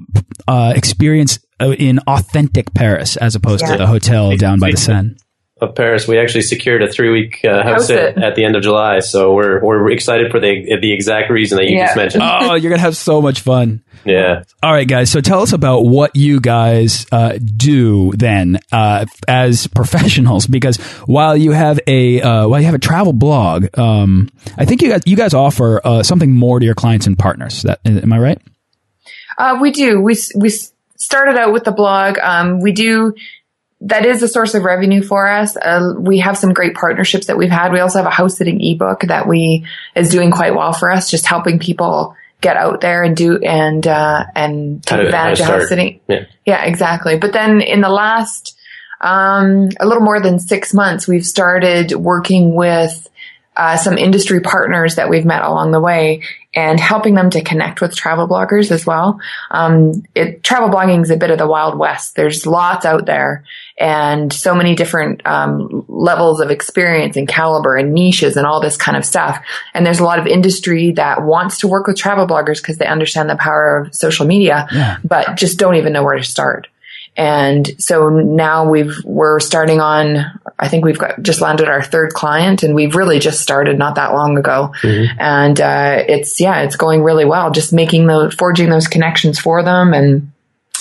uh, 0.48 0.74
experience 0.76 1.40
uh, 1.60 1.72
in 1.72 2.00
authentic 2.00 2.74
Paris 2.74 3.18
as 3.18 3.36
opposed 3.36 3.64
yeah. 3.64 3.74
to 3.74 3.78
the 3.78 3.88
hotel 3.88 4.36
down 4.38 4.60
by 4.60 4.72
the 4.72 4.78
Seine. 4.78 5.16
Of 5.62 5.76
Paris, 5.76 6.08
we 6.08 6.18
actually 6.20 6.42
secured 6.42 6.82
a 6.82 6.92
three 6.92 7.10
week 7.12 7.42
uh, 7.46 7.62
house, 7.64 7.64
House 7.64 7.88
sit 7.88 8.16
sit. 8.16 8.24
at 8.24 8.36
the 8.36 8.44
end 8.44 8.56
of 8.56 8.64
July. 8.64 9.00
So 9.00 9.34
we're 9.34 9.64
we're 9.64 9.92
excited 9.92 10.32
for 10.32 10.40
the 10.40 10.78
the 10.82 10.92
exact 10.92 11.30
reason 11.30 11.58
that 11.58 11.66
you 11.70 11.78
Yeah. 11.78 11.86
just 11.86 11.96
mentioned. 11.98 12.24
oh, 12.26 12.56
you're 12.56 12.72
gonna 12.72 12.82
have 12.82 12.98
so 12.98 13.22
much 13.22 13.42
fun. 13.42 13.84
yeah. 14.04 14.44
All 14.64 14.72
right, 14.74 14.88
guys. 14.88 15.12
So 15.12 15.22
tell 15.22 15.42
us 15.44 15.54
about 15.54 15.82
what 15.82 16.16
you 16.16 16.40
guys 16.40 17.06
uh, 17.12 17.38
do 17.38 18.12
then 18.16 18.60
uh, 18.72 19.06
as 19.28 19.68
professionals, 19.68 20.48
because 20.48 20.78
while 21.06 21.38
you 21.38 21.52
have 21.52 21.80
a 21.86 22.22
uh, 22.22 22.48
while 22.48 22.60
you 22.60 22.66
have 22.66 22.74
a 22.76 22.80
travel 22.80 23.14
blog, 23.14 23.78
um, 23.78 24.30
I 24.58 24.66
think 24.66 24.82
you 24.82 24.90
guys 24.90 25.02
you 25.06 25.16
guys 25.16 25.34
offer 25.36 25.80
uh, 25.84 26.02
something 26.02 26.32
more 26.32 26.60
to 26.60 26.66
your 26.66 26.76
clients 26.76 27.06
and 27.06 27.18
partners. 27.20 27.62
That 27.62 27.80
am 27.86 28.12
I 28.12 28.18
right? 28.18 28.42
Uh, 29.38 29.60
we 29.62 29.70
do. 29.72 30.02
We 30.02 30.16
we 30.36 30.50
started 30.98 31.38
out 31.38 31.54
with 31.54 31.64
the 31.66 31.72
blog. 31.72 32.18
Um, 32.20 32.60
we 32.62 32.72
do. 32.72 33.14
That 33.82 34.06
is 34.06 34.22
a 34.22 34.28
source 34.28 34.54
of 34.54 34.64
revenue 34.64 35.02
for 35.02 35.28
us. 35.28 35.58
Uh, 35.58 35.94
we 35.98 36.20
have 36.20 36.38
some 36.38 36.54
great 36.54 36.76
partnerships 36.76 37.28
that 37.28 37.38
we've 37.38 37.50
had. 37.50 37.72
We 37.72 37.80
also 37.80 38.00
have 38.00 38.06
a 38.06 38.12
house 38.12 38.38
sitting 38.38 38.62
ebook 38.64 39.02
that 39.02 39.28
we 39.28 39.66
is 39.96 40.10
doing 40.10 40.32
quite 40.32 40.56
well 40.56 40.74
for 40.74 40.92
us, 40.92 41.10
just 41.10 41.26
helping 41.26 41.58
people 41.60 42.16
get 42.42 42.58
out 42.58 42.82
there 42.82 43.04
and 43.04 43.16
do 43.16 43.38
and 43.38 43.86
uh, 43.88 44.26
and 44.36 44.84
take 44.84 45.00
to- 45.00 45.06
advantage 45.06 45.40
of 45.40 45.46
house 45.48 45.70
sitting. 45.70 46.00
Yeah. 46.08 46.26
Yeah, 46.46 46.64
exactly. 46.66 47.18
But 47.18 47.34
then 47.34 47.62
in 47.62 47.82
the 47.82 47.90
last 47.90 48.58
um, 49.02 49.70
a 49.80 49.88
little 49.88 50.04
more 50.04 50.20
than 50.20 50.40
six 50.40 50.74
months, 50.74 51.08
we've 51.08 51.26
started 51.26 51.92
working 51.94 52.54
with 52.54 53.08
uh, 53.56 53.76
some 53.78 53.98
industry 53.98 54.40
partners 54.40 54.96
that 54.96 55.10
we've 55.10 55.26
met 55.26 55.42
along 55.42 55.72
the 55.72 55.80
way 55.80 56.24
and 56.54 56.80
helping 56.80 57.16
them 57.16 57.30
to 57.30 57.44
connect 57.44 57.82
with 57.82 57.96
travel 57.96 58.28
bloggers 58.28 58.72
as 58.72 58.86
well. 58.86 59.20
Um, 59.50 60.04
it, 60.16 60.44
travel 60.44 60.70
blogging 60.70 61.02
is 61.02 61.10
a 61.10 61.18
bit 61.18 61.32
of 61.32 61.38
the 61.38 61.48
wild 61.48 61.78
west. 61.78 62.16
There's 62.16 62.46
lots 62.46 62.86
out 62.86 63.06
there 63.06 63.44
and 63.78 64.32
so 64.32 64.54
many 64.54 64.76
different 64.76 65.26
um, 65.26 65.86
levels 65.88 66.40
of 66.40 66.52
experience 66.52 67.18
and 67.18 67.28
caliber 67.28 67.76
and 67.76 67.94
niches 67.94 68.38
and 68.38 68.46
all 68.46 68.62
this 68.62 68.78
kind 68.78 68.98
of 68.98 69.06
stuff. 69.06 69.44
And 69.74 69.86
there's 69.86 70.00
a 70.00 70.04
lot 70.04 70.20
of 70.20 70.28
industry 70.28 70.92
that 70.94 71.24
wants 71.24 71.60
to 71.60 71.68
work 71.68 71.88
with 71.88 71.98
travel 71.98 72.28
bloggers 72.28 72.58
because 72.58 72.78
they 72.78 72.86
understand 72.86 73.30
the 73.30 73.36
power 73.36 73.78
of 73.78 73.96
social 73.96 74.26
media, 74.26 74.68
Yeah. 74.72 74.98
but 75.04 75.36
just 75.36 75.58
don't 75.58 75.76
even 75.76 75.94
know 75.94 76.04
where 76.04 76.18
to 76.18 76.24
start. 76.24 76.68
And 77.18 77.70
so 77.82 78.08
now 78.08 78.70
we've, 78.70 78.96
we're 79.04 79.42
starting 79.42 79.82
on, 79.82 80.40
I 80.58 80.70
think 80.70 80.86
we've 80.86 80.98
got 80.98 81.22
just 81.22 81.42
landed 81.42 81.68
our 81.68 81.82
third 81.82 82.14
client 82.14 82.64
and 82.64 82.74
we've 82.74 82.96
really 82.96 83.20
just 83.20 83.42
started 83.42 83.78
not 83.78 83.96
that 83.96 84.14
long 84.14 84.38
ago. 84.38 84.74
And, 85.20 85.60
uh, 85.60 86.04
it's, 86.08 86.40
yeah, 86.40 86.62
it's 86.62 86.78
going 86.78 87.04
really 87.04 87.26
well. 87.26 87.52
Just 87.52 87.74
making 87.74 88.08
those, 88.08 88.34
forging 88.36 88.70
those 88.70 88.88
connections 88.88 89.40
for 89.40 89.62
them 89.62 89.94
and, 89.94 90.31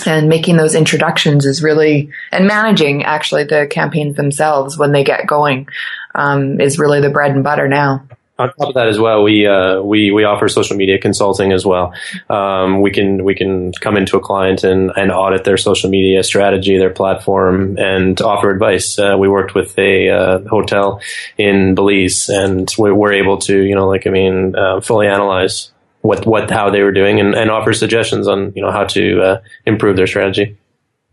and 0.07 0.29
making 0.29 0.57
those 0.57 0.75
introductions 0.75 1.47
is 1.47 1.63
really, 1.63 2.11
and 2.33 2.47
managing 2.47 3.05
actually 3.05 3.45
the 3.45 3.67
campaigns 3.71 4.17
themselves 4.17 4.77
when 4.79 4.93
they 4.93 5.05
get 5.05 5.27
going, 5.27 5.69
um, 6.15 6.61
is 6.61 6.79
really 6.79 7.01
the 7.01 7.11
bread 7.11 7.33
and 7.33 7.45
butter 7.45 7.69
now. 7.69 8.07
On 8.39 8.49
top 8.49 8.69
of 8.69 8.75
that 8.75 8.89
as 8.89 8.99
well, 8.99 9.23
we 9.23 9.47
uh, 9.47 9.83
we 9.83 10.11
we 10.13 10.25
offer 10.25 10.49
social 10.49 10.75
media 10.75 10.99
consulting 10.99 11.53
as 11.53 11.67
well. 11.67 11.93
Um, 12.31 12.81
we 12.81 12.91
can 12.91 13.23
we 13.23 13.35
can 13.35 13.71
come 13.73 13.99
into 13.99 14.17
a 14.17 14.21
client 14.21 14.65
and, 14.65 14.91
and 14.97 15.13
audit 15.13 15.45
their 15.45 15.59
social 15.59 15.91
media 15.91 16.23
strategy, 16.23 16.79
their 16.79 16.89
platform, 16.89 17.77
and 17.77 18.19
offer 18.23 18.49
advice. 18.49 18.99
Uh, 18.99 19.17
we 19.19 19.29
worked 19.29 19.55
with 19.55 19.79
a 19.79 20.09
uh, 20.09 20.39
hotel 20.49 21.03
in 21.37 21.75
Belize, 21.75 22.31
and 22.31 22.73
we 22.79 22.91
we're 22.91 23.13
able 23.13 23.37
to 23.41 23.61
you 23.61 23.75
know 23.75 23.87
like 23.87 24.07
I 24.07 24.11
mean 24.11 24.57
uh, 24.57 24.81
fully 24.81 25.07
analyze 25.07 25.71
what 26.03 26.27
what 26.27 26.51
how 26.51 26.71
they 26.71 26.83
were 26.83 26.93
doing 26.93 27.21
and, 27.21 27.35
and 27.35 27.51
offer 27.51 27.73
suggestions 27.73 28.27
on 28.27 28.53
you 28.55 28.63
know 28.63 28.71
how 28.71 28.85
to 28.85 29.23
uh, 29.23 29.41
improve 29.67 29.97
their 29.97 30.07
strategy. 30.07 30.57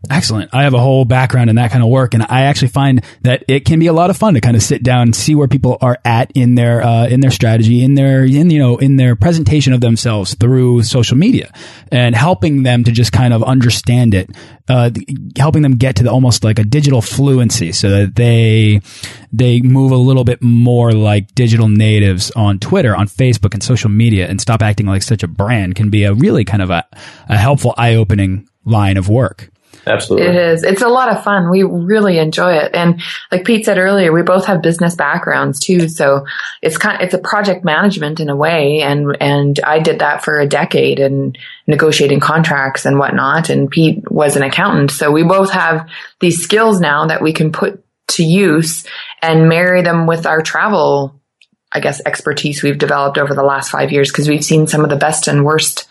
Excellent. 0.08 0.54
I 0.54 0.62
have 0.62 0.74
a 0.74 0.78
whole 0.78 1.04
background 1.04 1.50
in 1.50 1.56
that 1.56 1.72
kind 1.72 1.82
of 1.82 1.88
work, 1.88 2.14
and 2.14 2.22
I 2.22 2.42
actually 2.42 2.68
find 2.68 3.02
that 3.22 3.42
it 3.48 3.64
can 3.64 3.80
be 3.80 3.88
a 3.88 3.92
lot 3.92 4.10
of 4.10 4.16
fun 4.16 4.34
to 4.34 4.40
kind 4.40 4.54
of 4.54 4.62
sit 4.62 4.84
down 4.84 5.02
and 5.02 5.16
see 5.16 5.34
where 5.34 5.48
people 5.48 5.76
are 5.80 5.98
at 6.04 6.30
in 6.36 6.54
their 6.54 6.82
uh, 6.82 7.08
in 7.08 7.18
their 7.18 7.32
strategy, 7.32 7.82
in 7.82 7.94
their 7.94 8.24
in 8.24 8.48
you 8.48 8.60
know 8.60 8.76
in 8.76 8.94
their 8.94 9.16
presentation 9.16 9.72
of 9.72 9.80
themselves 9.80 10.34
through 10.34 10.84
social 10.84 11.16
media, 11.16 11.52
and 11.90 12.14
helping 12.14 12.62
them 12.62 12.84
to 12.84 12.92
just 12.92 13.10
kind 13.10 13.34
of 13.34 13.42
understand 13.42 14.14
it, 14.14 14.30
uh, 14.68 14.90
helping 15.36 15.62
them 15.62 15.76
get 15.76 15.96
to 15.96 16.04
the, 16.04 16.10
almost 16.12 16.44
like 16.44 16.60
a 16.60 16.64
digital 16.64 17.02
fluency, 17.02 17.72
so 17.72 17.90
that 17.90 18.14
they 18.14 18.80
they 19.32 19.60
move 19.62 19.90
a 19.90 19.96
little 19.96 20.24
bit 20.24 20.40
more 20.40 20.92
like 20.92 21.34
digital 21.34 21.68
natives 21.68 22.30
on 22.30 22.60
Twitter, 22.60 22.94
on 22.94 23.08
Facebook, 23.08 23.52
and 23.52 23.64
social 23.64 23.90
media, 23.90 24.28
and 24.28 24.40
stop 24.40 24.62
acting 24.62 24.86
like 24.86 25.02
such 25.02 25.24
a 25.24 25.28
brand 25.28 25.74
can 25.74 25.90
be 25.90 26.04
a 26.04 26.14
really 26.14 26.44
kind 26.44 26.62
of 26.62 26.70
a, 26.70 26.86
a 27.28 27.36
helpful, 27.36 27.74
eye 27.76 27.96
opening 27.96 28.48
line 28.64 28.96
of 28.96 29.08
work. 29.08 29.50
Absolutely. 29.86 30.28
It 30.28 30.34
is. 30.34 30.62
It's 30.62 30.82
a 30.82 30.88
lot 30.88 31.08
of 31.10 31.22
fun. 31.24 31.50
We 31.50 31.62
really 31.62 32.18
enjoy 32.18 32.54
it. 32.54 32.74
And 32.74 33.00
like 33.32 33.44
Pete 33.44 33.64
said 33.64 33.78
earlier, 33.78 34.12
we 34.12 34.22
both 34.22 34.46
have 34.46 34.62
business 34.62 34.94
backgrounds 34.94 35.58
too. 35.58 35.88
So 35.88 36.26
it's 36.62 36.76
kind 36.76 37.00
it's 37.02 37.14
a 37.14 37.18
project 37.18 37.64
management 37.64 38.20
in 38.20 38.28
a 38.28 38.36
way. 38.36 38.80
And, 38.80 39.16
and 39.20 39.58
I 39.64 39.78
did 39.78 40.00
that 40.00 40.24
for 40.24 40.38
a 40.40 40.46
decade 40.46 40.98
and 41.00 41.36
negotiating 41.66 42.20
contracts 42.20 42.84
and 42.84 42.98
whatnot. 42.98 43.48
And 43.50 43.70
Pete 43.70 44.10
was 44.10 44.36
an 44.36 44.42
accountant. 44.42 44.90
So 44.90 45.10
we 45.10 45.22
both 45.22 45.50
have 45.52 45.88
these 46.20 46.42
skills 46.42 46.80
now 46.80 47.06
that 47.06 47.22
we 47.22 47.32
can 47.32 47.52
put 47.52 47.84
to 48.08 48.24
use 48.24 48.84
and 49.22 49.48
marry 49.48 49.82
them 49.82 50.06
with 50.06 50.26
our 50.26 50.40
travel, 50.42 51.20
I 51.72 51.80
guess, 51.80 52.00
expertise 52.06 52.62
we've 52.62 52.78
developed 52.78 53.18
over 53.18 53.34
the 53.34 53.42
last 53.42 53.70
five 53.70 53.92
years 53.92 54.10
because 54.10 54.28
we've 54.28 54.44
seen 54.44 54.66
some 54.66 54.82
of 54.82 54.90
the 54.90 54.96
best 54.96 55.28
and 55.28 55.44
worst 55.44 55.86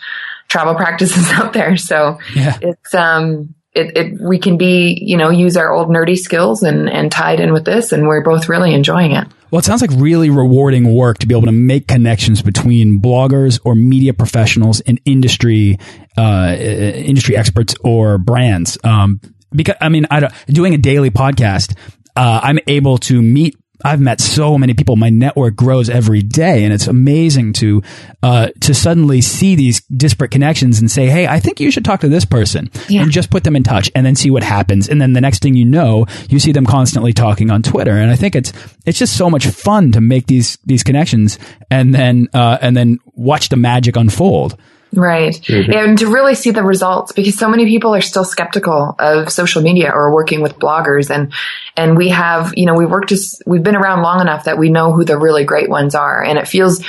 travel 0.48 0.74
practices 0.76 1.30
out 1.34 1.54
there. 1.54 1.78
So 1.78 2.20
Yeah. 2.34 2.58
it's, 2.62 2.94
um, 2.96 3.54
it, 3.78 3.98
it, 3.98 4.22
we 4.22 4.40
can 4.40 4.58
be, 4.58 4.98
you 5.02 5.16
know, 5.16 5.30
use 5.30 5.56
our 5.56 5.72
old 5.72 5.90
nerdy 5.90 6.18
skills 6.18 6.64
and, 6.64 6.90
and 6.90 7.12
tie 7.12 7.34
it 7.34 7.40
in 7.40 7.54
with 7.54 7.66
this. 7.66 7.92
And 7.92 8.08
we're 8.08 8.24
both 8.24 8.50
really 8.50 8.74
enjoying 8.74 9.12
it. 9.12 9.28
Well, 9.52 9.60
it 9.60 9.66
sounds 9.66 9.82
like 9.82 9.92
really 9.94 10.30
rewarding 10.30 10.94
work 10.94 11.20
to 11.20 11.28
be 11.28 11.34
able 11.34 11.46
to 11.46 11.54
make 11.54 11.88
connections 11.88 12.42
between 12.42 13.00
bloggers 13.00 13.60
or 13.64 13.76
media 13.76 14.14
professionals 14.14 14.82
and 14.82 15.00
industry 15.06 15.78
uh, 16.18 16.56
industry 16.60 17.38
experts 17.38 17.76
or 17.84 18.18
brands. 18.18 18.78
Um, 18.84 19.22
because 19.52 19.76
I 19.80 19.90
mean, 19.90 20.06
I 20.12 20.20
don't, 20.20 20.34
doing 20.48 20.74
a 20.74 20.78
daily 20.78 21.12
podcast, 21.12 21.78
uh, 22.16 22.42
I'm 22.44 22.60
able 22.68 22.98
to 22.98 23.22
meet. 23.22 23.56
I've 23.86 24.02
met 24.02 24.20
so 24.20 24.58
many 24.58 24.74
people. 24.74 24.96
My 24.96 25.10
network 25.10 25.56
grows 25.56 25.90
every 25.90 26.22
day, 26.24 26.64
and 26.64 26.74
it's 26.74 26.88
amazing 26.88 27.54
to 27.54 27.84
uh, 28.24 28.48
to 28.62 28.74
suddenly 28.74 29.22
see 29.22 29.56
these 29.56 29.82
disparate 29.96 30.32
connections 30.32 30.80
and 30.80 30.90
say, 30.90 31.08
"Hey, 31.08 31.28
I 31.28 31.40
think 31.40 31.60
you 31.60 31.70
should 31.72 31.86
talk 31.86 32.00
to 32.02 32.10
this 32.10 32.26
person," 32.26 32.72
Yeah. 32.90 33.04
and 33.04 33.12
just 33.12 33.30
put 33.30 33.44
them 33.44 33.56
in 33.56 33.64
touch, 33.64 33.92
and 33.96 34.06
then 34.06 34.16
see 34.16 34.32
what 34.32 34.44
happens. 34.44 34.90
And 34.90 35.00
then 35.00 35.14
the 35.14 35.22
next 35.22 35.42
thing 35.44 35.56
you 35.56 35.66
know, 35.66 36.06
you 36.30 36.40
see 36.40 36.52
them 36.52 36.66
constantly 36.66 37.14
talking 37.14 37.52
on 37.52 37.62
Twitter. 37.62 37.92
And 37.92 38.10
I 38.10 38.16
think 38.16 38.36
it's 38.36 38.52
it's 38.86 38.98
just 39.00 39.16
so 39.16 39.30
much 39.30 39.46
fun 39.48 39.92
to 39.92 40.02
make 40.02 40.28
these 40.28 40.58
these 40.66 40.84
connections, 40.84 41.38
and 41.70 41.94
then 41.94 42.28
uh, 42.34 42.58
and 42.62 42.76
then 42.76 42.98
watch 43.14 43.50
the 43.50 43.58
magic 43.58 43.96
unfold. 43.96 44.58
Right. 44.98 45.48
And 45.48 46.00
to 46.00 46.08
really 46.08 46.34
see 46.34 46.50
the 46.50 46.64
results 46.64 47.12
because 47.12 47.38
so 47.38 47.48
many 47.48 47.68
people 47.68 47.94
are 47.94 48.02
still 48.02 48.26
skeptical 48.26 48.96
of 48.98 49.32
social 49.32 49.62
media 49.62 49.92
or 49.94 50.12
working 50.12 50.42
with 50.42 50.58
bloggers. 50.58 51.12
And, 51.12 51.32
and 51.76 51.96
we 51.96 52.10
have, 52.10 52.54
you 52.58 52.66
know, 52.66 52.74
we 52.74 52.88
worked 52.88 53.10
just, 53.10 53.44
we've 53.46 53.62
been 53.62 53.76
around 53.76 54.02
long 54.02 54.22
enough 54.22 54.46
that 54.46 54.58
we 54.58 54.70
know 54.70 54.92
who 54.92 55.06
the 55.06 55.18
really 55.18 55.46
great 55.46 55.70
ones 55.70 55.94
are. 55.94 56.24
And 56.24 56.40
it 56.40 56.48
feels 56.48 56.84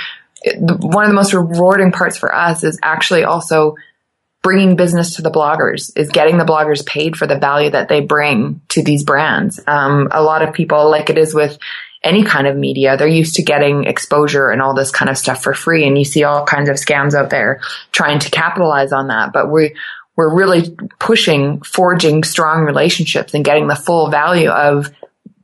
one 0.57 1.05
of 1.05 1.11
the 1.11 1.15
most 1.15 1.35
rewarding 1.35 1.93
parts 1.93 2.17
for 2.17 2.35
us 2.35 2.65
is 2.65 2.79
actually 2.83 3.25
also 3.25 3.75
bringing 4.43 4.77
business 4.77 5.17
to 5.17 5.23
the 5.23 5.31
bloggers 5.31 5.91
is 5.97 6.09
getting 6.11 6.39
the 6.39 6.45
bloggers 6.45 6.87
paid 6.87 7.17
for 7.17 7.27
the 7.27 7.39
value 7.39 7.71
that 7.71 7.89
they 7.89 8.01
bring 8.01 8.63
to 8.69 8.83
these 8.83 9.05
brands. 9.05 9.61
Um, 9.67 10.09
a 10.13 10.23
lot 10.23 10.43
of 10.43 10.55
people, 10.55 10.91
like 10.91 11.11
it 11.11 11.19
is 11.19 11.35
with 11.35 11.59
any 12.09 12.25
kind 12.25 12.47
of 12.47 12.57
media, 12.57 12.97
they're 12.97 13.07
used 13.07 13.35
to 13.37 13.43
getting 13.43 13.85
exposure 13.85 14.49
and 14.49 14.63
all 14.63 14.75
this 14.75 14.91
kind 14.91 15.11
of 15.11 15.19
stuff 15.19 15.43
for 15.43 15.53
free. 15.53 15.87
And 15.87 15.99
you 15.99 16.05
see 16.05 16.25
all 16.25 16.45
kinds 16.45 16.69
of 16.69 16.77
scams 16.77 17.15
out 17.15 17.31
there 17.31 17.61
trying 17.93 18.19
to 18.21 18.31
capitalize 18.31 18.93
on 18.93 19.09
that. 19.09 19.33
But 19.33 19.51
we, 19.51 19.77
we're 20.17 20.35
really 20.35 20.77
pushing 20.99 21.61
forging 21.61 22.25
strong 22.25 22.65
relationships 22.65 23.35
and 23.35 23.45
getting 23.45 23.69
the 23.69 23.77
full 23.77 24.09
value 24.09 24.49
of 24.49 24.91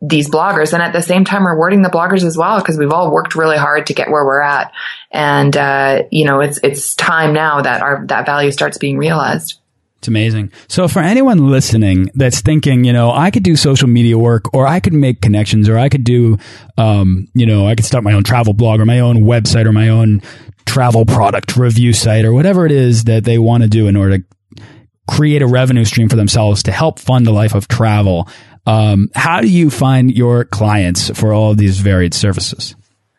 these 0.00 0.29
bloggers. 0.29 0.72
And 0.72 0.83
at 0.83 0.92
the 0.92 1.03
same 1.03 1.24
time, 1.24 1.46
rewarding 1.46 1.83
the 1.83 1.88
bloggers 1.88 2.24
as 2.24 2.37
well, 2.37 2.59
because 2.59 2.79
we've 2.79 2.92
all 2.92 3.12
worked 3.12 3.37
really 3.37 3.57
hard 3.57 3.87
to 3.87 3.94
get 3.94 4.11
where 4.11 4.24
we're 4.24 4.40
at. 4.40 4.72
And, 5.11 5.57
uh, 5.57 6.03
you 6.11 6.24
know, 6.24 6.40
it's, 6.40 6.59
it's 6.62 6.94
time 6.94 7.33
now 7.33 7.62
that 7.62 7.83
our, 7.83 8.05
that 8.07 8.27
value 8.27 8.50
starts 8.50 8.79
being 8.79 8.98
realized. 8.98 9.61
It's 10.04 10.08
amazing. 10.10 10.52
So 10.68 10.86
for 10.86 11.00
anyone 11.00 11.50
listening 11.50 12.10
that's 12.12 12.42
thinking, 12.42 12.84
you 12.84 12.92
know, 12.92 13.10
I 13.10 13.30
could 13.30 13.42
do 13.42 13.56
social 13.56 13.88
media 13.88 14.18
work 14.18 14.52
or 14.52 14.66
I 14.66 14.78
could 14.78 14.92
make 14.92 15.22
connections 15.22 15.66
or 15.66 15.78
I 15.78 15.88
could 15.88 16.04
do, 16.04 16.36
um, 16.76 17.26
you 17.32 17.46
know, 17.46 17.66
I 17.66 17.74
could 17.74 17.86
start 17.86 18.04
my 18.04 18.12
own 18.12 18.22
travel 18.22 18.52
blog 18.52 18.80
or 18.80 18.84
my 18.84 19.00
own 19.00 19.20
website 19.20 19.64
or 19.64 19.72
my 19.72 19.88
own 19.88 20.20
travel 20.66 21.06
product 21.06 21.56
review 21.56 21.94
site 21.94 22.26
or 22.26 22.34
whatever 22.34 22.66
it 22.66 22.72
is 22.72 23.04
that 23.04 23.24
they 23.24 23.38
want 23.38 23.62
to 23.62 23.68
do 23.70 23.88
in 23.88 23.96
order 23.96 24.18
to 24.18 24.64
create 25.08 25.40
a 25.40 25.46
revenue 25.46 25.86
stream 25.86 26.10
for 26.10 26.16
themselves 26.16 26.64
to 26.64 26.70
help 26.70 26.98
fund 26.98 27.26
a 27.26 27.32
life 27.32 27.54
of 27.54 27.66
travel. 27.66 28.28
Um, 28.66 29.08
how 29.14 29.40
do 29.40 29.48
you 29.48 29.70
find 29.70 30.14
your 30.14 30.44
clients 30.44 31.08
for 31.18 31.32
all 31.32 31.52
of 31.52 31.56
these 31.56 31.78
varied 31.78 32.12
services? 32.12 32.76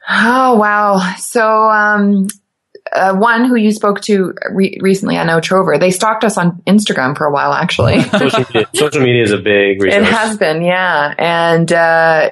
Oh, 0.08 0.60
wow. 0.60 1.15
So, 1.17 1.67
um, 1.67 2.28
uh, 2.96 3.16
one 3.16 3.46
who 3.46 3.56
you 3.56 3.72
spoke 3.72 4.02
to 4.02 4.34
re- 4.50 4.78
recently, 4.82 5.18
I 5.18 5.24
know 5.26 5.40
Trover. 5.40 5.78
They 5.78 5.92
stalked 5.92 6.24
us 6.24 6.38
on 6.38 6.62
Instagram 6.66 7.18
for 7.18 7.26
a 7.26 7.32
while, 7.32 7.54
actually. 7.54 8.02
social, 8.04 8.40
media, 8.40 8.70
social 8.74 9.02
media 9.02 9.24
is 9.24 9.32
a 9.32 9.38
big 9.38 9.82
resource. 9.82 10.02
It 10.02 10.12
has 10.12 10.38
been, 10.38 10.64
yeah. 10.64 11.14
And 11.18 11.72
uh, 11.72 12.32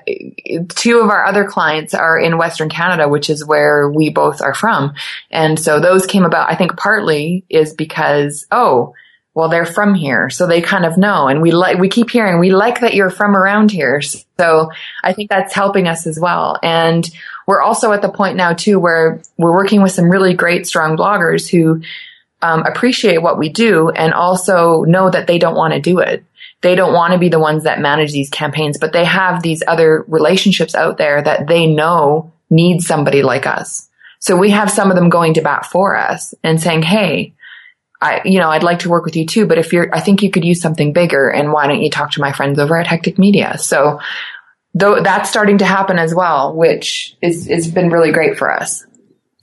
two 0.69 0.99
of 0.99 1.09
our 1.09 1.25
other 1.25 1.45
clients 1.45 1.93
are 1.93 2.17
in 2.17 2.37
Western 2.37 2.69
Canada, 2.69 3.09
which 3.09 3.29
is 3.29 3.45
where 3.45 3.89
we 3.89 4.09
both 4.09 4.41
are 4.41 4.53
from. 4.53 4.93
And 5.29 5.59
so 5.59 5.79
those 5.79 6.05
came 6.05 6.23
about, 6.23 6.49
I 6.49 6.55
think 6.55 6.77
partly 6.77 7.45
is 7.49 7.73
because, 7.73 8.47
oh, 8.51 8.93
well, 9.35 9.49
they're 9.49 9.65
from 9.65 9.95
here, 9.95 10.29
so 10.29 10.45
they 10.45 10.61
kind 10.61 10.85
of 10.85 10.95
know. 10.95 11.27
And 11.27 11.41
we 11.41 11.51
like, 11.51 11.79
we 11.79 11.89
keep 11.89 12.11
hearing, 12.11 12.39
we 12.39 12.51
like 12.51 12.81
that 12.81 12.93
you're 12.93 13.09
from 13.09 13.35
around 13.35 13.71
here. 13.71 13.99
So 14.01 14.69
I 15.03 15.13
think 15.13 15.29
that's 15.29 15.53
helping 15.53 15.87
us 15.87 16.05
as 16.05 16.19
well. 16.19 16.59
And 16.61 17.09
we're 17.47 17.61
also 17.61 17.91
at 17.91 18.01
the 18.01 18.09
point 18.09 18.37
now 18.37 18.53
too 18.53 18.79
where 18.79 19.21
we're 19.37 19.53
working 19.53 19.81
with 19.81 19.91
some 19.91 20.09
really 20.09 20.33
great, 20.33 20.67
strong 20.67 20.97
bloggers 20.97 21.49
who 21.49 21.81
um, 22.41 22.63
appreciate 22.65 23.21
what 23.21 23.37
we 23.39 23.49
do 23.49 23.89
and 23.89 24.13
also 24.13 24.83
know 24.83 25.09
that 25.09 25.27
they 25.27 25.39
don't 25.39 25.55
want 25.55 25.73
to 25.73 25.79
do 25.79 25.99
it. 25.99 26.25
They 26.61 26.75
don't 26.75 26.93
want 26.93 27.13
to 27.13 27.19
be 27.19 27.29
the 27.29 27.39
ones 27.39 27.63
that 27.63 27.81
manage 27.81 28.11
these 28.11 28.29
campaigns, 28.29 28.77
but 28.77 28.93
they 28.93 29.05
have 29.05 29.41
these 29.41 29.63
other 29.65 30.05
relationships 30.07 30.75
out 30.75 30.97
there 30.97 31.21
that 31.21 31.47
they 31.47 31.67
know 31.67 32.31
need 32.49 32.81
somebody 32.81 33.23
like 33.23 33.47
us. 33.47 33.89
So 34.19 34.37
we 34.37 34.51
have 34.51 34.71
some 34.71 34.89
of 34.89 34.95
them 34.95 35.09
going 35.09 35.33
to 35.33 35.41
bat 35.41 35.65
for 35.65 35.97
us 35.97 36.33
and 36.43 36.61
saying, 36.61 36.83
Hey, 36.83 37.33
I, 38.01 38.21
you 38.25 38.39
know, 38.39 38.49
I'd 38.49 38.63
like 38.63 38.79
to 38.79 38.89
work 38.89 39.05
with 39.05 39.15
you 39.15 39.25
too, 39.25 39.45
but 39.45 39.57
if 39.57 39.71
you're, 39.71 39.93
I 39.93 40.01
think 40.01 40.21
you 40.21 40.29
could 40.29 40.43
use 40.43 40.61
something 40.61 40.91
bigger 40.91 41.29
and 41.29 41.53
why 41.53 41.67
don't 41.67 41.81
you 41.81 41.89
talk 41.89 42.11
to 42.11 42.21
my 42.21 42.33
friends 42.33 42.59
over 42.59 42.77
at 42.77 42.87
Hecktic 42.87 43.17
Media? 43.17 43.57
So 43.57 43.99
though 44.73 45.01
that's 45.01 45.29
starting 45.29 45.59
to 45.59 45.65
happen 45.65 45.99
as 45.99 46.13
well, 46.13 46.55
which 46.55 47.15
is, 47.21 47.47
has 47.47 47.71
been 47.71 47.89
really 47.89 48.11
great 48.11 48.37
for 48.37 48.51
us. 48.51 48.85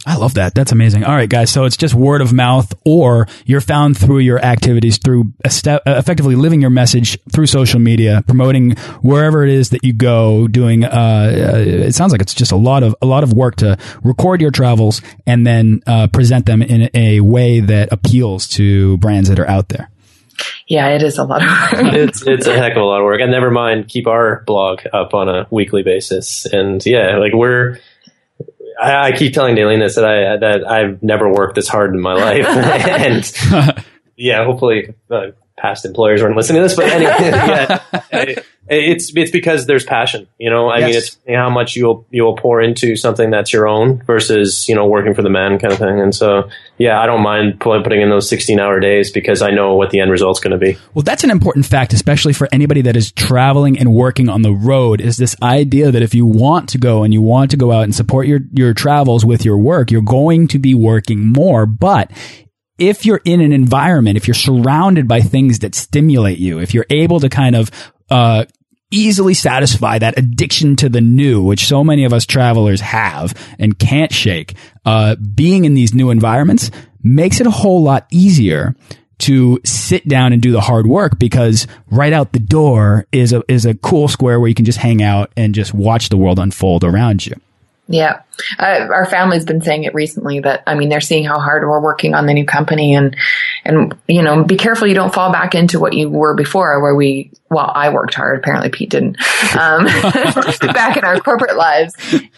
I 0.07 0.16
love 0.16 0.35
that. 0.35 0.55
That's 0.55 0.73
amazing. 0.73 1.05
All 1.05 1.14
right, 1.14 1.29
guys. 1.29 1.51
So 1.51 1.66
it's 1.66 1.77
just 1.77 1.95
word 1.95 2.23
of 2.23 2.33
mouth, 2.33 2.73
or 2.87 3.29
you're 3.45 3.61
found 3.61 3.99
through 3.99 4.21
your 4.21 4.43
activities, 4.43 4.97
through 4.97 5.35
uh, 5.45 5.79
effectively 5.87 6.37
living 6.37 6.62
your 6.62 6.71
message 6.71 7.19
through 7.31 7.47
social 7.47 7.79
media, 7.81 8.25
promoting 8.27 8.77
wherever 9.03 9.45
it 9.45 9.51
is 9.51 9.71
that 9.71 9.85
you 9.85 9.93
go. 9.93 10.49
Doing, 10.49 10.85
uh, 10.85 10.88
uh, 10.88 11.59
it 11.59 11.95
sounds 11.95 12.12
like 12.12 12.23
it's 12.23 12.33
just 12.33 12.51
a 12.51 12.57
lot 12.57 12.83
of 12.83 12.97
a 13.03 13.07
lot 13.07 13.25
of 13.25 13.35
work 13.35 13.57
to 13.57 13.77
record 14.03 14.40
your 14.40 14.51
travels 14.51 15.03
and 15.27 15.47
then 15.47 15.83
uh, 15.87 16.07
present 16.07 16.47
them 16.47 16.62
in 16.62 16.88
a 16.95 17.21
way 17.21 17.61
that 17.61 17.93
appeals 17.93 18.49
to 18.49 18.97
brands 18.99 19.29
that 19.29 19.38
are 19.38 19.49
out 19.49 19.69
there. 19.69 19.90
Yeah, 20.71 20.91
it 20.91 21.03
is 21.03 21.19
a 21.19 21.25
lot 21.25 21.43
of 21.43 21.49
work. 21.49 21.95
it's 21.95 22.23
it's 22.25 22.47
a 22.47 22.57
heck 22.57 22.77
of 22.77 22.83
a 22.83 22.85
lot 22.85 23.01
of 23.01 23.05
work, 23.05 23.21
and 23.21 23.33
never 23.33 23.51
mind 23.51 23.89
keep 23.89 24.07
our 24.07 24.45
blog 24.47 24.83
up 24.93 25.15
on 25.15 25.29
a 25.29 25.49
weekly 25.51 25.83
basis. 25.83 26.47
And 26.47 26.81
yeah, 26.87 27.17
like 27.17 27.33
we're 27.35 27.81
I, 28.81 29.09
I 29.09 29.13
keep 29.13 29.35
telling 29.35 29.57
Dalene 29.57 29.81
this 29.81 29.97
that 29.97 30.05
I 30.05 30.37
that 30.37 30.65
I've 30.65 31.03
never 31.03 31.29
worked 31.29 31.57
this 31.57 31.67
hard 31.67 31.93
in 31.93 32.01
my 32.01 32.15
life, 32.15 32.47
and 32.47 33.85
yeah, 34.17 34.45
hopefully 34.45 34.95
uh, 35.11 35.33
past 35.61 35.85
employers 35.85 36.23
weren't 36.23 36.37
listening 36.37 36.62
to 36.62 36.62
this, 36.62 36.77
but 36.77 36.87
anyway, 36.87 37.14
yeah, 37.20 38.42
it's 38.70 39.14
it's 39.16 39.31
because 39.31 39.66
there's 39.66 39.85
passion. 39.85 40.29
You 40.38 40.49
know, 40.49 40.68
I 40.68 40.79
yes. 40.79 40.87
mean, 40.87 40.96
it's 40.96 41.18
how 41.29 41.51
much 41.51 41.77
you'll 41.77 42.07
you'll 42.11 42.37
pour 42.37 42.61
into 42.62 42.96
something 42.96 43.31
that's 43.31 43.53
your 43.53 43.66
own 43.66 44.03
versus 44.05 44.68
you 44.68 44.75
know 44.75 44.87
working 44.87 45.12
for 45.14 45.23
the 45.23 45.31
man 45.31 45.59
kind 45.59 45.73
of 45.73 45.79
thing. 45.79 46.01
And 46.01 46.14
so, 46.14 46.49
yeah, 46.79 47.01
I 47.01 47.07
don't 47.07 47.23
mind 47.23 47.61
putting 47.61 48.01
in 48.01 48.11
those 48.11 48.29
16 48.29 48.61
hour 48.61 48.79
days 48.79 49.11
because 49.11 49.42
I 49.42 49.51
know 49.51 49.75
what 49.75 49.90
the 49.90 50.01
end 50.01 50.11
result's 50.11 50.40
going 50.40 50.53
to 50.53 50.59
be. 50.59 50.79
Well, 50.94 51.03
that's 51.03 51.25
an 51.25 51.31
important 51.31 51.66
fact, 51.66 51.92
especially 51.92 52.33
for 52.33 52.49
anybody 52.53 52.83
that 52.83 52.96
is 52.96 53.11
traveling 53.12 53.79
and 53.79 53.92
working 53.92 54.29
on 54.29 54.42
the 54.42 54.53
road. 54.53 55.01
Is 55.01 55.16
this 55.16 55.35
idea 55.42 55.90
that 55.90 56.03
if 56.03 56.14
you 56.14 56.25
want 56.25 56.68
to 56.70 56.79
go 56.79 57.03
and 57.03 57.12
you 57.12 57.23
want 57.23 57.51
to 57.51 57.57
go 57.57 57.73
out 57.73 57.85
and 57.85 57.94
support 57.94 58.27
your 58.27 58.40
your 58.53 58.73
travels 58.73 59.25
with 59.25 59.44
your 59.44 59.59
work, 59.59 59.90
you're 59.90 60.01
going 60.01 60.46
to 60.49 60.59
be 60.59 60.75
working 60.75 61.27
more, 61.27 61.66
but 61.66 62.11
if 62.81 63.07
you're 63.07 63.21
in 63.25 63.40
an 63.40 63.53
environment, 63.53 64.16
if 64.16 64.27
you're 64.27 64.35
surrounded 64.35 65.07
by 65.07 65.21
things 65.21 65.61
that 65.61 65.75
stimulate 65.75 66.38
you, 66.38 66.59
if 66.59 66.75
you're 66.75 66.87
able 66.90 67.21
to 67.21 67.29
kind 67.29 67.55
of 67.55 67.71
uh, 68.11 68.47
easily 68.90 69.35
satisfy 69.35 69.99
that 69.99 70.19
addiction 70.19 70.75
to 70.77 70.88
the 70.88 71.01
new, 71.01 71.43
which 71.43 71.66
so 71.66 71.85
many 71.85 72.05
of 72.05 72.12
us 72.12 72.27
travelers 72.27 72.81
have 72.81 73.35
and 73.59 73.79
can't 73.79 74.12
shake. 74.12 74.55
Uh, 74.85 75.14
being 75.16 75.64
in 75.64 75.75
these 75.75 75.95
new 75.95 76.11
environments 76.11 76.71
makes 77.03 77.40
it 77.40 77.47
a 77.47 77.51
whole 77.51 77.83
lot 77.83 78.07
easier 78.11 78.75
to 79.19 79.61
sit 79.64 80.09
down 80.09 80.33
and 80.33 80.40
do 80.40 80.51
the 80.51 80.62
hard 80.62 80.87
work 80.87 81.19
because 81.19 81.66
right 81.90 82.12
out 82.12 82.33
the 82.33 82.38
door 82.38 83.07
is 83.12 83.35
a 83.35 83.43
is 83.49 83.66
a 83.66 83.75
cool 83.75 84.09
square 84.09 84.40
where 84.40 84.49
you 84.49 84.55
can 84.55 84.64
just 84.64 84.79
hang 84.79 85.03
out 85.03 85.31
and 85.37 85.55
just 85.55 85.75
watch 85.75 86.09
the 86.09 86.16
world 86.16 86.38
unfold 86.38 86.83
around 86.83 87.27
you. 87.27 87.35
Yeah. 87.87 88.23
Uh, 88.59 88.88
our 88.92 89.07
family's 89.07 89.44
been 89.44 89.62
saying 89.62 89.85
it 89.85 89.94
recently 89.94 90.40
that, 90.40 90.62
I 90.66 90.74
mean, 90.74 90.88
they're 90.88 91.00
seeing 91.00 91.24
how 91.24 91.38
hard 91.38 91.62
we're 91.62 91.81
working 91.81 92.14
on 92.14 92.26
the 92.26 92.35
new 92.35 92.44
company 92.44 92.94
and, 92.94 93.16
and, 93.64 93.94
you 94.09 94.22
know, 94.22 94.44
be 94.44 94.57
careful 94.57 94.87
you 94.87 94.94
don't 94.94 95.14
fall 95.14 95.33
back 95.33 95.55
into 95.55 95.81
what 95.81 95.92
you 95.92 96.09
were 96.09 96.35
before 96.35 96.81
where 96.81 96.94
we, 96.94 97.33
well, 97.50 97.70
I 97.74 97.92
worked 97.92 98.14
hard. 98.14 98.38
Apparently 98.38 98.70
Pete 98.70 98.90
didn't, 98.90 99.16
um, 99.59 99.85
back 100.72 100.96
in 100.96 101.05
our 101.05 101.18
corporate 101.20 101.57
lives. 101.57 101.94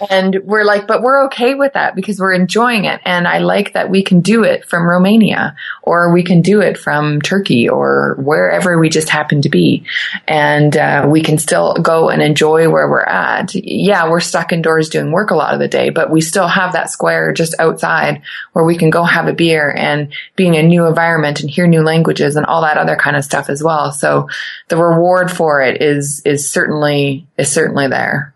And 0.09 0.39
we're 0.45 0.65
like, 0.65 0.87
but 0.87 1.03
we're 1.03 1.27
okay 1.27 1.55
with 1.55 1.75
that 1.75 1.95
because 1.95 2.19
we're 2.19 2.33
enjoying 2.33 2.87
it. 2.87 3.01
And 3.05 3.29
I 3.29 3.39
like 3.39 3.75
that 3.75 3.91
we 3.91 4.03
can 4.03 4.21
do 4.21 4.43
it 4.45 4.65
from 4.65 4.89
Romania 4.89 5.55
or 5.83 6.13
we 6.13 6.23
can 6.23 6.41
do 6.41 6.61
it 6.61 6.79
from 6.79 7.21
Turkey 7.21 7.69
or 7.69 8.17
wherever 8.19 8.79
we 8.79 8.89
just 8.89 9.11
happen 9.11 9.43
to 9.43 9.49
be. 9.49 9.85
And, 10.27 10.77
uh, 10.77 11.07
we 11.11 11.23
can 11.23 11.39
still 11.39 11.75
go 11.75 12.09
and 12.09 12.23
enjoy 12.23 12.71
where 12.71 12.89
we're 12.89 13.03
at. 13.03 13.55
Yeah, 13.55 14.09
we're 14.09 14.21
stuck 14.21 14.53
indoors 14.53 14.89
doing 14.89 15.13
work 15.13 15.31
a 15.31 15.37
lot 15.37 15.55
of 15.55 15.61
the 15.61 15.69
day, 15.69 15.91
but 15.95 16.11
we 16.11 16.21
still 16.21 16.49
have 16.49 16.73
that 16.73 16.91
square 16.91 17.33
just 17.33 17.55
outside 17.59 18.23
where 18.53 18.65
we 18.65 18.77
can 18.77 18.91
go 18.91 19.05
have 19.05 19.29
a 19.29 19.33
beer 19.33 19.73
and 19.77 20.13
be 20.37 20.47
in 20.47 20.55
a 20.55 20.63
new 20.63 20.87
environment 20.87 21.41
and 21.41 21.51
hear 21.51 21.67
new 21.67 21.83
languages 21.83 22.37
and 22.37 22.47
all 22.47 22.63
that 22.63 22.79
other 22.79 22.97
kind 22.97 23.17
of 23.17 23.25
stuff 23.25 23.49
as 23.49 23.63
well. 23.63 23.93
So 23.93 24.29
the 24.69 24.77
reward 24.77 25.31
for 25.31 25.63
it 25.63 25.81
is, 25.81 26.23
is 26.25 26.51
certainly, 26.51 27.27
is 27.37 27.51
certainly 27.51 27.89
there. 27.89 28.35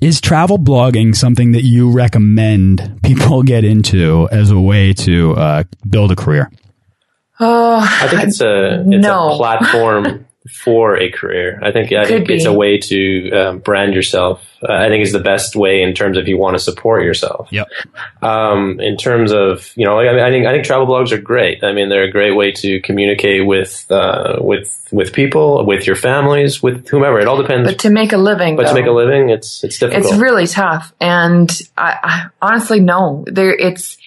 Is 0.00 0.20
travel 0.20 0.58
blogging 0.58 1.16
something 1.16 1.52
that 1.52 1.64
you 1.64 1.90
recommend 1.90 3.00
people 3.02 3.42
get 3.42 3.64
into 3.64 4.28
as 4.30 4.50
a 4.50 4.60
way 4.60 4.92
to 4.92 5.34
uh, 5.34 5.64
build 5.88 6.12
a 6.12 6.16
career? 6.16 6.50
Oh, 7.38 7.78
I 7.78 8.08
think 8.08 8.24
it's 8.24 8.40
a 8.40 8.80
it's 8.80 9.02
no. 9.02 9.34
a 9.34 9.36
platform 9.36 10.25
for 10.46 10.96
a 10.96 11.10
career. 11.10 11.58
I 11.62 11.72
think 11.72 11.92
I 11.92 12.04
think 12.04 12.28
it's 12.30 12.44
a 12.44 12.52
way 12.52 12.78
to 12.78 13.30
um, 13.30 13.58
brand 13.58 13.94
yourself. 13.94 14.42
Uh, 14.66 14.72
I 14.72 14.88
think 14.88 15.02
is 15.02 15.12
the 15.12 15.20
best 15.20 15.54
way 15.54 15.82
in 15.82 15.94
terms 15.94 16.16
of 16.16 16.28
you 16.28 16.38
want 16.38 16.54
to 16.54 16.58
support 16.58 17.02
yourself. 17.02 17.48
Yep. 17.50 17.68
Um, 18.22 18.80
in 18.80 18.96
terms 18.96 19.32
of 19.32 19.70
you 19.76 19.84
know, 19.84 19.98
I, 19.98 20.12
mean, 20.12 20.22
I, 20.22 20.30
think 20.30 20.46
I 20.46 20.52
think 20.52 20.64
travel 20.64 20.86
blogs 20.86 21.12
are 21.12 21.20
great. 21.20 21.62
I 21.62 21.72
mean, 21.72 21.88
they're 21.88 22.04
a 22.04 22.10
great 22.10 22.34
way 22.34 22.52
to 22.52 22.80
communicate 22.80 23.46
with 23.46 23.86
uh, 23.90 24.38
with 24.40 24.88
with 24.92 25.12
people, 25.12 25.64
with 25.66 25.86
your 25.86 25.96
families, 25.96 26.62
with 26.62 26.88
whomever. 26.88 27.20
It 27.20 27.28
all 27.28 27.40
depends. 27.40 27.70
But 27.70 27.80
to 27.80 27.90
make 27.90 28.12
a 28.12 28.18
living, 28.18 28.56
but 28.56 28.64
though, 28.64 28.68
to 28.70 28.74
make 28.74 28.86
a 28.86 28.92
living, 28.92 29.30
it's 29.30 29.62
it's 29.62 29.78
difficult. 29.78 30.06
It's 30.06 30.16
really 30.16 30.46
tough. 30.46 30.92
And 31.00 31.50
I, 31.76 31.98
I 32.02 32.26
honestly 32.40 32.80
no, 32.80 33.24
there 33.26 33.54
it's 33.54 33.98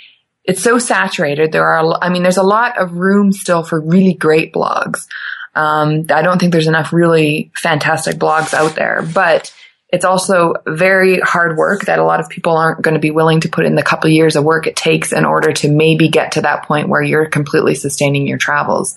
it's 0.50 0.64
so 0.64 0.80
saturated. 0.80 1.52
There 1.52 1.64
are, 1.64 2.00
I 2.02 2.10
mean, 2.10 2.24
there's 2.24 2.38
a 2.38 2.44
lot 2.44 2.80
of 2.80 2.94
room 2.94 3.32
still 3.32 3.62
for 3.62 3.80
really 3.80 4.14
great 4.14 4.52
blogs. 4.52 5.06
Um, 5.60 6.06
I 6.10 6.22
don't 6.22 6.40
think 6.40 6.54
there's 6.54 6.68
enough 6.68 6.94
really 6.94 7.52
fantastic 7.54 8.16
blogs 8.16 8.54
out 8.54 8.76
there, 8.76 9.02
but 9.02 9.54
it's 9.90 10.06
also 10.06 10.54
very 10.66 11.20
hard 11.20 11.58
work 11.58 11.86
that 11.86 12.00
a 12.00 12.04
lot 12.04 12.22
of 12.22 12.30
people 12.30 12.56
aren't 12.56 12.82
going 12.82 12.94
to 12.94 13.00
be 13.00 13.12
willing 13.12 13.42
to 13.42 13.50
put 13.50 13.66
in 13.66 13.76
the 13.76 13.84
couple 13.84 14.08
of 14.08 14.14
years 14.14 14.38
of 14.38 14.46
work 14.46 14.68
it 14.68 14.78
takes 14.78 15.12
in 15.12 15.26
order 15.26 15.52
to 15.52 15.70
maybe 15.70 16.08
get 16.08 16.34
to 16.34 16.42
that 16.42 16.64
point 16.64 16.88
where 16.88 17.02
you're 17.02 17.26
completely 17.26 17.76
sustaining 17.76 18.26
your 18.26 18.38
travels. 18.38 18.96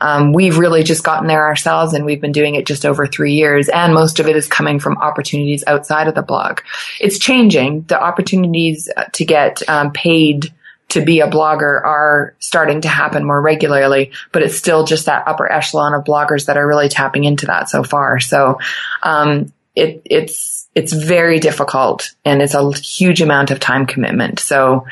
Um, 0.00 0.32
we've 0.32 0.56
really 0.56 0.82
just 0.82 1.04
gotten 1.04 1.26
there 1.26 1.44
ourselves 1.44 1.92
and 1.92 2.06
we've 2.06 2.20
been 2.22 2.32
doing 2.32 2.54
it 2.54 2.66
just 2.66 2.86
over 2.86 3.06
three 3.06 3.34
years 3.34 3.68
and 3.68 3.92
most 3.92 4.18
of 4.18 4.28
it 4.28 4.36
is 4.36 4.46
coming 4.46 4.78
from 4.78 4.96
opportunities 4.96 5.62
outside 5.66 6.08
of 6.08 6.14
the 6.14 6.22
blog. 6.22 6.60
It's 7.00 7.18
changing. 7.18 7.82
The 7.82 8.00
opportunities 8.00 8.88
to 9.12 9.24
get 9.26 9.68
um, 9.68 9.92
paid 9.92 10.54
to 10.88 11.04
be 11.04 11.20
a 11.20 11.28
blogger 11.28 11.84
are 11.84 12.34
starting 12.38 12.80
to 12.80 12.88
happen 12.88 13.24
more 13.24 13.40
regularly, 13.40 14.12
but 14.32 14.42
it's 14.42 14.56
still 14.56 14.84
just 14.84 15.06
that 15.06 15.26
upper 15.26 15.50
echelon 15.50 15.94
of 15.94 16.04
bloggers 16.04 16.46
that 16.46 16.56
are 16.56 16.66
really 16.66 16.88
tapping 16.88 17.24
into 17.24 17.46
that 17.46 17.68
so 17.68 17.82
far. 17.82 18.20
So, 18.20 18.58
um, 19.02 19.52
it, 19.74 20.02
it's, 20.06 20.68
it's 20.74 20.92
very 20.92 21.40
difficult 21.40 22.14
and 22.24 22.42
it's 22.42 22.54
a 22.54 22.72
huge 22.72 23.20
amount 23.20 23.50
of 23.50 23.60
time 23.60 23.86
commitment. 23.86 24.38
So, 24.40 24.86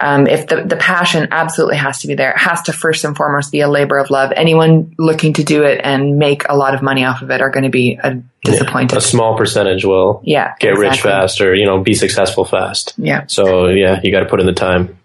um, 0.00 0.26
if 0.26 0.48
the, 0.48 0.64
the 0.64 0.76
passion 0.76 1.28
absolutely 1.30 1.76
has 1.76 2.00
to 2.00 2.08
be 2.08 2.14
there, 2.14 2.32
it 2.32 2.38
has 2.38 2.62
to 2.62 2.72
first 2.72 3.04
and 3.04 3.16
foremost 3.16 3.52
be 3.52 3.60
a 3.60 3.68
labor 3.68 3.98
of 3.98 4.10
love. 4.10 4.32
Anyone 4.34 4.94
looking 4.98 5.34
to 5.34 5.44
do 5.44 5.62
it 5.62 5.80
and 5.82 6.18
make 6.18 6.48
a 6.48 6.56
lot 6.56 6.74
of 6.74 6.82
money 6.82 7.04
off 7.04 7.22
of 7.22 7.30
it 7.30 7.40
are 7.40 7.50
going 7.50 7.64
to 7.64 7.70
be 7.70 8.00
disappointed. 8.42 8.92
Yeah, 8.92 8.98
a 8.98 9.00
small 9.00 9.36
percentage 9.36 9.84
will 9.84 10.20
yeah, 10.24 10.56
get 10.58 10.72
exactly. 10.72 10.88
rich 10.88 11.00
fast 11.00 11.40
or, 11.40 11.54
you 11.54 11.66
know, 11.66 11.80
be 11.84 11.94
successful 11.94 12.44
fast. 12.44 12.94
Yeah. 12.98 13.26
So 13.28 13.68
yeah, 13.68 14.00
you 14.02 14.10
got 14.10 14.20
to 14.20 14.28
put 14.28 14.40
in 14.40 14.46
the 14.46 14.52
time 14.52 14.98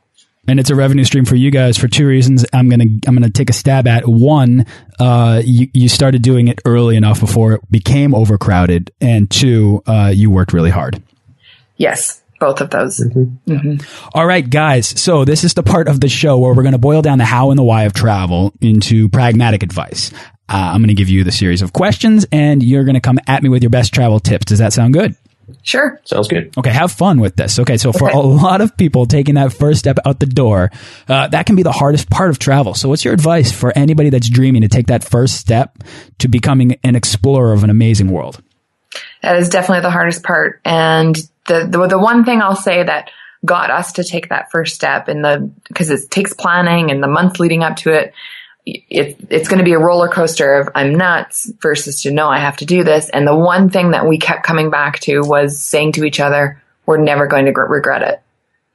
and 0.48 0.60
it's 0.60 0.70
a 0.70 0.76
revenue 0.76 1.04
stream 1.04 1.26
for 1.26 1.36
you 1.36 1.52
guys 1.52 1.78
for 1.78 1.88
two 1.88 2.08
reasons. 2.08 2.46
I'm 2.54 2.70
gonna 2.70 2.86
I'm 3.06 3.14
gonna 3.14 3.30
take 3.30 3.50
a 3.50 3.54
stab 3.54 3.88
at 3.88 4.08
one. 4.08 4.66
Uh, 5.00 5.42
you 5.44 5.70
you 5.74 5.90
started 5.90 6.22
doing 6.22 6.48
it 6.48 6.60
early 6.66 6.96
enough 6.96 7.20
before 7.20 7.54
it 7.54 7.72
became 7.72 8.16
overcrowded, 8.16 8.92
and 9.02 9.30
two, 9.30 9.84
uh, 9.86 10.12
you 10.14 10.32
worked 10.32 10.54
really 10.54 10.72
hard. 10.72 11.02
Yes, 11.76 12.22
both 12.40 12.62
of 12.62 12.70
those. 12.70 13.04
All 14.14 14.26
right, 14.26 14.48
guys. 14.48 14.88
So 15.00 15.26
this 15.26 15.44
is 15.44 15.54
the 15.54 15.64
part 15.64 15.88
of 15.88 16.00
the 16.00 16.10
show 16.10 16.38
where 16.40 16.54
we're 16.54 16.64
going 16.64 16.72
to 16.74 16.80
boil 16.80 17.02
down 17.02 17.18
the 17.18 17.26
how 17.26 17.52
and 17.52 17.58
the 17.58 17.64
why 17.64 17.84
of 17.84 17.94
travel 17.94 18.54
into 18.62 19.10
pragmatic 19.10 19.64
advice. 19.64 20.12
Uh, 20.50 20.72
I'm 20.74 20.80
going 20.82 20.88
to 20.88 20.94
give 20.94 21.10
you 21.10 21.24
the 21.24 21.32
series 21.32 21.62
of 21.62 21.74
questions 21.74 22.26
and 22.32 22.64
you're 22.64 22.86
going 22.86 22.96
to 22.96 23.02
come 23.02 23.20
at 23.28 23.44
me 23.44 23.50
with 23.50 23.64
your 23.64 23.70
best 23.70 23.94
travel 23.94 24.20
tips. 24.20 24.46
Does 24.46 24.60
that 24.60 24.72
sound 24.72 24.94
good? 24.94 25.16
Sure. 25.64 26.00
Sounds 26.04 26.28
good. 26.28 26.54
Okay, 26.58 26.70
have 26.72 26.92
fun 26.92 27.20
with 27.20 27.36
this. 27.36 27.60
Okay, 27.60 27.78
so 27.78 27.92
for 27.94 28.10
Okay. 28.10 28.18
a 28.18 28.22
lot 28.22 28.62
of 28.62 28.76
people 28.76 29.06
taking 29.06 29.36
that 29.36 29.54
first 29.54 29.80
step 29.80 29.98
out 30.06 30.20
the 30.20 30.26
door, 30.26 30.72
uh, 31.08 31.28
that 31.30 31.46
can 31.46 31.56
be 31.56 31.64
the 31.64 31.72
hardest 31.72 32.10
part 32.10 32.30
of 32.30 32.40
travel. 32.40 32.74
So 32.74 32.90
what's 32.90 33.06
your 33.06 33.14
advice 33.14 33.52
for 33.52 33.72
anybody 33.78 34.10
that's 34.10 34.30
dreaming 34.30 34.64
to 34.64 34.68
take 34.68 34.88
that 34.88 35.04
first 35.04 35.36
step 35.36 35.78
to 36.20 36.28
becoming 36.28 36.78
an 36.84 36.96
explorer 36.96 37.54
of 37.54 37.64
an 37.64 37.70
amazing 37.70 38.10
world? 38.12 38.42
That 39.22 39.38
is 39.38 39.50
definitely 39.50 39.82
the 39.82 39.92
hardest 39.92 40.24
part. 40.24 40.60
And 40.66 41.16
the, 41.48 41.68
the, 41.70 41.88
the 41.88 42.00
one 42.00 42.26
thing 42.26 42.42
I'll 42.42 42.56
say 42.56 42.84
that 42.84 43.10
got 43.46 43.70
us 43.72 43.94
to 43.94 44.04
take 44.04 44.30
that 44.30 44.52
first 44.52 44.76
step 44.76 45.08
in 45.08 45.22
the, 45.22 45.50
cause 45.74 45.90
it 45.90 46.10
takes 46.10 46.34
planning 46.34 46.92
and 46.92 47.02
the 47.02 47.08
months 47.08 47.40
leading 47.40 47.64
up 47.64 47.78
to 47.78 47.92
it. 47.92 48.14
It, 48.70 49.18
it's 49.30 49.48
going 49.48 49.60
to 49.60 49.64
be 49.66 49.74
a 49.74 49.80
roller 49.80 50.10
coaster 50.10 50.56
of 50.56 50.70
I'm 50.76 50.96
nuts 50.96 51.50
versus 51.62 52.02
to 52.02 52.12
know 52.12 52.28
I 52.28 52.40
have 52.40 52.58
to 52.58 52.66
do 52.66 52.84
this. 52.84 53.10
And 53.10 53.26
the 53.26 53.36
one 53.36 53.70
thing 53.70 53.92
that 53.92 54.06
we 54.06 54.18
kept 54.18 54.44
coming 54.44 54.70
back 54.70 55.00
to 55.02 55.22
was 55.22 55.58
saying 55.58 55.94
to 55.94 56.04
each 56.04 56.20
other, 56.20 56.62
we're 56.86 56.98
never 56.98 57.28
going 57.28 57.46
to 57.46 57.54
gr- 57.54 57.64
regret 57.64 58.02
it. 58.02 58.22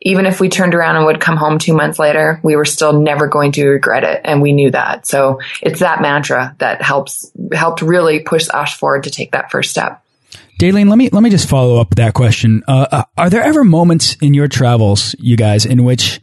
Even 0.01 0.27
if 0.27 0.41
we 0.41 0.49
turned 0.49 0.75
around 0.75 0.97
and 0.97 1.05
would 1.05 1.21
come 1.21 1.37
home 1.37 1.59
two 1.59 1.75
months 1.75 1.99
later, 1.99 2.41
we 2.43 2.57
were 2.57 2.65
still 2.65 3.01
never 3.01 3.29
going 3.29 3.53
to 3.53 3.67
regret 3.67 4.03
it. 4.03 4.23
And 4.25 4.41
we 4.41 4.53
knew 4.53 4.71
that. 4.71 5.07
So 5.07 5.41
it's 5.61 5.81
that 5.81 6.01
mantra 6.01 6.57
that 6.59 6.81
helps, 6.81 7.31
helped 7.53 7.83
really 7.83 8.21
push 8.21 8.49
us 8.53 8.73
forward 8.75 9.05
to 9.05 9.11
take 9.11 9.33
that 9.33 9.51
first 9.51 9.71
step. 9.71 10.03
Dalene, 10.59 10.89
let 10.89 10.97
me 10.97 11.09
let 11.11 11.23
me 11.23 11.31
just 11.31 11.49
follow 11.49 11.81
up 11.81 11.97
that 11.97 12.15
question. 12.15 12.63
Uh, 12.69 12.87
uh, 12.91 13.05
are 13.17 13.29
there 13.29 13.43
ever 13.43 13.65
moments 13.65 14.15
in 14.21 14.33
your 14.33 14.49
travels, 14.49 15.15
you 15.19 15.37
guys, 15.37 15.67
in 15.67 15.85
which 15.85 16.21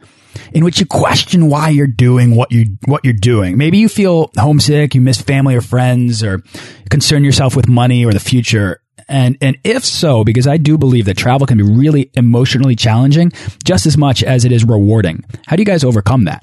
in 0.52 0.64
which 0.64 0.80
you 0.80 0.86
question 0.86 1.48
why 1.48 1.68
you're 1.68 1.86
doing 1.86 2.34
what 2.34 2.50
you 2.52 2.76
what 2.86 3.04
you're 3.04 3.14
doing? 3.14 3.56
Maybe 3.56 3.78
you 3.78 3.88
feel 3.88 4.30
homesick, 4.36 4.94
you 4.94 5.00
miss 5.00 5.20
family 5.20 5.54
or 5.54 5.60
friends, 5.60 6.22
or 6.22 6.42
concern 6.90 7.24
yourself 7.24 7.56
with 7.56 7.68
money 7.68 8.04
or 8.04 8.12
the 8.12 8.20
future. 8.20 8.80
And 9.08 9.36
and 9.40 9.58
if 9.64 9.84
so, 9.84 10.24
because 10.24 10.46
I 10.46 10.56
do 10.56 10.78
believe 10.78 11.06
that 11.06 11.16
travel 11.16 11.46
can 11.46 11.58
be 11.58 11.64
really 11.64 12.10
emotionally 12.14 12.76
challenging, 12.76 13.32
just 13.64 13.86
as 13.86 13.96
much 13.96 14.22
as 14.22 14.44
it 14.44 14.52
is 14.52 14.64
rewarding. 14.64 15.24
How 15.46 15.56
do 15.56 15.62
you 15.62 15.66
guys 15.66 15.84
overcome 15.84 16.24
that? 16.24 16.42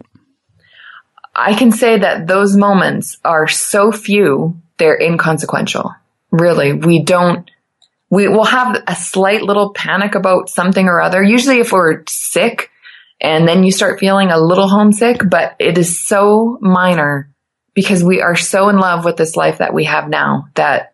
I 1.37 1.53
can 1.53 1.71
say 1.71 1.99
that 1.99 2.25
those 2.25 2.57
moments 2.57 3.17
are 3.23 3.47
so 3.47 3.91
few, 3.91 4.59
they're 4.77 4.99
inconsequential. 4.99 5.93
Really, 6.31 6.73
we 6.73 7.03
don't, 7.03 7.49
we 8.09 8.27
will 8.27 8.43
have 8.43 8.83
a 8.87 8.95
slight 8.95 9.43
little 9.43 9.71
panic 9.71 10.15
about 10.15 10.49
something 10.49 10.87
or 10.87 10.99
other. 10.99 11.21
Usually 11.21 11.59
if 11.59 11.71
we're 11.71 12.03
sick 12.07 12.71
and 13.19 13.47
then 13.47 13.63
you 13.63 13.71
start 13.71 13.99
feeling 13.99 14.29
a 14.29 14.39
little 14.39 14.67
homesick, 14.67 15.21
but 15.27 15.55
it 15.59 15.77
is 15.77 16.05
so 16.05 16.57
minor 16.61 17.31
because 17.73 18.03
we 18.03 18.21
are 18.21 18.35
so 18.35 18.69
in 18.69 18.77
love 18.77 19.05
with 19.05 19.17
this 19.17 19.35
life 19.35 19.59
that 19.59 19.73
we 19.73 19.85
have 19.85 20.09
now 20.09 20.47
that 20.55 20.93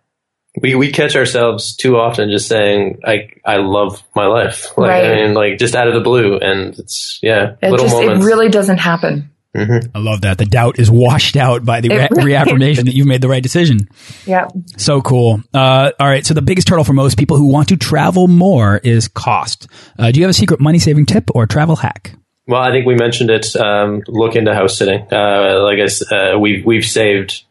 We 0.61 0.75
we 0.75 0.91
catch 0.91 1.15
ourselves 1.15 1.75
too 1.75 1.97
often 1.97 2.29
just 2.29 2.47
saying 2.47 2.99
I 3.05 3.29
I 3.45 3.57
love 3.57 4.03
my 4.15 4.27
life. 4.27 4.77
Like 4.77 4.89
Right. 4.89 5.05
I 5.05 5.15
mean 5.15 5.33
like 5.33 5.57
just 5.57 5.75
out 5.75 5.87
of 5.87 5.93
the 5.93 6.01
blue 6.01 6.37
and 6.37 6.77
it's 6.77 7.19
yeah, 7.21 7.55
it 7.61 7.71
little 7.71 7.87
just, 7.87 8.01
it 8.01 8.25
really 8.25 8.49
doesn't 8.49 8.77
happen. 8.77 9.31
I 9.55 9.99
love 9.99 10.21
that. 10.21 10.37
The 10.39 10.45
doubt 10.45 10.79
is 10.79 10.89
washed 10.89 11.35
out 11.35 11.63
by 11.63 11.81
the 11.81 11.89
re- 11.89 12.07
reaffirmation 12.11 12.85
that 12.85 12.95
you've 12.95 13.05
made 13.07 13.21
the 13.21 13.27
right 13.29 13.43
decision. 13.43 13.87
Yeah. 14.25 14.47
So 14.77 15.01
cool. 15.01 15.41
Uh, 15.53 15.91
all 15.99 16.07
right. 16.07 16.25
So 16.25 16.33
the 16.33 16.41
biggest 16.41 16.67
hurdle 16.69 16.83
for 16.83 16.93
most 16.93 17.17
people 17.19 17.37
who 17.37 17.47
want 17.47 17.69
to 17.69 17.77
travel 17.77 18.27
more 18.27 18.77
is 18.77 19.07
cost. 19.07 19.67
Uh, 19.99 20.11
do 20.11 20.19
you 20.19 20.23
have 20.25 20.31
a 20.31 20.33
secret 20.33 20.59
money 20.59 20.79
saving 20.79 21.05
tip 21.05 21.29
or 21.35 21.45
travel 21.45 21.75
hack? 21.75 22.15
Well, 22.47 22.61
I 22.61 22.71
think 22.71 22.85
we 22.85 22.95
mentioned 22.95 23.29
it. 23.29 23.55
Um, 23.55 24.01
look 24.07 24.35
into 24.35 24.53
house 24.55 24.77
sitting. 24.77 25.01
Uh, 25.11 25.61
like 25.63 25.77
I, 25.79 25.83
s- 25.83 26.11
uh, 26.11 26.37
we've 26.39 26.65
we've 26.65 26.83
saved 26.85 27.43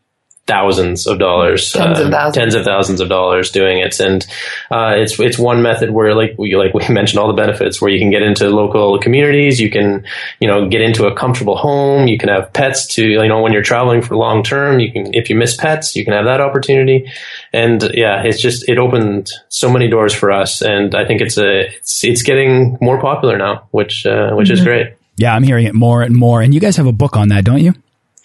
thousands 0.46 1.06
of 1.06 1.18
dollars, 1.20 1.70
Tens 1.72 2.00
of 2.00 2.06
um, 2.06 2.12
thousands. 2.12 2.34
tens 2.36 2.54
of 2.56 2.64
thousands 2.64 3.00
of 3.00 3.08
dollars 3.08 3.50
doing 3.50 3.78
it, 3.78 4.00
and 4.00 4.26
uh, 4.70 4.94
it's 4.96 5.18
it's 5.20 5.38
one 5.38 5.62
method 5.62 5.90
where 5.92 6.14
like 6.14 6.34
we 6.38 6.56
like 6.56 6.74
we 6.74 6.86
mentioned 6.92 7.20
all 7.20 7.28
the 7.28 7.32
benefits 7.34 7.80
where 7.80 7.90
you 7.90 7.98
can 8.00 8.10
get 8.10 8.22
into 8.22 8.48
local 8.50 8.98
communities, 8.98 9.60
you 9.60 9.70
can 9.70 10.04
you 10.40 10.48
know 10.48 10.68
get 10.68 10.80
into 10.80 11.06
a 11.06 11.14
comfortable 11.14 11.56
home, 11.56 12.08
you 12.08 12.18
can 12.18 12.28
have 12.28 12.52
pets 12.52 12.86
to 12.86 13.06
you 13.06 13.28
know 13.28 13.40
when 13.40 13.52
you're 13.52 13.62
traveling 13.62 14.02
for 14.02 14.16
long 14.16 14.42
term, 14.42 14.80
you 14.80 14.90
can 14.92 15.14
if 15.14 15.30
you 15.30 15.36
miss 15.36 15.56
pets, 15.56 15.94
you 15.94 16.04
can 16.04 16.12
have 16.12 16.24
that 16.24 16.40
opportunity, 16.40 17.10
and 17.52 17.82
yeah, 17.94 18.22
it's 18.24 18.40
just 18.40 18.68
it 18.68 18.78
opened 18.78 19.30
so 19.48 19.70
many 19.70 19.88
doors 19.88 20.12
for 20.12 20.32
us, 20.32 20.60
and 20.60 20.94
I 20.94 21.06
think 21.06 21.20
it's 21.20 21.38
a 21.38 21.66
it's 21.68 22.02
it's 22.04 22.22
getting 22.22 22.78
more 22.80 23.00
popular 23.00 23.38
now, 23.38 23.68
which 23.70 24.04
uh, 24.06 24.30
which 24.34 24.48
Mm-hmm. 24.48 24.52
is 24.54 24.64
great. 24.64 24.86
Yeah, 25.18 25.34
I'm 25.36 25.44
hearing 25.44 25.66
it 25.66 25.74
more 25.74 26.02
and 26.02 26.16
more. 26.16 26.42
And 26.42 26.52
you 26.52 26.58
guys 26.58 26.76
have 26.78 26.86
a 26.86 26.92
book 26.92 27.16
on 27.16 27.28
that, 27.28 27.44
don't 27.44 27.60
you? 27.62 27.74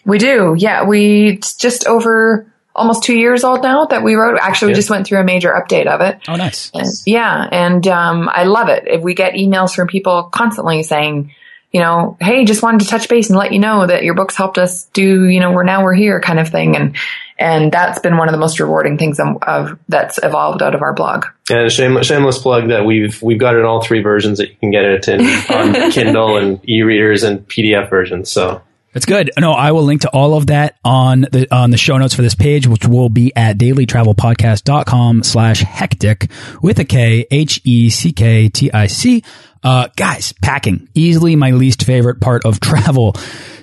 We 0.08 0.18
do. 0.18 0.56
Yeah. 0.58 0.86
We, 0.86 1.30
it's 1.30 1.54
just 1.56 1.86
over 1.86 2.52
almost 2.78 3.04
two 3.04 3.18
years 3.18 3.44
old 3.44 3.64
now 3.64 3.86
that 3.86 4.04
we 4.04 4.16
wrote. 4.16 4.38
Actually, 4.42 4.70
we 4.70 4.76
just 4.76 4.90
went 4.90 5.06
through 5.08 5.20
a 5.20 5.24
major 5.24 5.52
update 5.52 5.88
of 5.88 6.02
it. 6.02 6.20
Oh, 6.28 6.36
nice. 6.36 6.72
And- 6.74 6.88
yeah, 7.06 7.48
and 7.52 7.88
um, 7.88 8.30
I 8.32 8.44
love 8.44 8.70
it. 8.70 8.84
If 8.88 9.02
we 9.02 9.14
get 9.16 9.34
emails 9.34 9.76
from 9.76 9.88
people 9.88 10.24
constantly 10.32 10.84
saying, 10.84 11.34
you 11.72 11.82
know, 11.82 12.16
hey, 12.22 12.46
just 12.46 12.64
wanted 12.64 12.82
to 12.82 12.88
touch 12.88 13.10
base 13.10 13.30
and 13.30 13.38
let 13.38 13.52
you 13.52 13.60
know 13.60 13.86
that 13.86 14.04
your 14.04 14.14
books 14.14 14.36
helped 14.36 14.58
us 14.58 14.86
do, 14.94 15.26
you 15.26 15.40
know, 15.40 15.52
we're 15.52 15.64
now 15.64 15.84
we're 15.84 15.94
here 15.96 16.22
kind 16.22 16.40
of 16.40 16.48
thing, 16.48 16.78
and 16.78 16.96
and 17.38 17.72
that's 17.72 18.00
been 18.00 18.18
one 18.18 18.30
of 18.30 18.32
the 18.32 18.38
most 18.40 18.60
rewarding 18.60 18.98
things 18.98 19.20
of, 19.20 19.38
of 19.44 19.78
that's 19.90 20.18
evolved 20.24 20.64
out 20.64 20.76
of 20.76 20.82
our 20.82 20.94
blog. 20.94 21.26
And 21.50 21.70
shame, 21.72 22.02
shameless 22.04 22.38
plug 22.38 22.70
that 22.70 22.86
we've 22.86 23.22
we've 23.22 23.38
got 23.40 23.56
it 23.56 23.60
in 23.60 23.66
all 23.66 23.82
three 23.82 24.02
versions 24.02 24.38
that 24.38 24.50
you 24.50 24.56
can 24.56 24.72
get 24.72 24.86
it 24.86 25.08
in 25.10 25.22
on 25.54 25.92
Kindle 25.92 26.38
and 26.38 26.68
e-readers 26.68 27.24
and 27.24 27.46
PDF 27.48 27.90
versions. 27.90 28.32
So 28.32 28.62
That's 28.94 29.06
good. 29.06 29.32
No, 29.38 29.52
I 29.52 29.74
will 29.74 29.84
link 29.84 30.02
to 30.02 30.10
all 30.10 30.36
of 30.36 30.48
that 30.48 30.78
on 30.84 31.22
the 31.22 31.48
on 31.54 31.70
the 31.70 31.78
show 31.78 31.98
notes 31.98 32.14
for 32.16 32.22
this 32.24 32.36
page, 32.36 32.66
which 32.68 32.86
will 32.88 33.10
be 33.10 33.36
at 33.36 33.58
dailytravelpodcast.com 33.58 35.24
slash 35.24 35.62
hectic 35.62 36.30
with 36.62 36.80
a 36.80 36.86
K, 36.86 37.26
H 37.30 37.62
E 37.64 37.90
C 37.90 38.12
K 38.12 38.50
T 38.50 38.72
I 38.72 38.88
C. 38.88 39.24
Uh, 39.64 39.88
guys, 39.96 40.34
packing. 40.42 40.88
Easily 40.94 41.36
my 41.36 41.52
least 41.52 41.84
favorite 41.84 42.22
part 42.22 42.46
of 42.46 42.60
travel. 42.60 43.14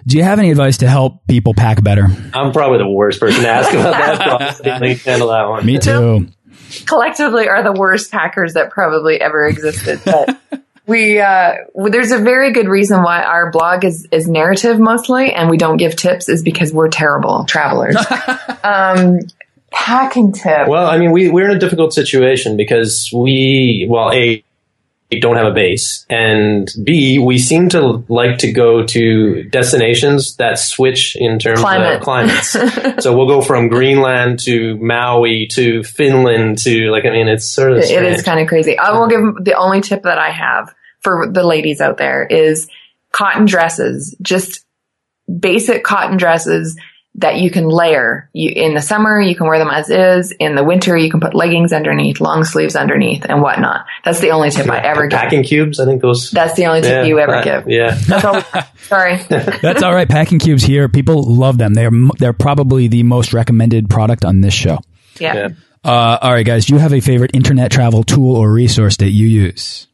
Do 0.07 0.19
you 0.19 0.23
have 0.23 0.39
any 0.39 0.51
advice 0.51 0.79
to 0.79 0.89
help 0.89 1.27
people 1.27 1.55
pack 1.55 1.83
better? 1.83 2.07
I'm 2.35 2.53
probably 2.53 2.79
the 2.79 2.89
worst 2.89 3.21
person 3.21 3.43
to 3.43 3.49
ask 3.49 3.73
about 3.73 3.93
that. 3.93 4.59
Probably 4.63 4.95
handle 4.97 5.29
that 5.29 5.49
one. 5.49 5.65
Me 5.65 5.79
too. 5.79 6.29
collectively 6.87 7.49
are 7.49 7.63
the 7.63 7.73
worst 7.73 8.11
packers 8.11 8.55
that 8.55 8.71
probably 8.71 9.21
ever 9.21 9.47
existed. 9.47 10.01
But 10.05 10.39
we 10.87 11.19
uh, 11.19 11.55
there's 11.75 12.13
a 12.13 12.19
very 12.19 12.53
good 12.53 12.69
reason 12.69 13.03
why 13.03 13.23
our 13.23 13.51
blog 13.51 13.85
is 13.85 14.07
is 14.13 14.29
narrative 14.29 14.79
mostly, 14.79 15.33
and 15.33 15.49
we 15.49 15.57
don't 15.57 15.79
give 15.79 15.97
tips 15.97 16.29
is 16.29 16.43
because 16.43 16.73
we're 16.73 16.89
terrible 16.89 17.45
travelers. 17.45 17.97
um, 18.65 19.21
packing 19.71 20.33
tip. 20.33 20.69
Well, 20.69 20.87
I 20.87 20.99
mean, 20.99 21.13
we 21.13 21.31
we're 21.31 21.51
in 21.51 21.57
a 21.57 21.61
difficult 21.61 21.95
situation 21.95 22.57
because 22.57 23.11
we 23.15 23.87
well 23.89 24.13
a 24.13 24.15
we 24.17 24.45
don't 25.21 25.37
have 25.37 25.47
a 25.47 25.53
base, 25.55 26.05
and 26.09 26.69
B 26.83 27.19
we 27.19 27.39
seem 27.39 27.69
to 27.71 28.05
like 28.09 28.39
to 28.39 28.53
go 28.53 28.85
to 28.87 29.45
destinations 29.45 30.37
that 30.37 30.59
switch 30.59 31.17
in 31.17 31.39
terms 31.39 31.61
Climate. 31.61 31.97
of 31.97 32.01
climates. 32.03 32.51
so 33.03 33.17
we'll 33.17 33.27
go 33.29 33.41
from 33.43 33.69
Greenland 33.69 34.41
to 34.41 34.77
Maui 34.79 35.47
to 35.53 35.83
Finland 35.83 36.59
to 36.59 36.91
like 36.91 37.05
I 37.05 37.11
mean, 37.11 37.29
it's 37.29 37.47
sort 37.47 37.73
of 37.73 37.79
It 37.79 37.87
strange. 37.87 38.17
is 38.17 38.23
kind 38.23 38.41
of 38.41 38.49
crazy. 38.49 38.79
I 38.79 38.93
will 38.93 39.09
give 39.09 39.45
the 39.45 39.55
only 39.55 39.81
tip 39.81 40.03
that 40.03 40.19
I 40.19 40.31
have 40.31 40.75
for 41.01 41.27
the 41.31 41.45
ladies 41.45 41.81
out 41.81 41.99
there 41.99 42.25
is 42.25 42.69
cotton 43.13 43.45
dresses, 43.47 44.17
just 44.23 44.65
basic 45.41 45.85
cotton 45.85 46.17
dresses 46.17 46.79
that 47.17 47.37
you 47.37 47.51
can 47.51 47.69
layer. 47.69 48.29
You, 48.33 48.51
in 48.51 48.75
the 48.75 48.81
summer, 48.81 49.21
you 49.21 49.37
can 49.37 49.47
wear 49.47 49.59
them 49.59 49.71
as 49.71 49.89
is. 49.89 50.33
In 50.33 50.57
the 50.57 50.65
winter, 50.65 50.97
you 50.97 51.11
can 51.11 51.21
put 51.21 51.35
leggings 51.35 51.73
underneath, 51.73 52.21
long 52.21 52.45
sleeves 52.45 52.75
underneath, 52.75 53.25
and 53.29 53.41
whatnot. 53.41 53.87
That's 54.05 54.21
the 54.21 54.31
only 54.31 54.51
tip 54.51 54.69
I 54.69 54.79
ever 54.79 55.07
give. 55.07 55.19
packing 55.19 55.45
cubes. 55.45 55.79
I 55.79 55.85
think 55.85 56.03
those. 56.03 56.31
That's 56.31 56.55
the 56.55 56.67
only 56.67 56.83
tip 56.83 56.91
yeah, 56.91 57.03
you 57.05 57.19
ever 57.21 57.37
uh, 57.37 57.43
give. 57.43 57.69
Yeah. 57.69 57.97
That's 58.07 58.25
all. 58.25 58.43
Sorry. 58.89 59.17
That's 59.29 59.83
all 59.83 59.95
right. 59.95 60.09
Packing 60.09 60.39
cubes 60.39 60.65
here. 60.65 60.89
People 60.89 61.23
love 61.23 61.59
them. 61.59 61.75
They're 61.75 61.93
they're 62.19 62.33
probably 62.33 62.89
the 62.89 63.05
most 63.05 63.33
recommended 63.33 63.89
product 63.89 64.25
on 64.25 64.41
this 64.41 64.55
show. 64.55 64.79
Yeah. 65.21 65.35
Yeah. 65.35 65.49
Uh, 65.85 66.19
all 66.21 66.33
right, 66.33 66.47
guys. 66.47 66.67
Do 66.67 66.75
you 66.75 66.81
have 66.81 66.95
a 66.95 67.01
favorite 67.01 67.33
internet 67.35 67.71
travel 67.71 68.03
tool 68.03 68.37
or 68.37 68.51
resource 68.51 68.97
that 68.97 69.11
you 69.11 69.27
use? 69.27 69.87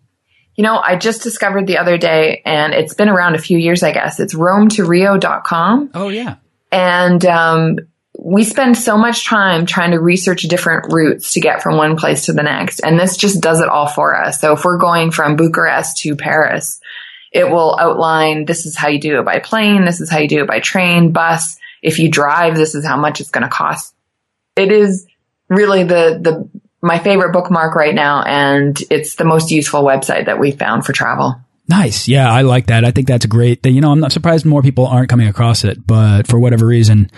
You 0.54 0.64
know, 0.64 0.78
I 0.78 0.96
just 0.96 1.22
discovered 1.22 1.66
the 1.66 1.78
other 1.78 1.96
day, 1.98 2.42
and 2.44 2.74
it's 2.74 2.94
been 2.94 3.08
around 3.08 3.34
a 3.34 3.38
few 3.38 3.58
years, 3.58 3.82
I 3.82 3.92
guess. 3.92 4.20
It's 4.20 4.34
roamtorio.com. 4.34 5.90
Oh 5.94 6.08
yeah. 6.08 6.36
And 6.72 7.24
um, 7.26 7.78
we 8.18 8.44
spend 8.44 8.76
so 8.76 8.98
much 8.98 9.26
time 9.26 9.66
trying 9.66 9.92
to 9.92 10.00
research 10.00 10.42
different 10.42 10.92
routes 10.92 11.32
to 11.32 11.40
get 11.40 11.62
from 11.62 11.76
one 11.76 11.96
place 11.96 12.26
to 12.26 12.32
the 12.32 12.42
next. 12.42 12.80
And 12.80 12.98
this 12.98 13.16
just 13.16 13.40
does 13.40 13.60
it 13.60 13.68
all 13.68 13.86
for 13.86 14.14
us. 14.14 14.40
So 14.40 14.52
if 14.52 14.64
we're 14.64 14.78
going 14.78 15.10
from 15.10 15.36
Bucharest 15.36 15.98
to 15.98 16.16
Paris, 16.16 16.80
it 17.32 17.48
will 17.48 17.78
outline 17.78 18.44
this 18.44 18.66
is 18.66 18.76
how 18.76 18.88
you 18.88 19.00
do 19.00 19.18
it 19.20 19.24
by 19.24 19.38
plane, 19.38 19.84
this 19.84 20.00
is 20.00 20.10
how 20.10 20.18
you 20.18 20.28
do 20.28 20.42
it 20.42 20.48
by 20.48 20.60
train, 20.60 21.12
bus. 21.12 21.58
If 21.82 21.98
you 21.98 22.10
drive, 22.10 22.56
this 22.56 22.74
is 22.74 22.84
how 22.84 22.96
much 22.96 23.20
it's 23.20 23.30
going 23.30 23.44
to 23.44 23.48
cost. 23.48 23.94
It 24.56 24.70
is 24.72 25.06
really 25.48 25.84
the 25.84 26.18
the 26.20 26.48
my 26.82 26.98
favorite 26.98 27.32
bookmark 27.32 27.74
right 27.74 27.94
now, 27.94 28.22
and 28.22 28.78
it's 28.90 29.14
the 29.14 29.24
most 29.24 29.50
useful 29.50 29.82
website 29.82 30.26
that 30.26 30.38
we 30.38 30.50
found 30.50 30.84
for 30.84 30.92
travel. 30.92 31.36
Nice. 31.70 32.08
Yeah, 32.08 32.30
I 32.30 32.42
like 32.42 32.66
that. 32.66 32.84
I 32.84 32.90
think 32.90 33.06
that's 33.06 33.24
great 33.26 33.62
thing. 33.62 33.76
You 33.76 33.80
know, 33.80 33.92
I'm 33.92 34.00
not 34.00 34.10
surprised 34.10 34.44
more 34.44 34.60
people 34.60 34.88
aren't 34.88 35.08
coming 35.08 35.28
across 35.28 35.62
it, 35.62 35.86
but 35.86 36.26
for 36.26 36.36
whatever 36.36 36.66
reason, 36.66 37.12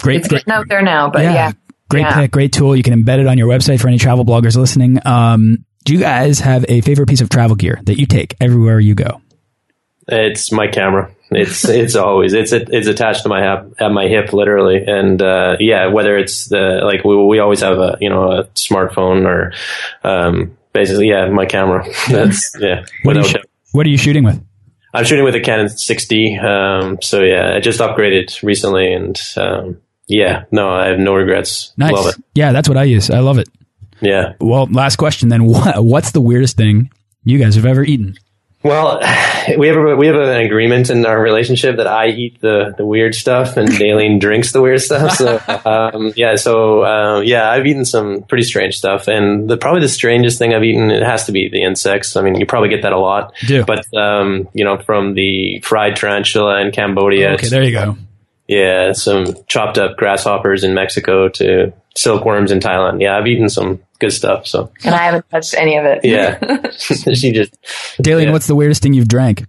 great. 0.00 0.18
It's 0.18 0.28
getting 0.28 0.52
out 0.52 0.68
there 0.68 0.82
now, 0.82 1.10
but 1.10 1.22
yeah. 1.22 1.32
yeah. 1.32 1.52
Great 1.88 2.00
yeah. 2.00 2.20
pick, 2.22 2.30
great 2.32 2.52
tool. 2.52 2.74
You 2.74 2.82
can 2.82 3.04
embed 3.04 3.20
it 3.20 3.28
on 3.28 3.38
your 3.38 3.46
website 3.46 3.80
for 3.80 3.86
any 3.86 3.98
travel 3.98 4.24
bloggers 4.24 4.56
listening. 4.56 4.98
Um, 5.06 5.64
do 5.84 5.92
you 5.92 6.00
guys 6.00 6.40
have 6.40 6.64
a 6.68 6.80
favorite 6.80 7.08
piece 7.08 7.20
of 7.20 7.28
travel 7.28 7.54
gear 7.54 7.78
that 7.84 8.00
you 8.00 8.06
take 8.06 8.34
everywhere 8.40 8.80
you 8.80 8.96
go? 8.96 9.20
It's 10.08 10.50
my 10.50 10.66
camera. 10.66 11.14
It's 11.30 11.64
it's 11.68 11.94
always 11.94 12.32
it's 12.32 12.50
it's 12.52 12.88
attached 12.88 13.22
to 13.22 13.28
my 13.28 13.42
hip, 13.42 13.74
at 13.78 13.92
my 13.92 14.08
hip 14.08 14.32
literally, 14.32 14.82
and 14.84 15.22
uh, 15.22 15.56
yeah, 15.60 15.86
whether 15.86 16.16
it's 16.18 16.46
the 16.46 16.80
like 16.82 17.04
we 17.04 17.14
we 17.24 17.38
always 17.38 17.60
have 17.60 17.78
a 17.78 17.96
you 18.00 18.10
know 18.10 18.32
a 18.32 18.44
smartphone 18.56 19.24
or 19.24 19.52
um, 20.02 20.56
basically 20.72 21.10
yeah 21.10 21.28
my 21.28 21.46
camera. 21.46 21.86
That's 22.10 22.56
yeah. 22.58 22.84
what, 23.02 23.16
are 23.16 23.26
you, 23.26 23.41
what 23.72 23.86
are 23.86 23.90
you 23.90 23.98
shooting 23.98 24.24
with? 24.24 24.42
I'm 24.94 25.04
shooting 25.04 25.24
with 25.24 25.34
a 25.34 25.40
Canon 25.40 25.66
6D. 25.66 26.42
Um, 26.42 26.98
so 27.00 27.22
yeah, 27.22 27.54
I 27.54 27.60
just 27.60 27.80
upgraded 27.80 28.42
recently, 28.42 28.92
and 28.92 29.18
um, 29.36 29.80
yeah, 30.06 30.44
no, 30.50 30.70
I 30.70 30.88
have 30.88 30.98
no 30.98 31.14
regrets. 31.14 31.72
Nice. 31.76 31.92
Love 31.92 32.06
it. 32.08 32.24
Yeah, 32.34 32.52
that's 32.52 32.68
what 32.68 32.76
I 32.76 32.84
use. 32.84 33.10
I 33.10 33.20
love 33.20 33.38
it. 33.38 33.48
Yeah. 34.00 34.34
Well, 34.40 34.66
last 34.66 34.96
question 34.96 35.28
then. 35.28 35.44
What, 35.44 35.82
what's 35.84 36.12
the 36.12 36.20
weirdest 36.20 36.56
thing 36.56 36.90
you 37.24 37.38
guys 37.38 37.54
have 37.54 37.66
ever 37.66 37.82
eaten? 37.82 38.16
Well, 38.62 39.00
we 39.58 39.68
have 39.68 39.76
a, 39.76 39.96
we 39.96 40.06
have 40.06 40.16
an 40.16 40.40
agreement 40.40 40.90
in 40.90 41.04
our 41.04 41.20
relationship 41.20 41.76
that 41.76 41.86
I 41.86 42.08
eat 42.08 42.40
the, 42.40 42.74
the 42.76 42.86
weird 42.86 43.14
stuff 43.14 43.56
and 43.56 43.68
Dalene 43.72 44.20
drinks 44.20 44.52
the 44.52 44.62
weird 44.62 44.80
stuff. 44.80 45.12
So 45.12 45.40
um, 45.64 46.12
yeah, 46.16 46.36
so 46.36 46.84
um, 46.84 47.24
yeah, 47.24 47.50
I've 47.50 47.66
eaten 47.66 47.84
some 47.84 48.22
pretty 48.22 48.44
strange 48.44 48.76
stuff, 48.76 49.08
and 49.08 49.48
the 49.48 49.56
probably 49.56 49.80
the 49.80 49.88
strangest 49.88 50.38
thing 50.38 50.54
I've 50.54 50.64
eaten 50.64 50.90
it 50.90 51.02
has 51.02 51.26
to 51.26 51.32
be 51.32 51.48
the 51.48 51.62
insects. 51.62 52.16
I 52.16 52.22
mean, 52.22 52.36
you 52.36 52.46
probably 52.46 52.68
get 52.68 52.82
that 52.82 52.92
a 52.92 52.98
lot. 52.98 53.34
Do. 53.46 53.64
But 53.64 53.92
um, 53.96 54.48
you 54.52 54.64
know, 54.64 54.78
from 54.78 55.14
the 55.14 55.60
fried 55.60 55.96
tarantula 55.96 56.60
in 56.60 56.72
Cambodia. 56.72 57.32
Okay, 57.34 57.48
there 57.48 57.64
you 57.64 57.72
go. 57.72 57.96
Yeah, 58.48 58.92
some 58.92 59.26
chopped 59.46 59.78
up 59.78 59.96
grasshoppers 59.96 60.64
in 60.64 60.74
Mexico 60.74 61.28
to 61.30 61.72
silkworms 61.96 62.50
in 62.50 62.60
Thailand. 62.60 63.00
Yeah, 63.00 63.16
I've 63.16 63.26
eaten 63.26 63.48
some 63.48 63.80
good 64.02 64.12
stuff. 64.12 64.46
So, 64.46 64.70
and 64.84 64.94
I 64.94 65.04
haven't 65.04 65.30
touched 65.30 65.54
any 65.54 65.76
of 65.76 65.86
it. 65.86 66.04
Yeah, 66.04 66.70
she 66.78 67.32
just. 67.32 67.56
Dalene, 68.02 68.24
yeah. 68.24 68.32
what's 68.32 68.46
the 68.46 68.54
weirdest 68.54 68.82
thing 68.82 68.92
you've 68.92 69.08
drank? 69.08 69.46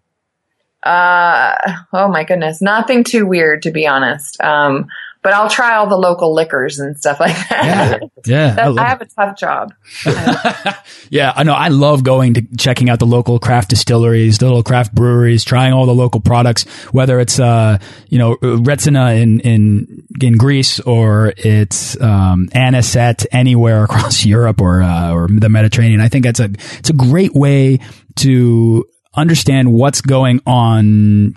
Uh 0.83 1.55
oh 1.93 2.07
my 2.07 2.23
goodness, 2.23 2.61
nothing 2.61 3.03
too 3.03 3.25
weird 3.25 3.63
to 3.63 3.71
be 3.71 3.87
honest. 3.87 4.39
Um, 4.41 4.87
but 5.23 5.31
I'll 5.31 5.49
try 5.49 5.77
all 5.77 5.87
the 5.87 5.97
local 5.97 6.33
liquors 6.35 6.79
and 6.79 6.97
stuff 6.97 7.19
like 7.21 7.35
that. 7.49 8.01
Yeah, 8.25 8.55
yeah. 8.57 8.69
I, 8.69 8.83
I 8.83 8.89
have 8.89 9.01
a 9.01 9.05
tough 9.05 9.37
job. 9.37 9.73
yeah, 11.09 11.31
I 11.33 11.43
know. 11.43 11.53
I 11.53 11.69
love 11.69 12.03
going 12.03 12.33
to 12.35 12.45
checking 12.57 12.89
out 12.89 12.99
the 12.99 13.05
local 13.05 13.39
craft 13.39 13.69
distilleries, 13.69 14.37
the 14.37 14.45
little 14.45 14.63
craft 14.63 14.93
breweries, 14.93 15.45
trying 15.45 15.71
all 15.71 15.85
the 15.85 15.95
local 15.95 16.19
products, 16.19 16.65
whether 16.91 17.21
it's 17.21 17.39
uh, 17.39 17.77
you 18.09 18.19
know 18.19 18.35
Retsina 18.35 19.19
in 19.19 19.39
in 19.39 20.05
in 20.21 20.37
Greece 20.37 20.81
or 20.81 21.33
it's 21.37 21.99
um, 22.01 22.49
Anisette 22.53 23.25
anywhere 23.31 23.85
across 23.85 24.25
Europe 24.25 24.59
or 24.59 24.81
uh, 24.81 25.13
or 25.13 25.29
the 25.29 25.49
Mediterranean. 25.49 26.01
I 26.01 26.09
think 26.09 26.25
that's 26.25 26.41
a 26.41 26.49
it's 26.79 26.89
a 26.89 26.93
great 26.93 27.33
way 27.33 27.79
to 28.17 28.85
understand 29.15 29.71
what's 29.71 30.01
going 30.01 30.41
on 30.45 31.35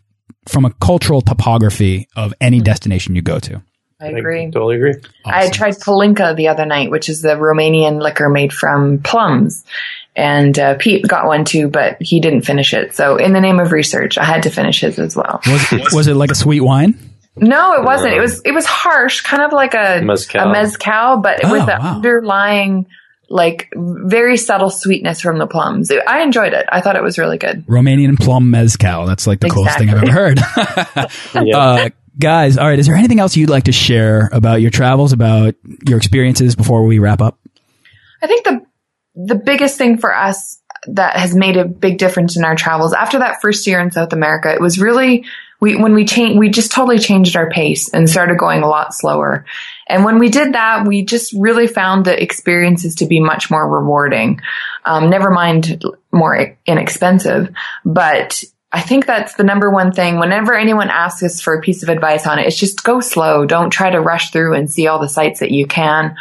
from 0.48 0.64
a 0.64 0.72
cultural 0.74 1.20
topography 1.20 2.08
of 2.16 2.34
any 2.40 2.58
mm-hmm. 2.58 2.64
destination 2.64 3.14
you 3.14 3.22
go 3.22 3.38
to. 3.38 3.62
I 4.00 4.08
agree. 4.08 4.42
I 4.42 4.50
totally 4.50 4.76
agree. 4.76 4.94
Awesome. 4.94 5.02
I 5.24 5.48
tried 5.48 5.74
Palinka 5.74 6.36
the 6.36 6.48
other 6.48 6.66
night, 6.66 6.90
which 6.90 7.08
is 7.08 7.22
the 7.22 7.30
Romanian 7.30 8.02
liquor 8.02 8.28
made 8.28 8.52
from 8.52 8.98
plums. 8.98 9.64
And 10.14 10.58
uh, 10.58 10.76
Pete 10.78 11.06
got 11.06 11.26
one 11.26 11.44
too, 11.44 11.68
but 11.68 12.00
he 12.00 12.20
didn't 12.20 12.42
finish 12.42 12.74
it. 12.74 12.94
So, 12.94 13.16
in 13.16 13.32
the 13.32 13.40
name 13.40 13.58
of 13.58 13.72
research, 13.72 14.18
I 14.18 14.24
had 14.24 14.42
to 14.44 14.50
finish 14.50 14.80
his 14.80 14.98
as 14.98 15.14
well. 15.16 15.40
Was, 15.46 15.92
was 15.92 16.06
it 16.08 16.14
like 16.14 16.30
a 16.30 16.34
sweet 16.34 16.60
wine? 16.60 16.98
No, 17.36 17.74
it 17.74 17.84
wasn't. 17.84 18.14
It 18.14 18.20
was 18.20 18.40
it 18.44 18.52
was 18.52 18.64
harsh, 18.64 19.20
kind 19.20 19.42
of 19.42 19.52
like 19.52 19.74
a 19.74 20.00
mezcal, 20.02 20.40
a 20.40 20.50
mezcal 20.50 21.18
but 21.18 21.44
oh, 21.44 21.52
with 21.52 21.66
the 21.66 21.76
wow. 21.78 21.96
underlying 21.96 22.86
like 23.28 23.68
very 23.74 24.36
subtle 24.36 24.70
sweetness 24.70 25.20
from 25.20 25.38
the 25.38 25.46
plums. 25.46 25.90
I 26.06 26.22
enjoyed 26.22 26.54
it. 26.54 26.64
I 26.70 26.80
thought 26.80 26.96
it 26.96 27.02
was 27.02 27.18
really 27.18 27.36
good. 27.36 27.66
Romanian 27.66 28.18
plum 28.18 28.50
mezcal. 28.50 29.04
That's 29.04 29.26
like 29.26 29.40
the 29.40 29.48
exactly. 29.48 29.62
coolest 29.62 29.78
thing 29.78 29.90
I've 29.90 30.02
ever 30.02 30.12
heard. 30.12 31.44
yeah. 31.46 31.58
uh, 31.58 31.88
guys, 32.18 32.58
all 32.58 32.66
right. 32.66 32.78
Is 32.78 32.86
there 32.86 32.94
anything 32.94 33.20
else 33.20 33.36
you'd 33.36 33.50
like 33.50 33.64
to 33.64 33.72
share 33.72 34.28
about 34.32 34.60
your 34.60 34.70
travels, 34.70 35.12
about 35.12 35.54
your 35.86 35.98
experiences 35.98 36.54
before 36.56 36.84
we 36.84 36.98
wrap 36.98 37.20
up? 37.20 37.38
I 38.22 38.26
think 38.26 38.44
the 38.44 38.66
the 39.14 39.34
biggest 39.34 39.78
thing 39.78 39.98
for 39.98 40.14
us 40.14 40.60
that 40.88 41.16
has 41.16 41.34
made 41.34 41.56
a 41.56 41.64
big 41.64 41.98
difference 41.98 42.36
in 42.36 42.44
our 42.44 42.54
travels 42.54 42.92
after 42.92 43.18
that 43.18 43.40
first 43.40 43.66
year 43.66 43.80
in 43.80 43.90
South 43.90 44.12
America, 44.12 44.52
it 44.52 44.60
was 44.60 44.78
really 44.78 45.24
we 45.60 45.76
when 45.76 45.94
we 45.94 46.04
changed 46.04 46.38
we 46.38 46.48
just 46.48 46.70
totally 46.70 46.98
changed 46.98 47.36
our 47.36 47.50
pace 47.50 47.88
and 47.88 48.08
started 48.08 48.38
going 48.38 48.62
a 48.62 48.68
lot 48.68 48.94
slower. 48.94 49.44
And 49.88 50.04
when 50.04 50.18
we 50.18 50.28
did 50.28 50.54
that, 50.54 50.86
we 50.86 51.04
just 51.04 51.32
really 51.32 51.66
found 51.66 52.04
the 52.04 52.20
experiences 52.22 52.96
to 52.96 53.06
be 53.06 53.20
much 53.20 53.50
more 53.50 53.66
rewarding. 53.66 54.40
Um, 54.84 55.10
never 55.10 55.30
mind 55.30 55.82
more 56.12 56.56
inexpensive, 56.66 57.50
but 57.84 58.42
I 58.76 58.82
think 58.82 59.06
that's 59.06 59.32
the 59.36 59.42
number 59.42 59.70
one 59.70 59.90
thing. 59.90 60.18
Whenever 60.18 60.54
anyone 60.54 60.90
asks 60.90 61.22
us 61.22 61.40
for 61.40 61.54
a 61.54 61.62
piece 61.62 61.82
of 61.82 61.88
advice 61.88 62.26
on 62.26 62.38
it, 62.38 62.46
it's 62.46 62.58
just 62.58 62.84
go 62.84 63.00
slow. 63.00 63.46
Don't 63.46 63.70
try 63.70 63.88
to 63.88 64.02
rush 64.02 64.30
through 64.30 64.52
and 64.52 64.70
see 64.70 64.86
all 64.86 64.98
the 64.98 65.08
sites 65.08 65.40
that 65.40 65.50
you 65.50 65.66
can. 65.66 66.14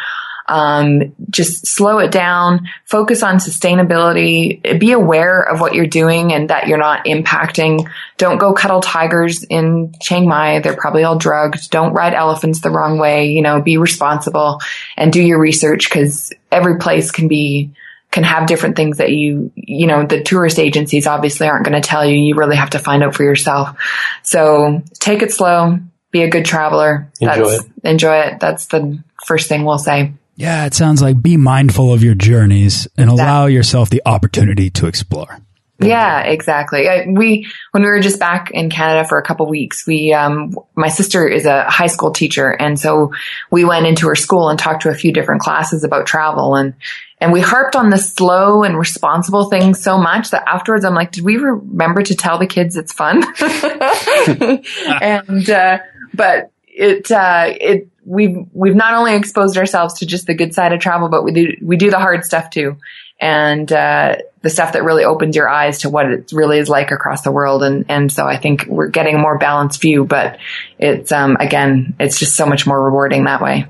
Um, 0.47 1.13
just 1.29 1.67
slow 1.67 1.99
it 1.99 2.11
down, 2.11 2.69
focus 2.85 3.23
on 3.23 3.37
sustainability, 3.37 4.79
be 4.79 4.93
aware 4.93 5.41
of 5.41 5.59
what 5.59 5.73
you're 5.73 5.85
doing 5.85 6.31
and 6.31 6.49
that 6.49 6.69
you're 6.69 6.77
not 6.77 7.03
impacting. 7.03 7.91
Don't 8.17 8.37
go 8.37 8.53
cuddle 8.53 8.79
tigers 8.79 9.43
in 9.43 9.93
Chiang 9.99 10.25
Mai. 10.25 10.59
They're 10.59 10.77
probably 10.77 11.03
all 11.03 11.17
drugged. 11.17 11.69
Don't 11.71 11.91
ride 11.91 12.13
elephants 12.13 12.61
the 12.61 12.69
wrong 12.69 12.99
way. 12.99 13.31
You 13.31 13.41
know, 13.41 13.61
be 13.61 13.75
responsible 13.75 14.61
and 14.95 15.11
do 15.11 15.21
your 15.21 15.41
research 15.41 15.89
because 15.89 16.31
every 16.53 16.77
place 16.77 17.11
can 17.11 17.27
be 17.27 17.71
can 18.15 18.23
have 18.23 18.47
different 18.47 18.77
things 18.77 18.99
that 18.99 19.11
you, 19.11 19.51
you 19.55 19.87
know, 19.87 20.05
the 20.05 20.23
tourist 20.23 20.57
agencies 20.57 21.05
obviously 21.05 21.49
aren't 21.49 21.65
going 21.65 21.79
to 21.79 21.85
tell 21.85 22.05
you. 22.05 22.17
You 22.17 22.35
really 22.35 22.55
have 22.55 22.69
to 22.69 22.79
find 22.79 23.03
out 23.03 23.13
for 23.13 23.23
yourself. 23.23 23.77
So 24.23 24.83
take 24.93 25.21
it 25.21 25.33
slow, 25.33 25.79
be 26.11 26.21
a 26.21 26.29
good 26.29 26.45
traveler. 26.45 27.11
Enjoy 27.19 27.49
That's, 27.49 27.65
it. 27.65 27.71
Enjoy 27.83 28.15
it. 28.15 28.39
That's 28.39 28.67
the 28.67 29.03
first 29.25 29.49
thing 29.49 29.65
we'll 29.65 29.79
say. 29.79 30.13
Yeah, 30.37 30.65
it 30.65 30.73
sounds 30.73 31.01
like 31.01 31.21
be 31.21 31.35
mindful 31.35 31.93
of 31.93 32.05
your 32.05 32.15
journeys 32.15 32.87
and 32.95 33.09
exactly. 33.09 33.21
allow 33.21 33.45
yourself 33.47 33.89
the 33.89 34.01
opportunity 34.05 34.69
to 34.69 34.87
explore. 34.87 35.41
Yeah, 35.77 36.21
exactly. 36.21 36.87
I, 36.87 37.07
we, 37.09 37.47
when 37.71 37.83
we 37.83 37.89
were 37.89 37.99
just 37.99 38.17
back 38.17 38.49
in 38.51 38.69
Canada 38.69 39.05
for 39.05 39.17
a 39.17 39.23
couple 39.23 39.45
weeks, 39.47 39.85
we, 39.85 40.13
um, 40.13 40.55
my 40.73 40.87
sister 40.87 41.27
is 41.27 41.45
a 41.45 41.69
high 41.69 41.87
school 41.87 42.11
teacher. 42.11 42.49
And 42.49 42.79
so 42.79 43.11
we 43.51 43.65
went 43.65 43.85
into 43.85 44.07
her 44.07 44.15
school 44.15 44.47
and 44.47 44.57
talked 44.57 44.83
to 44.83 44.89
a 44.89 44.95
few 44.95 45.11
different 45.11 45.41
classes 45.41 45.83
about 45.83 46.05
travel 46.05 46.55
and, 46.55 46.75
and 47.19 47.31
we 47.31 47.39
harped 47.39 47.75
on 47.75 47.89
the 47.89 47.97
slow 47.97 48.63
and 48.63 48.77
responsible 48.77 49.49
things 49.49 49.81
so 49.81 49.97
much 49.97 50.31
that 50.31 50.43
afterwards 50.47 50.83
I'm 50.83 50.93
like, 50.93 51.11
did 51.11 51.23
we 51.23 51.37
remember 51.37 52.01
to 52.03 52.15
tell 52.15 52.37
the 52.37 52.47
kids 52.47 52.75
it's 52.75 52.91
fun? 52.91 53.23
and, 55.01 55.49
uh, 55.49 55.79
but 56.13 56.51
it, 56.67 57.09
uh, 57.11 57.53
it, 57.59 57.87
we've, 58.03 58.37
we've 58.51 58.75
not 58.75 58.93
only 58.93 59.15
exposed 59.15 59.57
ourselves 59.57 59.99
to 59.99 60.05
just 60.05 60.27
the 60.27 60.33
good 60.33 60.53
side 60.53 60.73
of 60.73 60.79
travel, 60.79 61.07
but 61.07 61.23
we 61.23 61.31
do, 61.31 61.53
we 61.61 61.77
do 61.77 61.89
the 61.89 61.99
hard 61.99 62.25
stuff 62.25 62.49
too 62.49 62.77
and 63.19 63.71
uh, 63.71 64.17
the 64.41 64.49
stuff 64.49 64.73
that 64.73 64.83
really 64.83 65.05
opens 65.05 65.35
your 65.35 65.47
eyes 65.47 65.79
to 65.79 65.89
what 65.89 66.05
it 66.05 66.31
really 66.33 66.59
is 66.59 66.67
like 66.67 66.91
across 66.91 67.21
the 67.21 67.31
world. 67.31 67.63
And 67.63 67.85
and 67.89 68.11
so 68.11 68.25
I 68.25 68.37
think 68.37 68.65
we're 68.67 68.89
getting 68.89 69.15
a 69.15 69.19
more 69.19 69.37
balanced 69.37 69.81
view, 69.81 70.05
but 70.05 70.37
it's 70.77 71.11
um, 71.11 71.37
again, 71.39 71.95
it's 71.99 72.19
just 72.19 72.35
so 72.35 72.45
much 72.45 72.67
more 72.67 72.83
rewarding 72.83 73.23
that 73.25 73.41
way. 73.41 73.67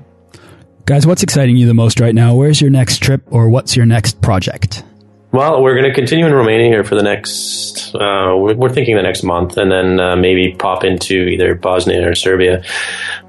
Guys, 0.86 1.04
what's 1.04 1.24
exciting 1.24 1.56
you 1.56 1.66
the 1.66 1.74
most 1.74 1.98
right 1.98 2.14
now? 2.14 2.36
Where's 2.36 2.60
your 2.60 2.70
next 2.70 2.98
trip, 2.98 3.20
or 3.26 3.48
what's 3.48 3.74
your 3.76 3.86
next 3.86 4.22
project? 4.22 4.84
Well, 5.32 5.60
we're 5.60 5.74
going 5.74 5.92
to 5.92 5.92
continue 5.92 6.24
in 6.26 6.32
Romania 6.32 6.68
here 6.68 6.84
for 6.84 6.94
the 6.94 7.02
next. 7.02 7.92
Uh, 7.92 8.36
we're, 8.36 8.68
thinking 8.68 8.94
the 8.94 9.02
next 9.02 9.24
month, 9.24 9.56
and 9.56 9.68
then 9.68 9.98
uh, 9.98 10.14
maybe 10.14 10.54
pop 10.56 10.84
into 10.84 11.24
either 11.24 11.56
Bosnia 11.56 12.08
or 12.08 12.14
Serbia. 12.14 12.62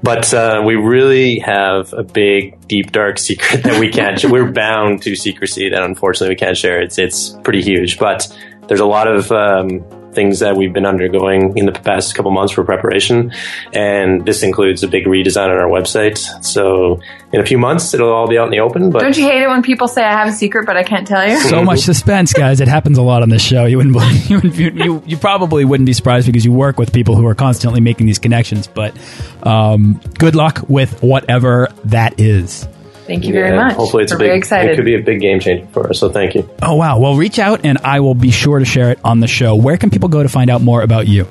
But 0.04 0.32
uh, 0.32 0.62
we 0.64 0.76
really 0.76 1.40
have 1.40 1.92
a 1.94 2.04
big, 2.04 2.68
deep, 2.68 2.92
dark 2.92 3.18
secret 3.28 3.64
that 3.64 3.80
we 3.80 3.90
can't. 3.90 4.24
we're 4.26 4.52
bound 4.52 5.02
to 5.02 5.16
secrecy 5.16 5.68
that 5.68 5.82
unfortunately 5.82 6.34
we 6.34 6.38
can't 6.38 6.56
share. 6.56 6.80
It's 6.80 6.96
it's 6.96 7.30
pretty 7.42 7.62
huge, 7.62 7.98
but 7.98 8.32
there's 8.68 8.78
a 8.78 8.86
lot 8.86 9.08
of 9.08 9.32
um, 9.32 9.80
things 10.18 10.40
that 10.40 10.56
we've 10.56 10.72
been 10.72 10.84
undergoing 10.84 11.56
in 11.56 11.64
the 11.64 11.70
past 11.70 12.16
couple 12.16 12.32
months 12.32 12.52
for 12.52 12.64
preparation. 12.64 13.32
And 13.72 14.26
this 14.26 14.42
includes 14.42 14.82
a 14.82 14.88
big 14.88 15.04
redesign 15.04 15.48
on 15.48 15.58
our 15.58 15.68
website. 15.68 16.18
So 16.44 17.00
in 17.32 17.40
a 17.40 17.46
few 17.46 17.56
months, 17.56 17.94
it'll 17.94 18.12
all 18.12 18.26
be 18.26 18.36
out 18.36 18.46
in 18.46 18.50
the 18.50 18.58
open. 18.58 18.90
But 18.90 19.02
don't 19.02 19.16
you 19.16 19.22
hate 19.22 19.42
it 19.42 19.48
when 19.48 19.62
people 19.62 19.86
say 19.86 20.02
I 20.02 20.10
have 20.10 20.26
a 20.26 20.32
secret, 20.32 20.66
but 20.66 20.76
I 20.76 20.82
can't 20.82 21.06
tell 21.06 21.24
you? 21.24 21.38
So 21.38 21.62
much 21.62 21.80
suspense, 21.80 22.32
guys. 22.32 22.60
It 22.60 22.66
happens 22.66 22.98
a 22.98 23.02
lot 23.02 23.22
on 23.22 23.28
this 23.28 23.42
show. 23.42 23.64
You 23.66 23.76
wouldn't, 23.76 23.96
you, 24.28 24.70
you, 24.70 25.02
you 25.06 25.16
probably 25.16 25.64
wouldn't 25.64 25.86
be 25.86 25.92
surprised 25.92 26.26
because 26.26 26.44
you 26.44 26.52
work 26.52 26.78
with 26.78 26.92
people 26.92 27.14
who 27.14 27.24
are 27.28 27.36
constantly 27.36 27.80
making 27.80 28.06
these 28.06 28.18
connections. 28.18 28.66
But 28.66 28.96
um, 29.44 30.00
good 30.18 30.34
luck 30.34 30.68
with 30.68 31.00
whatever 31.00 31.68
that 31.84 32.18
is. 32.18 32.66
Thank 33.08 33.24
you 33.24 33.32
very 33.32 33.56
much. 33.56 33.74
Hopefully, 33.74 34.04
it's 34.04 34.12
We're 34.12 34.16
a 34.16 34.20
big. 34.20 34.28
very 34.28 34.38
excited. 34.38 34.72
It 34.72 34.76
could 34.76 34.84
be 34.84 34.94
a 34.94 35.02
big 35.02 35.20
game 35.20 35.40
changer 35.40 35.66
for 35.72 35.88
us. 35.88 35.98
So 35.98 36.10
thank 36.10 36.34
you. 36.34 36.48
Oh 36.62 36.74
wow! 36.74 36.98
Well, 36.98 37.16
reach 37.16 37.38
out 37.38 37.64
and 37.64 37.78
I 37.78 38.00
will 38.00 38.14
be 38.14 38.30
sure 38.30 38.58
to 38.58 38.64
share 38.64 38.90
it 38.90 39.00
on 39.02 39.20
the 39.20 39.26
show. 39.26 39.56
Where 39.56 39.78
can 39.78 39.88
people 39.90 40.10
go 40.10 40.22
to 40.22 40.28
find 40.28 40.50
out 40.50 40.60
more 40.60 40.82
about 40.82 41.08
you? 41.08 41.26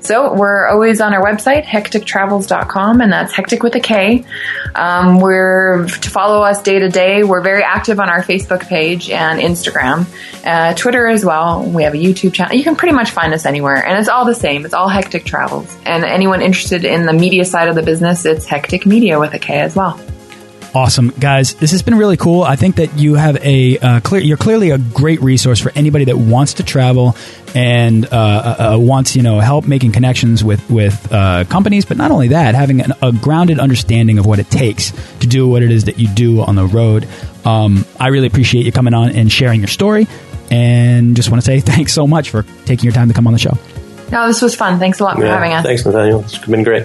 So 0.00 0.34
we're 0.34 0.68
always 0.68 1.00
on 1.00 1.12
our 1.14 1.22
website, 1.24 1.64
hecktictravels.com, 1.64 3.00
and 3.00 3.12
that's 3.12 3.32
hectic 3.32 3.62
with 3.62 3.74
a 3.74 3.80
K. 3.80 4.24
Um, 4.74 5.20
we're 5.20 5.86
to 5.86 6.10
follow 6.10 6.42
us 6.42 6.62
day 6.62 6.78
to 6.78 6.88
day. 6.88 7.24
We're 7.24 7.40
very 7.40 7.62
active 7.62 7.98
on 8.00 8.08
our 8.08 8.22
Facebook 8.22 8.66
page 8.68 9.10
and 9.10 9.40
Instagram, 9.40 10.06
uh, 10.44 10.74
Twitter 10.74 11.06
as 11.06 11.24
well. 11.24 11.64
We 11.64 11.82
have 11.84 11.94
a 11.94 11.98
YouTube 11.98 12.32
channel. 12.34 12.56
You 12.56 12.64
can 12.64 12.76
pretty 12.76 12.94
much 12.94 13.10
find 13.10 13.32
us 13.34 13.46
anywhere, 13.46 13.84
and 13.84 13.98
it's 13.98 14.08
all 14.08 14.24
the 14.24 14.34
same. 14.34 14.64
It's 14.64 14.74
all 14.74 14.88
Hecktic 14.88 15.24
Travels. 15.24 15.76
And 15.84 16.04
anyone 16.04 16.42
interested 16.42 16.84
in 16.84 17.06
the 17.06 17.12
media 17.12 17.44
side 17.44 17.68
of 17.68 17.74
the 17.74 17.82
business, 17.82 18.24
it's 18.24 18.46
Hecktic 18.46 18.86
Media 18.86 19.18
with 19.18 19.34
a 19.34 19.38
K 19.38 19.60
as 19.60 19.74
well. 19.74 20.00
Awesome, 20.76 21.08
guys! 21.08 21.54
This 21.54 21.70
has 21.70 21.80
been 21.80 21.94
really 21.94 22.18
cool. 22.18 22.42
I 22.42 22.54
think 22.54 22.76
that 22.76 22.98
you 22.98 23.14
have 23.14 23.42
a 23.42 23.78
uh, 23.78 24.00
clear. 24.00 24.20
You're 24.20 24.36
clearly 24.36 24.72
a 24.72 24.76
great 24.76 25.22
resource 25.22 25.58
for 25.58 25.72
anybody 25.74 26.04
that 26.04 26.18
wants 26.18 26.52
to 26.54 26.62
travel 26.64 27.16
and 27.54 28.04
uh, 28.04 28.08
uh, 28.10 28.74
uh, 28.74 28.78
wants 28.78 29.16
you 29.16 29.22
know 29.22 29.40
help 29.40 29.66
making 29.66 29.92
connections 29.92 30.44
with 30.44 30.68
with 30.68 31.10
uh, 31.10 31.44
companies. 31.44 31.86
But 31.86 31.96
not 31.96 32.10
only 32.10 32.28
that, 32.28 32.54
having 32.54 32.82
an, 32.82 32.92
a 33.00 33.10
grounded 33.10 33.58
understanding 33.58 34.18
of 34.18 34.26
what 34.26 34.38
it 34.38 34.50
takes 34.50 34.92
to 35.20 35.26
do 35.26 35.48
what 35.48 35.62
it 35.62 35.70
is 35.70 35.84
that 35.84 35.98
you 35.98 36.08
do 36.08 36.42
on 36.42 36.56
the 36.56 36.66
road. 36.66 37.08
Um, 37.46 37.86
I 37.98 38.08
really 38.08 38.26
appreciate 38.26 38.66
you 38.66 38.72
coming 38.72 38.92
on 38.92 39.12
and 39.12 39.32
sharing 39.32 39.60
your 39.60 39.68
story. 39.68 40.06
And 40.50 41.16
just 41.16 41.30
want 41.30 41.42
to 41.42 41.46
say 41.46 41.60
thanks 41.72 41.94
so 41.94 42.06
much 42.06 42.28
for 42.28 42.42
taking 42.66 42.84
your 42.84 42.92
time 42.92 43.08
to 43.08 43.14
come 43.14 43.26
on 43.26 43.32
the 43.32 43.38
show. 43.38 43.56
No, 44.12 44.26
this 44.26 44.42
was 44.42 44.54
fun. 44.54 44.78
Thanks 44.78 45.00
a 45.00 45.04
lot 45.04 45.16
for 45.16 45.24
Yeah, 45.24 45.38
having 45.38 45.54
us. 45.54 45.64
Thanks, 45.64 45.86
Nathaniel. 45.86 46.20
It's 46.20 46.36
been 46.36 46.64
great. 46.64 46.84